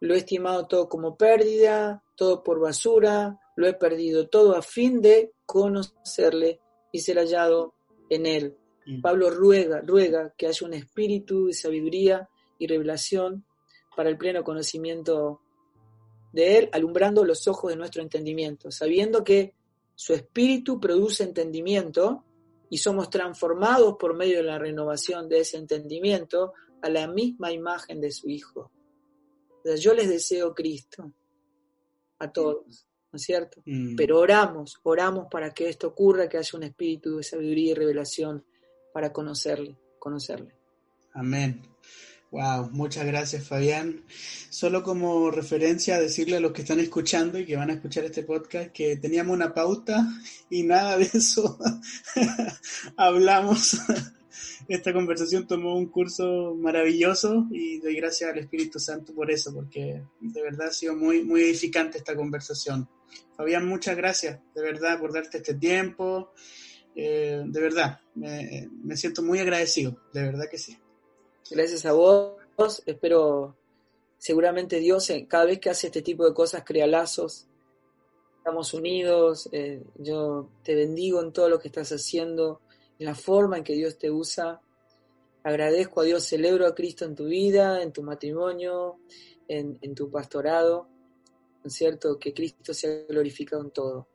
lo 0.00 0.14
he 0.14 0.18
estimado 0.18 0.66
todo 0.66 0.88
como 0.88 1.16
pérdida, 1.16 2.02
todo 2.16 2.42
por 2.42 2.60
basura, 2.60 3.38
lo 3.58 3.66
he 3.66 3.74
perdido 3.74 4.28
todo 4.28 4.54
a 4.54 4.62
fin 4.62 5.02
de 5.02 5.32
conocerle 5.44 6.60
y 6.92 7.00
ser 7.00 7.16
hallado 7.18 7.74
en 8.08 8.24
él. 8.24 8.56
Mm. 8.86 9.00
Pablo 9.00 9.30
ruega, 9.30 9.80
ruega 9.80 10.32
que 10.38 10.46
haya 10.46 10.64
un 10.64 10.74
espíritu 10.74 11.46
de 11.46 11.54
sabiduría 11.54 12.28
y 12.56 12.68
revelación 12.68 13.44
para 13.96 14.10
el 14.10 14.16
pleno 14.16 14.44
conocimiento 14.44 15.40
de 16.32 16.58
Él, 16.58 16.70
alumbrando 16.72 17.24
los 17.24 17.48
ojos 17.48 17.72
de 17.72 17.76
nuestro 17.76 18.00
entendimiento, 18.00 18.70
sabiendo 18.70 19.24
que 19.24 19.54
su 19.96 20.14
espíritu 20.14 20.78
produce 20.78 21.24
entendimiento 21.24 22.24
y 22.70 22.78
somos 22.78 23.10
transformados 23.10 23.96
por 23.98 24.14
medio 24.14 24.36
de 24.36 24.44
la 24.44 24.60
renovación 24.60 25.28
de 25.28 25.40
ese 25.40 25.56
entendimiento 25.56 26.52
a 26.80 26.88
la 26.90 27.08
misma 27.08 27.50
imagen 27.50 28.00
de 28.00 28.12
su 28.12 28.28
Hijo. 28.28 28.70
O 29.50 29.62
sea, 29.64 29.74
yo 29.74 29.94
les 29.94 30.08
deseo 30.08 30.54
Cristo 30.54 31.12
a 32.20 32.30
todos, 32.30 32.87
¿no 33.12 33.16
es 33.16 33.22
cierto? 33.22 33.62
Mm. 33.64 33.96
Pero 33.96 34.18
oramos, 34.18 34.78
oramos 34.82 35.26
para 35.30 35.50
que 35.52 35.68
esto 35.68 35.88
ocurra, 35.88 36.28
que 36.28 36.38
haya 36.38 36.50
un 36.58 36.64
espíritu 36.64 37.16
de 37.16 37.22
sabiduría 37.22 37.72
y 37.72 37.74
revelación 37.74 38.44
para 38.92 39.12
conocerle, 39.12 39.76
conocerle. 39.98 40.54
Amén. 41.14 41.62
Wow, 42.30 42.68
muchas 42.72 43.06
gracias 43.06 43.46
Fabián. 43.46 44.02
Solo 44.50 44.82
como 44.82 45.30
referencia 45.30 45.98
decirle 45.98 46.36
a 46.36 46.40
los 46.40 46.52
que 46.52 46.60
están 46.60 46.78
escuchando 46.78 47.38
y 47.38 47.46
que 47.46 47.56
van 47.56 47.70
a 47.70 47.74
escuchar 47.74 48.04
este 48.04 48.22
podcast 48.22 48.70
que 48.70 48.96
teníamos 48.96 49.34
una 49.34 49.54
pauta 49.54 50.06
y 50.50 50.62
nada 50.62 50.98
de 50.98 51.04
eso 51.04 51.58
hablamos. 52.96 53.78
Esta 54.68 54.92
conversación 54.92 55.46
tomó 55.46 55.76
un 55.76 55.86
curso 55.86 56.54
maravilloso 56.54 57.46
y 57.50 57.78
doy 57.80 57.96
gracias 57.96 58.30
al 58.30 58.38
Espíritu 58.38 58.78
Santo 58.78 59.14
por 59.14 59.30
eso, 59.30 59.52
porque 59.52 60.02
de 60.20 60.42
verdad 60.42 60.68
ha 60.68 60.72
sido 60.72 60.94
muy, 60.94 61.22
muy 61.22 61.42
edificante 61.42 61.98
esta 61.98 62.14
conversación. 62.14 62.88
Fabián, 63.36 63.66
muchas 63.66 63.96
gracias, 63.96 64.40
de 64.54 64.62
verdad, 64.62 64.98
por 64.98 65.12
darte 65.12 65.38
este 65.38 65.54
tiempo. 65.54 66.32
Eh, 66.94 67.42
de 67.46 67.60
verdad, 67.60 68.00
me, 68.14 68.96
siento 68.96 69.22
muy 69.22 69.38
agradecido, 69.38 70.00
de 70.12 70.24
verdad 70.24 70.46
que 70.50 70.58
sí. 70.58 70.76
Gracias 71.50 71.86
a 71.86 71.92
vos, 71.92 72.36
espero, 72.84 73.56
seguramente 74.18 74.80
Dios 74.80 75.08
eh, 75.10 75.26
cada 75.28 75.44
vez 75.44 75.60
que 75.60 75.70
hace 75.70 75.86
este 75.86 76.02
tipo 76.02 76.26
de 76.26 76.34
cosas 76.34 76.64
crea 76.64 76.86
lazos, 76.86 77.46
estamos 78.38 78.74
unidos, 78.74 79.48
eh, 79.52 79.84
yo 79.96 80.50
te 80.64 80.74
bendigo 80.74 81.22
en 81.22 81.32
todo 81.32 81.48
lo 81.48 81.60
que 81.60 81.68
estás 81.68 81.92
haciendo, 81.92 82.60
en 82.67 82.67
la 82.98 83.14
forma 83.14 83.58
en 83.58 83.64
que 83.64 83.74
Dios 83.74 83.98
te 83.98 84.10
usa, 84.10 84.60
agradezco 85.42 86.00
a 86.00 86.04
Dios, 86.04 86.24
celebro 86.24 86.66
a 86.66 86.74
Cristo 86.74 87.04
en 87.04 87.14
tu 87.14 87.26
vida, 87.26 87.82
en 87.82 87.92
tu 87.92 88.02
matrimonio, 88.02 88.98
en, 89.46 89.78
en 89.80 89.94
tu 89.94 90.10
pastorado, 90.10 90.88
¿no 91.62 91.68
es 91.68 91.74
cierto? 91.74 92.18
Que 92.18 92.34
Cristo 92.34 92.74
sea 92.74 93.04
glorificado 93.08 93.62
en 93.62 93.70
todo. 93.70 94.08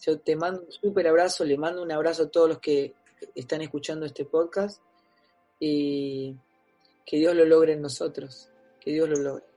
Yo 0.00 0.18
te 0.18 0.34
mando 0.36 0.62
un 0.62 0.72
súper 0.72 1.06
abrazo, 1.08 1.44
le 1.44 1.58
mando 1.58 1.82
un 1.82 1.92
abrazo 1.92 2.24
a 2.24 2.30
todos 2.30 2.48
los 2.48 2.58
que 2.58 2.94
están 3.34 3.60
escuchando 3.60 4.06
este 4.06 4.24
podcast 4.24 4.82
y 5.58 6.34
que 7.04 7.18
Dios 7.18 7.34
lo 7.34 7.44
logre 7.44 7.74
en 7.74 7.82
nosotros, 7.82 8.48
que 8.80 8.92
Dios 8.92 9.08
lo 9.08 9.16
logre. 9.16 9.49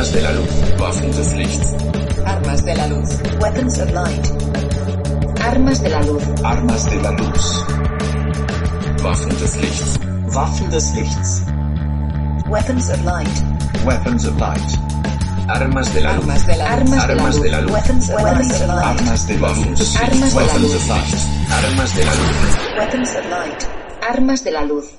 Armas 0.00 0.14
de 0.14 0.22
la 0.22 0.32
luz, 0.32 0.50
Waffen 0.80 1.10
des 1.10 1.32
Lichts. 1.34 1.74
Armas 2.24 2.64
de 2.64 2.74
la 2.74 2.86
luz. 2.86 3.08
Weapons 3.38 3.78
of 3.80 3.90
light. 3.92 4.26
Armas 5.42 5.82
de 5.82 5.90
la 5.90 6.00
luz. 6.00 6.22
Armas 6.42 6.84
de 6.88 7.02
la 7.02 7.10
luz. 7.10 7.64
Waffen 9.04 9.28
des 9.38 9.56
Lichts. 9.60 9.98
Waffen 10.34 10.70
des 10.70 10.94
Lichts. 10.94 11.42
Weapons 12.48 12.88
of 12.88 13.04
light. 13.04 13.44
Weapons 13.84 14.24
of 14.24 14.40
light. 14.40 14.70
Armas 15.50 15.92
de 15.92 16.00
la 16.00 16.14
luz. 16.14 16.24
Armas 16.24 16.46
de 16.46 16.56
la 16.56 16.76
luz. 16.76 16.92
Armas 16.96 17.40
de 17.42 17.50
la 17.50 17.60
luz. 17.60 17.70
Weapons 17.72 18.08
of 18.08 18.22
light. 18.22 18.84
Armas 18.86 19.26
de 19.28 19.38
la 19.38 19.48
luz. 19.52 19.96
Armas 20.00 20.32
de 20.32 20.40
la 20.40 20.46
Weapons 20.46 20.62
luz. 20.62 20.74
of 20.76 20.88
light. 20.88 21.14
Armas 21.52 21.94
de 21.94 22.04
la 22.06 22.14
luz. 22.14 22.78
Weapons 22.78 23.10
of 23.10 23.24
light. 23.28 23.64
Armas 24.08 24.44
de 24.44 24.50
la 24.50 24.62
luz. 24.64 24.98